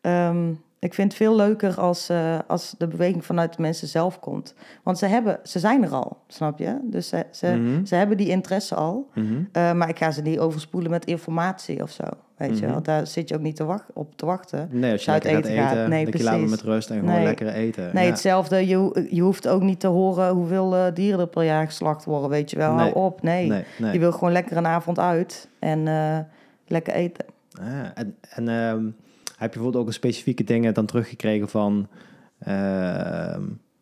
Um, 0.02 0.64
Ik 0.86 0.94
vind 0.94 1.08
het 1.08 1.18
veel 1.22 1.36
leuker 1.36 1.80
als, 1.80 2.10
eh, 2.10 2.40
als 2.48 2.76
de 2.78 2.88
beweging 2.88 3.26
vanuit 3.26 3.56
de 3.56 3.62
mensen 3.62 3.88
zelf 3.88 4.20
komt. 4.20 4.54
Want 4.84 4.98
ze, 4.98 5.06
hebben, 5.06 5.40
ze 5.44 5.60
zijn 5.60 5.84
er 5.84 5.90
al, 5.94 6.18
snap 6.28 6.60
je? 6.60 6.78
Dus 6.84 7.08
ze, 7.08 7.26
ze, 7.32 7.48
Mhm. 7.48 7.86
ze 7.86 7.96
hebben 7.96 8.18
die 8.18 8.30
interesse 8.30 8.76
al. 8.76 9.10
Mhm. 9.14 9.26
Eh, 9.52 9.74
maar 9.74 9.90
ik 9.90 9.98
ga 9.98 10.12
ze 10.12 10.22
niet 10.22 10.40
overspoelen 10.40 10.92
met 10.92 11.06
informatie 11.06 11.82
of 11.82 11.90
zo. 11.92 12.04
Weet 12.38 12.58
je 12.58 12.64
Mhm. 12.64 12.72
wel, 12.74 12.84
daar 12.84 13.08
zit 13.08 13.30
je 13.30 13.36
ook 13.36 13.42
niet 13.42 13.56
te 13.56 13.64
wacht, 13.64 13.84
op 13.94 14.18
te 14.18 14.26
wachten. 14.26 14.68
Nee, 14.72 14.92
als 14.92 15.06
je 15.06 15.12
Uit 15.12 15.26
gaat 15.26 15.34
eten 15.34 15.54
gaat. 15.56 15.88
Nee, 15.88 16.06
laten 16.06 16.20
precies. 16.20 16.50
met 16.50 16.62
rust 16.62 16.90
en 16.90 17.00
gewoon 17.00 17.14
Nee. 17.16 17.24
lekker 17.24 17.48
eten. 17.48 17.90
Nee, 17.94 18.04
Ja. 18.04 18.10
hetzelfde. 18.10 18.68
Je, 18.68 19.08
je 19.12 19.22
hoeft 19.22 19.48
ook 19.48 19.62
niet 19.62 19.80
te 19.80 19.88
horen 19.88 20.34
hoeveel 20.34 20.76
eh, 20.76 20.94
dieren 20.94 21.20
er 21.20 21.28
per 21.28 21.44
jaar 21.44 21.66
geslacht 21.66 22.06
worden, 22.06 22.30
weet 22.30 22.50
je 22.50 22.58
wel. 22.58 22.74
Nee. 22.74 22.92
Hou 22.92 23.06
op, 23.06 23.22
nee. 23.22 23.64
Je 23.92 24.00
wil 24.00 24.12
gewoon 24.12 24.32
lekker 24.32 24.58
een 24.58 24.68
avond 24.68 25.00
uit 25.00 25.50
en 25.60 25.84
lekker 26.68 26.94
eten. 26.94 27.26
Ah, 27.62 27.66
en 27.94 28.16
en 28.30 28.50
ehm, 28.50 28.86
heb 29.38 29.54
je 29.54 29.60
bijvoorbeeld 29.60 29.76
ook 29.76 29.88
een 29.88 29.94
specifieke 29.94 30.44
dingen 30.44 30.74
dan 30.74 30.86
teruggekregen 30.86 31.50
van 31.50 31.88
ehm, 32.40 33.42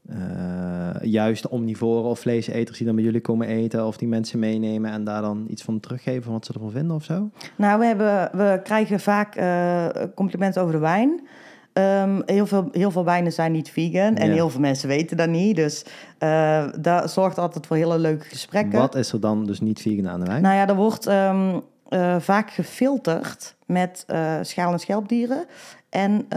eh, 0.10 1.02
juist 1.02 1.48
omnivoren 1.48 2.10
of 2.10 2.20
vleeseters 2.20 2.78
die 2.78 2.86
dan 2.88 2.96
bij 2.96 3.04
jullie 3.04 3.22
komen 3.22 3.48
eten 3.48 3.86
of 3.88 3.98
die 3.98 4.08
mensen 4.08 4.40
meenemen 4.40 4.92
en 4.92 5.04
daar 5.04 5.22
dan 5.22 5.46
iets 5.50 5.64
van 5.64 5.80
teruggeven 5.80 6.24
van 6.24 6.34
wat 6.34 6.46
ze 6.46 6.54
ervan 6.54 6.72
vinden 6.72 6.96
of 6.96 7.04
zo? 7.04 7.30
Nou, 7.56 7.80
we, 7.80 7.86
hebben, 7.86 8.30
we 8.34 8.60
krijgen 8.64 9.00
vaak 9.00 9.36
eh, 9.36 9.88
complimenten 10.16 10.62
over 10.62 10.74
de 10.74 10.80
wijn. 10.80 11.28
Ehm, 11.74 12.22
heel, 12.26 12.46
veel, 12.46 12.68
heel 12.72 12.92
veel 12.92 13.04
wijnen 13.06 13.32
zijn 13.32 13.52
niet 13.52 13.70
vegan 13.70 14.16
en 14.16 14.28
Ja. 14.28 14.34
heel 14.34 14.50
veel 14.50 14.60
mensen 14.60 14.88
weten 14.88 15.18
dat 15.18 15.30
niet. 15.30 15.56
Dus 15.56 15.86
eh 16.18 16.66
dat 16.80 17.12
zorgt 17.12 17.38
altijd 17.38 17.68
voor 17.68 17.76
hele 17.76 18.00
leuke 18.00 18.26
gesprekken. 18.26 18.80
Wat 18.80 18.96
is 18.96 19.12
er 19.12 19.20
dan 19.20 19.46
dus 19.46 19.62
niet 19.62 19.82
vegan 19.82 20.10
aan 20.10 20.20
de 20.20 20.26
wijn? 20.26 20.42
Nou 20.42 20.56
ja, 20.56 20.68
er 20.68 20.76
wordt 20.76 21.08
ehm, 21.08 21.60
eh, 21.94 22.20
vaak 22.20 22.52
gefilterd 22.52 23.56
met 23.66 24.04
eh, 24.08 24.38
schaal- 24.42 24.72
en 24.72 24.80
schelpdieren 24.80 25.46
en 25.90 26.28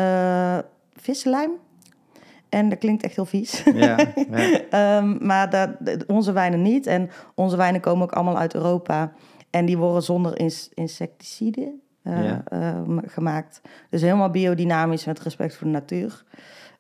vislijm. 0.97 1.51
En 2.49 2.69
dat 2.69 2.79
klinkt 2.79 3.03
echt 3.03 3.15
heel 3.17 3.27
vies. 3.27 3.63
ja, 3.75 3.97
ja. 4.31 4.61
Ehm, 4.71 5.27
maar 5.27 5.51
dat, 5.51 5.71
onze 6.07 6.33
wijnen 6.33 6.63
niet. 6.63 6.87
En 6.87 7.11
onze 7.35 7.57
wijnen 7.57 7.81
komen 7.81 8.03
ook 8.03 8.13
allemaal 8.13 8.39
uit 8.39 8.55
Europa. 8.55 9.13
En 9.51 9.65
die 9.67 9.79
worden 9.79 10.03
zonder 10.03 10.39
ins- 10.39 10.71
insecticiden 10.75 11.81
eh, 12.03 12.25
Ja. 12.25 12.43
eh, 12.49 12.83
m- 12.87 13.01
gemaakt. 13.07 13.61
Dus 13.91 14.01
helemaal 14.01 14.31
biodynamisch 14.31 15.05
met 15.05 15.21
respect 15.21 15.55
voor 15.57 15.67
de 15.67 15.73
natuur. 15.73 16.25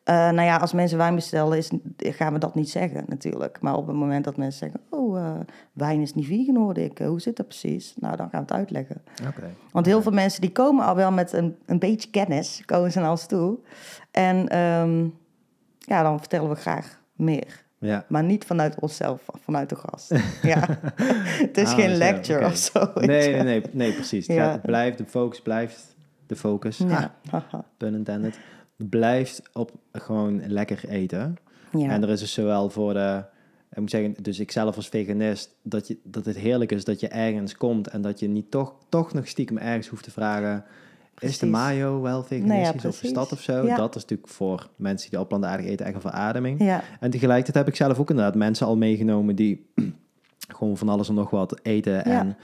Eh, 0.07 0.14
nou 0.14 0.42
ja, 0.42 0.57
als 0.57 0.72
mensen 0.72 0.98
wijn 0.98 1.14
bestellen, 1.14 1.59
is, 1.59 1.70
gaan 1.98 2.32
we 2.32 2.38
dat 2.38 2.54
niet 2.54 2.70
zeggen 2.70 3.04
natuurlijk. 3.09 3.59
Maar 3.61 3.74
op 3.76 3.86
het 3.86 3.96
moment 3.96 4.24
dat 4.24 4.36
mensen 4.36 4.59
zeggen... 4.59 4.80
oh, 4.90 5.18
eh, 5.18 5.32
wijn 5.72 6.00
is 6.00 6.14
niet 6.14 6.26
vegan, 6.26 6.57
hoorde 6.57 6.84
ik. 6.84 7.00
Eh, 7.00 7.07
hoe 7.09 7.20
zit 7.20 7.36
dat 7.36 7.46
precies? 7.48 7.94
Nou, 8.00 8.16
dan 8.16 8.28
gaan 8.30 8.40
we 8.40 8.46
het 8.46 8.57
uitleggen. 8.57 9.02
Oké. 9.28 9.50
Want 9.72 9.86
heel 9.86 10.02
veel 10.02 10.12
mensen 10.12 10.40
die 10.40 10.52
komen 10.52 10.84
al 10.84 10.94
wel 10.94 11.12
met 11.12 11.32
een, 11.32 11.57
een 11.66 11.78
beetje 11.78 12.11
kennis, 12.11 12.62
komen 12.64 12.92
ze 12.92 13.00
naar 13.00 13.11
ons 13.11 13.26
toe. 13.26 13.59
En 14.11 14.48
ehm, 14.48 15.04
ja, 15.78 16.02
dan 16.02 16.18
vertellen 16.18 16.48
we 16.48 16.54
graag 16.54 17.00
meer. 17.12 17.64
Ja. 17.78 18.04
Maar 18.09 18.24
niet 18.24 18.44
vanuit 18.44 18.80
onszelf, 18.80 19.22
vanuit 19.44 19.68
de 19.68 19.76
gast. 19.76 20.11
ja. 20.52 20.78
Het 21.42 21.57
is 21.59 21.68
Ah, 21.68 21.74
geen 21.74 21.90
zo, 21.90 21.96
lecture 21.98 22.46
of 22.46 22.57
zo. 22.57 22.90
Nee, 22.94 23.07
nee, 23.32 23.42
nee, 23.42 23.62
nee, 23.72 23.92
precies. 23.92 24.26
Het, 24.26 24.36
Ja. 24.36 24.44
gaat- 24.44 24.52
het 24.52 24.62
blijft, 24.62 24.98
de 24.98 25.04
focus 25.07 25.40
blijft 25.42 25.94
de 26.26 26.36
focus. 26.36 26.80
Ah, 26.82 26.90
Ja. 26.90 27.14
haha. 27.30 27.64
pun 27.76 27.94
intended. 27.94 28.38
Blijft 28.77 29.43
op 29.53 29.72
gewoon 29.93 30.43
lekker 30.47 30.89
eten. 30.89 31.37
ja. 31.72 31.91
En 31.91 32.03
er 32.03 32.09
is 32.09 32.20
dus 32.20 32.33
zowel 32.33 32.70
voor 32.70 32.93
de... 32.93 33.24
Ik 33.70 33.81
moet 33.81 33.91
zeggen, 33.91 34.14
dus 34.22 34.41
ik 34.41 34.51
zelf 34.51 34.77
als 34.77 34.89
veganist, 34.89 35.55
dat, 35.62 35.89
je, 35.89 35.99
dat 36.03 36.24
het 36.24 36.37
heerlijk 36.37 36.72
is 36.72 36.85
dat 36.85 37.01
je 37.01 37.09
ergens 37.09 37.57
komt 37.57 37.89
en 37.89 38.03
dat 38.03 38.20
je 38.20 38.29
niet 38.29 38.51
toch, 38.51 38.74
toch 38.89 39.12
nog 39.12 39.29
stiekem 39.29 39.59
ergens 39.59 39.89
hoeft 39.89 40.05
te 40.05 40.11
vragen... 40.11 40.64
Is 41.18 41.39
de 41.39 41.47
mayo 41.47 42.01
wel 42.01 42.22
veganistisch 42.22 42.85
of 42.85 42.91
is 42.93 42.99
precies. 42.99 43.12
dat 43.12 43.33
of 43.33 43.41
zo? 43.41 43.66
Ja. 43.66 43.77
Dat 43.77 43.95
is 43.95 44.03
natuurlijk 44.03 44.29
voor 44.29 44.68
mensen 44.77 45.11
die 45.11 45.18
al 45.18 45.27
plantaardig 45.27 45.66
eten 45.66 45.87
echt 45.87 45.95
een 45.95 46.01
verademing. 46.01 46.62
ja. 46.62 46.83
En 47.01 47.11
tegelijkertijd 47.11 47.64
heb 47.64 47.68
ik 47.68 47.77
zelf 47.77 47.99
ook 47.99 48.11
inderdaad 48.11 48.35
mensen 48.35 48.66
al 48.66 48.77
meegenomen 48.77 49.37
die 49.37 49.70
gewoon 50.57 50.77
van 50.77 50.89
alles 50.89 51.09
en 51.09 51.14
nog 51.14 51.31
wat 51.31 51.61
eten. 51.62 52.05
En 52.05 52.37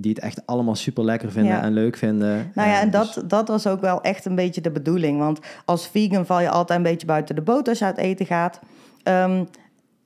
die 0.00 0.12
het 0.12 0.22
echt 0.22 0.46
allemaal 0.46 0.74
super 0.74 1.04
lekker 1.04 1.32
vinden 1.32 1.52
Ja. 1.52 1.62
en 1.62 1.72
leuk 1.72 1.96
vinden. 1.96 2.50
Nou 2.54 2.68
ja, 2.68 2.74
Eh, 2.74 2.80
en 2.82 2.90
dus- 2.90 3.12
dat, 3.14 3.30
dat 3.30 3.48
was 3.48 3.66
ook 3.66 3.80
wel 3.80 4.00
echt 4.02 4.24
een 4.24 4.34
beetje 4.34 4.60
de 4.60 4.70
bedoeling. 4.70 5.18
Want 5.18 5.38
als 5.64 5.88
vegan 5.88 6.26
val 6.26 6.40
je 6.40 6.50
altijd 6.50 6.78
een 6.78 6.84
beetje 6.84 7.06
buiten 7.06 7.34
de 7.34 7.42
boot 7.42 7.68
als 7.68 7.78
je 7.78 7.84
uit 7.84 7.96
eten 7.98 8.26
gaat. 8.26 8.60
Ehm, 9.02 9.44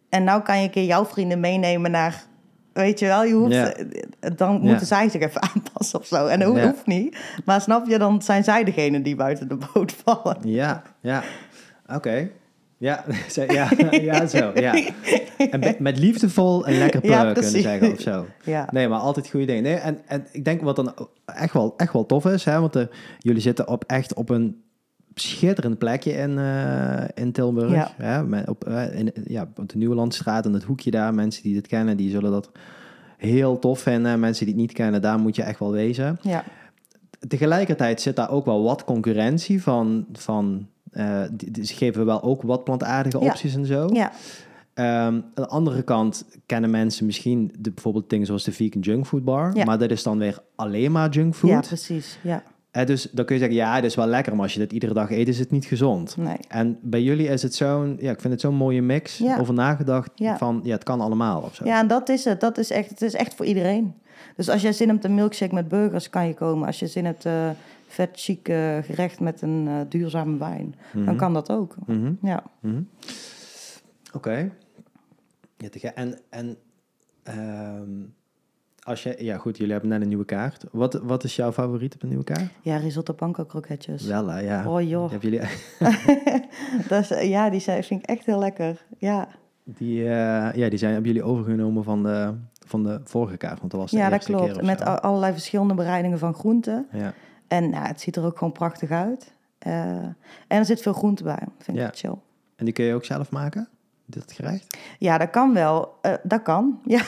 en 0.08 0.24
nou 0.24 0.42
kan 0.42 0.58
je 0.58 0.64
een 0.64 0.70
keer 0.70 0.84
jouw 0.84 1.04
vrienden 1.06 1.40
meenemen 1.40 1.90
naar... 1.90 2.22
Weet 2.72 2.98
je 2.98 3.06
wel, 3.06 3.24
je 3.24 3.32
hoeft, 3.34 3.52
Ja. 3.54 3.72
dan 4.36 4.52
Ja. 4.52 4.58
moeten 4.58 4.86
zij 4.86 5.08
zich 5.08 5.20
even 5.22 5.42
aanpassen 5.54 5.98
of 6.00 6.06
zo. 6.06 6.26
En 6.26 6.40
dat 6.40 6.56
Ja. 6.56 6.66
hoeft 6.66 6.86
niet. 6.86 7.16
Maar 7.44 7.60
snap 7.60 7.86
je, 7.88 7.98
dan 7.98 8.22
zijn 8.22 8.44
zij 8.44 8.64
degene 8.64 9.02
die 9.02 9.16
buiten 9.16 9.48
de 9.48 9.58
boot 9.72 9.92
vallen. 10.04 10.36
Ja, 10.42 10.82
ja. 11.00 11.22
Oké. 11.94 12.30
Ja, 12.84 13.04
zo- 13.34 13.44
ja, 13.52 13.70
ja, 14.10 14.26
zo. 14.26 14.50
Ja. 14.54 14.74
En 15.50 15.60
met- 15.78 15.98
liefdevol 15.98 16.66
en 16.66 16.78
lekker 16.78 17.06
Ja, 17.06 17.32
kunnen 17.32 17.50
zeggen 17.50 17.92
of 17.92 18.00
zo. 18.00 18.26
Ja. 18.44 18.68
Nee, 18.72 18.88
maar 18.88 18.98
altijd 18.98 19.28
goede 19.30 19.46
dingen. 19.46 19.62
Nee, 19.62 19.74
en, 19.74 19.98
en 20.06 20.26
ik 20.32 20.44
denk 20.44 20.60
wat 20.62 20.76
dan 20.76 20.94
echt 21.24 21.52
wel, 21.52 21.74
echt 21.76 21.92
wel 21.92 22.06
tof 22.06 22.26
is, 22.26 22.44
hè, 22.44 22.60
want 22.60 22.72
de, 22.72 22.88
jullie 23.18 23.40
zitten 23.40 23.68
op 23.68 23.84
echt 23.86 24.14
op 24.14 24.28
een 24.30 24.62
schitterend 25.14 25.78
plekje 25.78 26.12
in, 26.12 26.38
eh, 26.38 27.04
in 27.14 27.32
Tilburg. 27.32 27.72
Ja. 27.72 27.90
Hè, 27.96 28.24
met, 28.24 28.48
op, 28.48 28.64
eh, 28.64 28.98
in, 28.98 29.12
ja, 29.24 29.48
op 29.56 29.68
de 29.68 29.78
Nieuwe 29.78 29.94
Landstraat 29.94 30.46
en 30.46 30.52
het 30.52 30.62
hoekje 30.64 30.90
daar. 30.90 31.14
Mensen 31.14 31.42
die 31.42 31.54
dit 31.54 31.66
kennen, 31.66 31.96
die 31.96 32.10
zullen 32.10 32.30
dat 32.30 32.50
heel 33.16 33.58
tof 33.58 33.80
vinden. 33.80 34.20
Mensen 34.20 34.44
die 34.46 34.54
het 34.54 34.62
niet 34.64 34.72
kennen, 34.72 35.02
daar 35.02 35.18
moet 35.18 35.36
je 35.36 35.42
echt 35.42 35.58
wel 35.58 35.72
wezen. 35.72 36.18
Ja. 36.22 36.44
Tegelijkertijd 37.28 38.00
zit 38.00 38.16
daar 38.16 38.30
ook 38.30 38.44
wel 38.44 38.62
wat 38.62 38.84
concurrentie 38.84 39.62
van... 39.62 40.06
van 40.12 40.54
eh, 40.56 40.73
die, 41.32 41.50
die- 41.50 41.64
ze 41.66 41.74
geven 41.74 42.06
wel 42.06 42.22
ook 42.22 42.42
wat 42.42 42.64
plantaardige 42.64 43.18
Ja. 43.24 43.30
opties 43.30 43.54
en 43.54 43.66
zo. 43.66 43.88
Ja. 43.92 44.12
Ehm, 44.74 44.86
aan 44.86 45.24
de 45.34 45.46
andere 45.48 45.82
kant 45.82 46.24
kennen 46.46 46.70
mensen 46.70 47.06
misschien 47.06 47.52
de, 47.58 47.70
bijvoorbeeld 47.70 48.10
dingen 48.10 48.26
zoals 48.26 48.44
de 48.44 48.52
vegan 48.52 48.80
junkfood 48.80 49.24
bar. 49.24 49.50
Ja. 49.56 49.64
Maar 49.64 49.78
dat 49.78 49.90
is 49.90 50.02
dan 50.02 50.18
weer 50.18 50.38
alleen 50.54 50.92
maar 50.92 51.10
junkfood. 51.10 51.50
ja, 51.50 51.60
precies. 51.60 52.18
Ja. 52.22 52.42
Eh, 52.70 52.86
dus 52.86 53.08
dan 53.12 53.24
kun 53.24 53.34
je 53.34 53.40
zeggen, 53.40 53.58
ja, 53.58 53.74
dat 53.74 53.84
is 53.84 53.94
wel 53.94 54.06
lekker. 54.06 54.32
Maar 54.34 54.42
als 54.42 54.52
je 54.52 54.58
dit 54.58 54.72
iedere 54.72 54.94
dag 54.94 55.10
eet, 55.10 55.28
is 55.28 55.38
het 55.38 55.50
niet 55.50 55.64
gezond. 55.64 56.16
Nee. 56.16 56.36
En 56.48 56.78
bij 56.82 57.02
jullie 57.02 57.28
is 57.28 57.42
het 57.42 57.54
zo'n, 57.54 57.96
ja, 58.00 58.10
ik 58.10 58.20
vind 58.20 58.32
het 58.32 58.42
zo'n 58.42 58.54
mooie 58.54 58.82
mix. 58.82 59.18
Ja. 59.18 59.38
Over 59.38 59.54
nagedacht 59.54 60.10
Ja. 60.14 60.36
van, 60.38 60.60
ja, 60.64 60.72
het 60.74 60.84
kan 60.84 61.00
allemaal 61.00 61.40
of 61.40 61.54
zo. 61.54 61.64
Ja, 61.64 61.78
en 61.80 61.86
dat 61.88 62.08
is 62.08 62.24
het. 62.24 62.40
Dat 62.40 62.58
is 62.58 62.70
echt, 62.70 62.90
het 62.90 63.02
is 63.02 63.14
echt 63.14 63.34
voor 63.34 63.46
iedereen. 63.46 63.94
Dus 64.36 64.48
als 64.48 64.62
jij 64.62 64.72
zin 64.72 64.88
hebt 64.88 65.04
een 65.04 65.14
milkshake 65.14 65.54
met 65.54 65.68
burgers, 65.68 66.10
kan 66.10 66.26
je 66.26 66.34
komen. 66.34 66.66
Als 66.66 66.78
je 66.78 66.86
zin 66.86 67.04
hebt 67.04 67.24
eh 67.24 67.48
vet 67.94 68.10
chic 68.12 68.48
eh, 68.48 68.78
gerecht 68.82 69.20
met 69.20 69.42
een 69.42 69.68
eh, 69.68 69.80
duurzame 69.88 70.38
wijn, 70.38 70.74
dan 70.92 71.02
Mhm. 71.02 71.16
kan 71.16 71.32
dat 71.34 71.50
ook. 71.50 71.74
Mhm. 71.86 72.12
Ja. 72.22 72.42
Mhm. 72.60 72.82
Oké. 74.12 74.50
Ge- 75.70 75.88
en 75.88 76.18
en 76.30 76.56
ehm, 77.22 77.90
als 78.82 79.02
je, 79.02 79.16
ja 79.18 79.36
goed, 79.36 79.56
jullie 79.56 79.72
hebben 79.72 79.90
net 79.90 80.00
een 80.00 80.08
nieuwe 80.08 80.24
kaart. 80.24 80.64
Wat, 80.72 80.94
wat 80.94 81.24
is 81.24 81.36
jouw 81.36 81.52
favoriet 81.52 81.94
op 81.94 82.02
een 82.02 82.08
nieuwe 82.08 82.24
kaart? 82.24 82.50
ja, 82.62 82.76
risotto 82.76 83.12
panko 83.12 83.44
kroketjes. 83.44 84.04
Wel, 84.06 84.26
hè, 84.26 84.38
ja. 84.40 84.70
Oh 84.70 84.88
joh. 84.88 85.10
Hebben 85.10 85.30
jullie 85.30 85.48
dat 86.88 87.10
is, 87.10 87.28
ja, 87.28 87.50
die 87.50 87.60
zijn, 87.60 87.84
vind 87.84 88.02
ik 88.02 88.08
echt 88.08 88.26
heel 88.26 88.38
lekker. 88.38 88.84
Ja, 88.98 89.28
die, 89.64 90.00
eh, 90.02 90.52
ja, 90.54 90.68
die 90.68 90.78
zijn 90.78 90.92
hebben 90.92 91.10
jullie 91.12 91.26
overgenomen 91.28 91.84
van 91.84 92.02
de, 92.02 92.34
van 92.66 92.82
de 92.82 93.00
vorige 93.04 93.36
kaart, 93.36 93.58
want 93.58 93.70
dat 93.70 93.80
was 93.80 93.90
de 93.90 93.96
ja 93.96 94.08
dat 94.08 94.24
klopt. 94.24 94.52
keer 94.52 94.64
Met 94.64 94.82
allerlei 94.82 95.32
verschillende 95.32 95.74
bereidingen 95.74 96.18
van 96.18 96.34
groenten. 96.34 96.86
Ja. 96.92 97.12
En 97.48 97.70
nou, 97.70 97.86
het 97.86 98.00
ziet 98.00 98.16
er 98.16 98.24
ook 98.24 98.38
gewoon 98.38 98.52
prachtig 98.52 98.90
uit. 98.90 99.32
Eh, 99.58 99.72
en 99.96 100.14
er 100.48 100.64
zit 100.64 100.80
veel 100.82 100.92
groente 100.92 101.22
bij. 101.22 101.42
Vind 101.58 101.76
ik 101.76 101.82
Ja. 101.82 101.88
echt 101.88 101.98
chill. 101.98 102.14
En 102.56 102.64
die 102.64 102.74
kun 102.74 102.84
je 102.84 102.94
ook 102.94 103.04
zelf 103.04 103.30
maken, 103.30 103.68
dit 104.06 104.32
gerecht? 104.32 104.78
Ja, 104.98 105.18
dat 105.18 105.30
kan 105.30 105.52
wel. 105.54 105.98
Eh, 106.02 106.12
dat 106.22 106.42
kan. 106.42 106.80
Ja. 106.84 107.02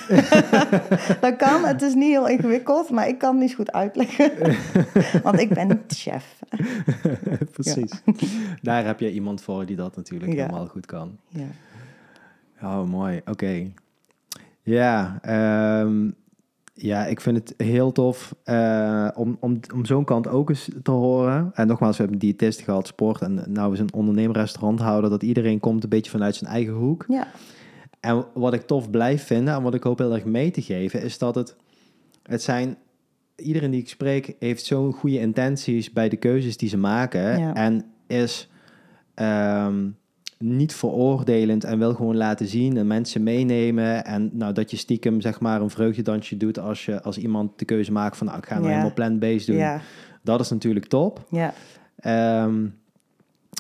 dat 1.21 1.37
kan. 1.37 1.65
Het 1.65 1.83
is 1.83 1.95
niet 1.95 2.11
heel 2.11 2.29
ingewikkeld, 2.29 2.91
maar 2.91 3.09
ik 3.09 3.19
kan 3.19 3.31
het 3.35 3.41
niet 3.43 3.55
goed 3.55 3.73
uitleggen. 3.73 4.33
Want 5.23 5.41
ik 5.41 5.49
ben 5.49 5.69
niet 5.69 5.79
chef. 5.97 6.39
Precies. 7.53 8.03
Daar 8.63 8.85
heb 8.85 9.01
je 9.01 9.13
iemand 9.13 9.41
voor 9.43 9.67
die 9.67 9.77
dat 9.77 9.97
natuurlijk 9.97 10.33
Ja. 10.33 10.41
helemaal 10.41 10.67
goed 10.67 10.87
kan. 10.87 11.19
Ja. 11.29 11.47
Oh, 12.63 12.83
mooi. 12.89 13.21
Oké. 13.25 13.71
Ja, 14.63 15.19
ehm, 15.23 16.11
ja, 16.79 17.07
ik 17.07 17.21
vind 17.21 17.37
het 17.37 17.55
heel 17.57 17.93
tof 17.93 18.35
eh, 18.45 19.09
om, 19.15 19.37
om, 19.41 19.61
om 19.75 19.85
zo'n 19.85 20.05
kant 20.05 20.29
ook 20.29 20.49
eens 20.49 20.69
te 20.83 20.91
horen. 20.91 21.51
En 21.55 21.67
nogmaals, 21.67 21.97
we 21.97 22.03
hebben 22.03 22.21
diëtist 22.21 22.61
gehad, 22.61 22.87
sport. 22.87 23.21
En 23.21 23.45
nou 23.47 23.73
is 23.73 23.79
een 23.79 23.93
ondernemer, 23.93 24.37
restauranthouder, 24.37 25.11
dat 25.11 25.23
iedereen 25.23 25.61
komt 25.61 25.83
een 25.83 25.89
beetje 25.89 26.11
vanuit 26.11 26.35
zijn 26.37 26.51
eigen 26.51 26.73
hoek. 26.73 27.05
Ja. 27.09 27.29
En 28.01 28.25
wat 28.35 28.55
ik 28.55 28.63
tof 28.63 28.91
blijf 28.91 29.25
vinden 29.25 29.55
en 29.55 29.63
wat 29.63 29.75
ik 29.75 29.83
hoop 29.83 29.99
heel 29.99 30.15
erg 30.15 30.25
mee 30.25 30.51
te 30.51 30.63
geven, 30.63 31.03
is 31.03 31.19
dat 31.19 31.35
het, 31.35 31.57
het 32.23 32.43
zijn, 32.43 32.77
iedereen 33.37 33.71
die 33.71 33.81
ik 33.81 33.89
spreek 33.89 34.37
heeft 34.39 34.65
zo'n 34.65 34.93
goede 34.93 35.19
intenties 35.19 35.93
bij 35.93 36.09
de 36.09 36.17
keuzes 36.17 36.57
die 36.57 36.69
ze 36.69 36.77
maken. 36.77 37.39
Ja. 37.39 37.55
En 37.55 37.85
is 38.07 38.51
ehm, 39.15 39.89
niet 40.39 40.75
veroordelend 40.75 41.65
en 41.65 41.79
wil 41.79 41.95
gewoon 41.95 42.17
laten 42.17 42.47
zien 42.47 42.77
en 42.77 42.87
mensen 42.87 43.23
meenemen. 43.23 44.05
En 44.05 44.31
nou, 44.33 44.53
dat 44.53 44.71
je 44.71 44.77
stiekem 44.77 45.21
zeg 45.21 45.41
maar 45.41 45.61
een 45.61 45.71
vreugdedansje 45.71 46.37
doet 46.37 46.59
als, 46.59 46.85
je, 46.85 47.03
als 47.03 47.19
iemand 47.19 47.59
de 47.59 47.65
keuze 47.65 47.93
maakt 47.93 48.17
van 48.17 48.27
nou, 48.27 48.39
ik 48.39 48.47
ga 48.47 48.55
nou 48.55 48.65
Ja. 48.67 48.71
helemaal 48.71 48.93
plant-based 48.95 49.47
doen. 49.47 49.57
Ja. 49.57 49.81
Dat 50.23 50.41
is 50.41 50.51
natuurlijk 50.51 50.87
top. 50.87 51.25
Ja. 51.31 51.53
Ehm, 51.97 52.67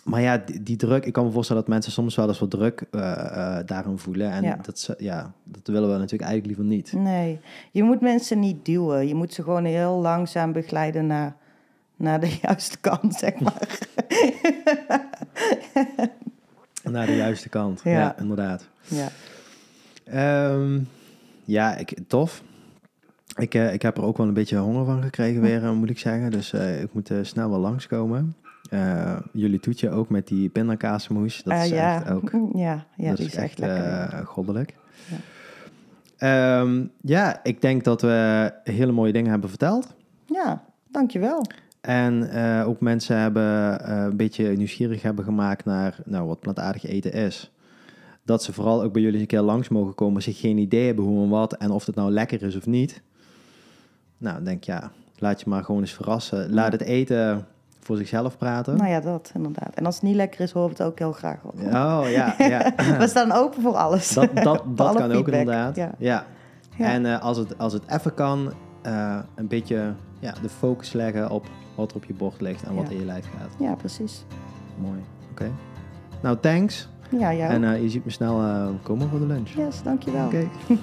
maar 0.04 0.20
ja, 0.20 0.36
die, 0.38 0.62
die 0.62 0.76
druk, 0.76 1.04
ik 1.06 1.12
kan 1.12 1.24
me 1.24 1.30
voorstellen 1.30 1.62
dat 1.62 1.70
mensen 1.70 1.92
soms 1.92 2.14
wel 2.16 2.28
eens 2.28 2.38
wat 2.38 2.50
druk 2.50 2.84
uh, 2.90 3.00
uh, 3.00 3.58
daarin 3.66 3.98
voelen. 3.98 4.30
En 4.30 4.42
Ja. 4.42 4.58
Dat, 4.62 4.94
ja, 4.98 5.32
dat 5.44 5.66
willen 5.66 5.92
we 5.92 5.96
natuurlijk 5.98 6.30
eigenlijk 6.30 6.46
liever 6.46 6.64
niet. 6.76 6.92
Nee, 6.92 7.38
je 7.72 7.82
moet 7.82 8.00
mensen 8.00 8.38
niet 8.40 8.64
duwen. 8.64 9.08
Je 9.08 9.14
moet 9.14 9.32
ze 9.34 9.42
gewoon 9.42 9.64
heel 9.64 10.00
langzaam 10.00 10.52
begeleiden 10.52 11.06
naar, 11.06 11.36
naar 11.96 12.20
de 12.20 12.36
juiste 12.42 12.78
kant, 12.78 13.14
zeg 13.14 13.40
maar. 13.40 13.78
Naar 16.90 17.06
de 17.06 17.16
juiste 17.16 17.48
kant. 17.48 17.80
Ja, 17.84 17.90
Ja. 17.90 18.16
inderdaad. 18.18 18.68
Ja, 18.88 19.08
Ehm, 20.04 20.78
ja, 21.44 21.76
ik, 21.76 21.98
tof. 22.06 22.42
Ik, 23.36 23.54
eh, 23.54 23.72
ik 23.72 23.82
heb 23.82 23.96
er 23.96 24.02
ook 24.04 24.16
wel 24.16 24.26
een 24.26 24.34
beetje 24.34 24.56
honger 24.56 24.84
van 24.84 25.02
gekregen 25.02 25.40
weer, 25.40 25.64
eh, 25.64 25.72
moet 25.72 25.90
ik 25.90 25.98
zeggen. 25.98 26.30
Dus 26.30 26.52
eh, 26.52 26.82
ik 26.82 26.92
moet 26.92 27.10
snel 27.22 27.50
wel 27.50 27.58
langskomen. 27.58 28.34
Jullie 29.32 29.60
toetje 29.60 29.90
ook 29.90 30.08
met 30.08 30.26
die 30.26 30.48
pindakaasmoes. 30.48 31.42
Dat 31.42 31.62
is 31.62 31.68
ja. 31.68 31.94
echt 31.96 32.10
ook 32.10 32.30
ja, 32.52 32.86
ja 32.96 33.08
dat 33.08 33.16
die 33.16 33.26
is 33.26 33.34
echt 33.34 33.60
eh, 33.60 34.18
goddelijk. 34.24 34.74
Ja. 35.08 35.16
Ehm, 36.16 36.84
ja, 37.00 37.40
ik 37.42 37.60
denk 37.60 37.84
dat 37.84 38.02
we 38.02 38.52
hele 38.64 38.92
mooie 38.92 39.12
dingen 39.12 39.30
hebben 39.30 39.48
verteld. 39.48 39.94
Ja, 40.26 40.64
dankjewel. 40.90 41.44
En 41.86 42.30
eh, 42.30 42.68
ook 42.68 42.80
mensen 42.80 43.18
hebben 43.18 43.80
eh, 43.80 44.04
een 44.04 44.16
beetje 44.16 44.56
nieuwsgierig 44.56 45.02
hebben 45.02 45.24
gemaakt 45.24 45.64
naar 45.64 45.98
nou, 46.04 46.26
wat 46.26 46.40
plantaardig 46.40 46.84
eten 46.84 47.12
is. 47.12 47.52
Dat 48.24 48.42
ze 48.42 48.52
vooral 48.52 48.82
ook 48.82 48.92
bij 48.92 49.02
jullie 49.02 49.20
een 49.20 49.26
keer 49.26 49.40
langs 49.40 49.68
mogen 49.68 49.94
komen 49.94 50.22
ze 50.22 50.32
geen 50.32 50.58
idee 50.58 50.86
hebben 50.86 51.04
hoe 51.04 51.22
en 51.22 51.28
wat 51.28 51.52
en 51.52 51.70
of 51.70 51.86
het 51.86 51.94
nou 51.94 52.10
lekker 52.10 52.42
is 52.42 52.56
of 52.56 52.66
niet. 52.66 53.02
Nou, 54.18 54.44
denk 54.44 54.64
ja, 54.64 54.90
laat 55.18 55.40
je 55.40 55.48
maar 55.48 55.64
gewoon 55.64 55.80
eens 55.80 55.92
verrassen. 55.92 56.52
Laat 56.52 56.72
het 56.72 56.82
eten 56.82 57.46
voor 57.80 57.96
zichzelf 57.96 58.36
praten. 58.36 58.76
Nou 58.76 58.90
ja, 58.90 59.00
dat 59.00 59.30
inderdaad. 59.34 59.74
En 59.74 59.86
als 59.86 59.94
het 59.94 60.04
niet 60.04 60.14
lekker 60.14 60.40
is, 60.40 60.52
horen 60.52 60.68
we 60.68 60.74
het 60.82 60.86
ook 60.86 60.98
heel 60.98 61.12
graag. 61.12 61.44
op. 61.44 61.54
Oh 61.54 62.04
ja, 62.08 62.34
ja. 62.38 62.72
We 62.98 63.06
staan 63.08 63.32
open 63.32 63.62
voor 63.62 63.74
alles. 63.74 64.08
dat, 64.08 64.36
dat, 64.36 64.62
dat 64.76 64.94
kan 64.94 65.12
ook 65.12 65.28
inderdaad. 65.28 65.76
Ja. 65.76 65.90
Ja. 65.98 66.26
Ja. 66.76 66.92
En 66.92 67.06
eh, 67.06 67.22
als, 67.22 67.36
het, 67.36 67.58
als 67.58 67.72
het 67.72 67.82
even 67.88 68.14
kan, 68.14 68.52
een 69.34 69.48
beetje 69.48 69.92
ja, 70.18 70.34
de 70.42 70.48
focus 70.48 70.92
leggen 70.92 71.30
op 71.30 71.46
wat 71.76 71.90
er 71.90 71.96
op 71.96 72.04
je 72.04 72.14
bord 72.14 72.40
ligt 72.40 72.62
en 72.62 72.74
wat 72.74 72.84
Ja. 72.84 72.90
in 72.90 72.98
je 72.98 73.04
lijf 73.04 73.28
gaat. 73.38 73.50
Ja, 73.58 73.74
precies. 73.74 74.24
Mooi, 74.80 74.98
oké. 75.30 75.50
Nou, 76.22 76.36
thanks. 76.40 76.88
Ja, 77.10 77.34
jou. 77.34 77.52
En 77.52 77.64
eh, 77.64 77.82
je 77.82 77.88
ziet 77.90 78.04
me 78.04 78.10
snel 78.10 78.42
eh, 78.42 78.66
komen 78.82 79.08
voor 79.08 79.18
de 79.18 79.26
lunch. 79.26 79.48
yes, 79.48 79.82
dankjewel. 79.82 80.26
Oké. 80.26 80.48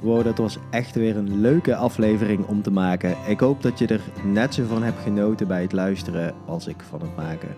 wow, 0.00 0.24
dat 0.24 0.38
was 0.38 0.58
echt 0.70 0.94
weer 0.94 1.16
een 1.16 1.40
leuke 1.40 1.76
aflevering 1.76 2.46
om 2.46 2.62
te 2.62 2.70
maken. 2.70 3.16
Ik 3.26 3.40
hoop 3.40 3.62
dat 3.62 3.78
je 3.78 3.86
er 3.86 4.00
net 4.24 4.54
zo 4.54 4.64
van 4.66 4.82
hebt 4.82 5.00
genoten 5.02 5.46
bij 5.48 5.62
het 5.62 5.72
luisteren 5.72 6.34
als 6.46 6.66
ik 6.66 6.76
van 6.88 7.00
het 7.00 7.16
maken. 7.16 7.48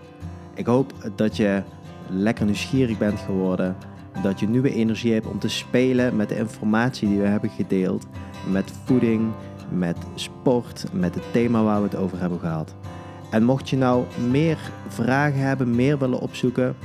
Ik 0.53 0.65
hoop 0.65 0.93
dat 1.15 1.37
je 1.37 1.63
lekker 2.09 2.45
nieuwsgierig 2.45 2.97
bent 2.97 3.19
geworden. 3.19 3.75
Dat 4.23 4.39
je 4.39 4.47
nieuwe 4.47 4.73
energie 4.73 5.13
hebt 5.13 5.25
om 5.27 5.39
te 5.39 5.47
spelen 5.49 6.15
met 6.15 6.29
de 6.29 6.37
informatie 6.37 7.07
die 7.07 7.19
we 7.19 7.27
hebben 7.27 7.49
gedeeld. 7.49 8.05
Met 8.49 8.71
voeding, 8.83 9.31
met 9.71 9.97
sport, 10.15 10.85
met 10.91 11.15
het 11.15 11.23
thema 11.31 11.63
waar 11.63 11.81
we 11.81 11.87
het 11.87 11.95
over 11.95 12.19
hebben 12.19 12.39
gehad. 12.39 12.73
En 13.31 13.43
mocht 13.43 13.69
je 13.69 13.77
nou 13.77 14.05
meer 14.29 14.57
vragen 14.87 15.39
hebben, 15.39 15.75
meer 15.75 15.97
willen 15.97 16.19
opzoeken 16.19 16.75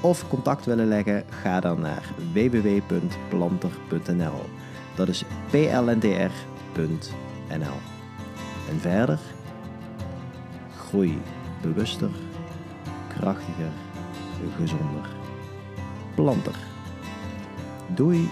of 0.00 0.28
contact 0.28 0.64
willen 0.64 0.88
leggen, 0.88 1.24
ga 1.42 1.60
dan 1.60 1.80
naar 1.80 2.02
www.planter.nl. 2.32 4.40
Dat 4.94 5.08
is 5.08 5.24
plntr.nl. 5.50 6.28
En 8.68 8.80
verder, 8.80 9.18
groei 10.76 11.18
bewuster, 11.62 12.10
krachtiger, 13.08 13.70
gezonder. 14.56 15.08
Planter. 16.14 16.54
Doei! 17.94 18.28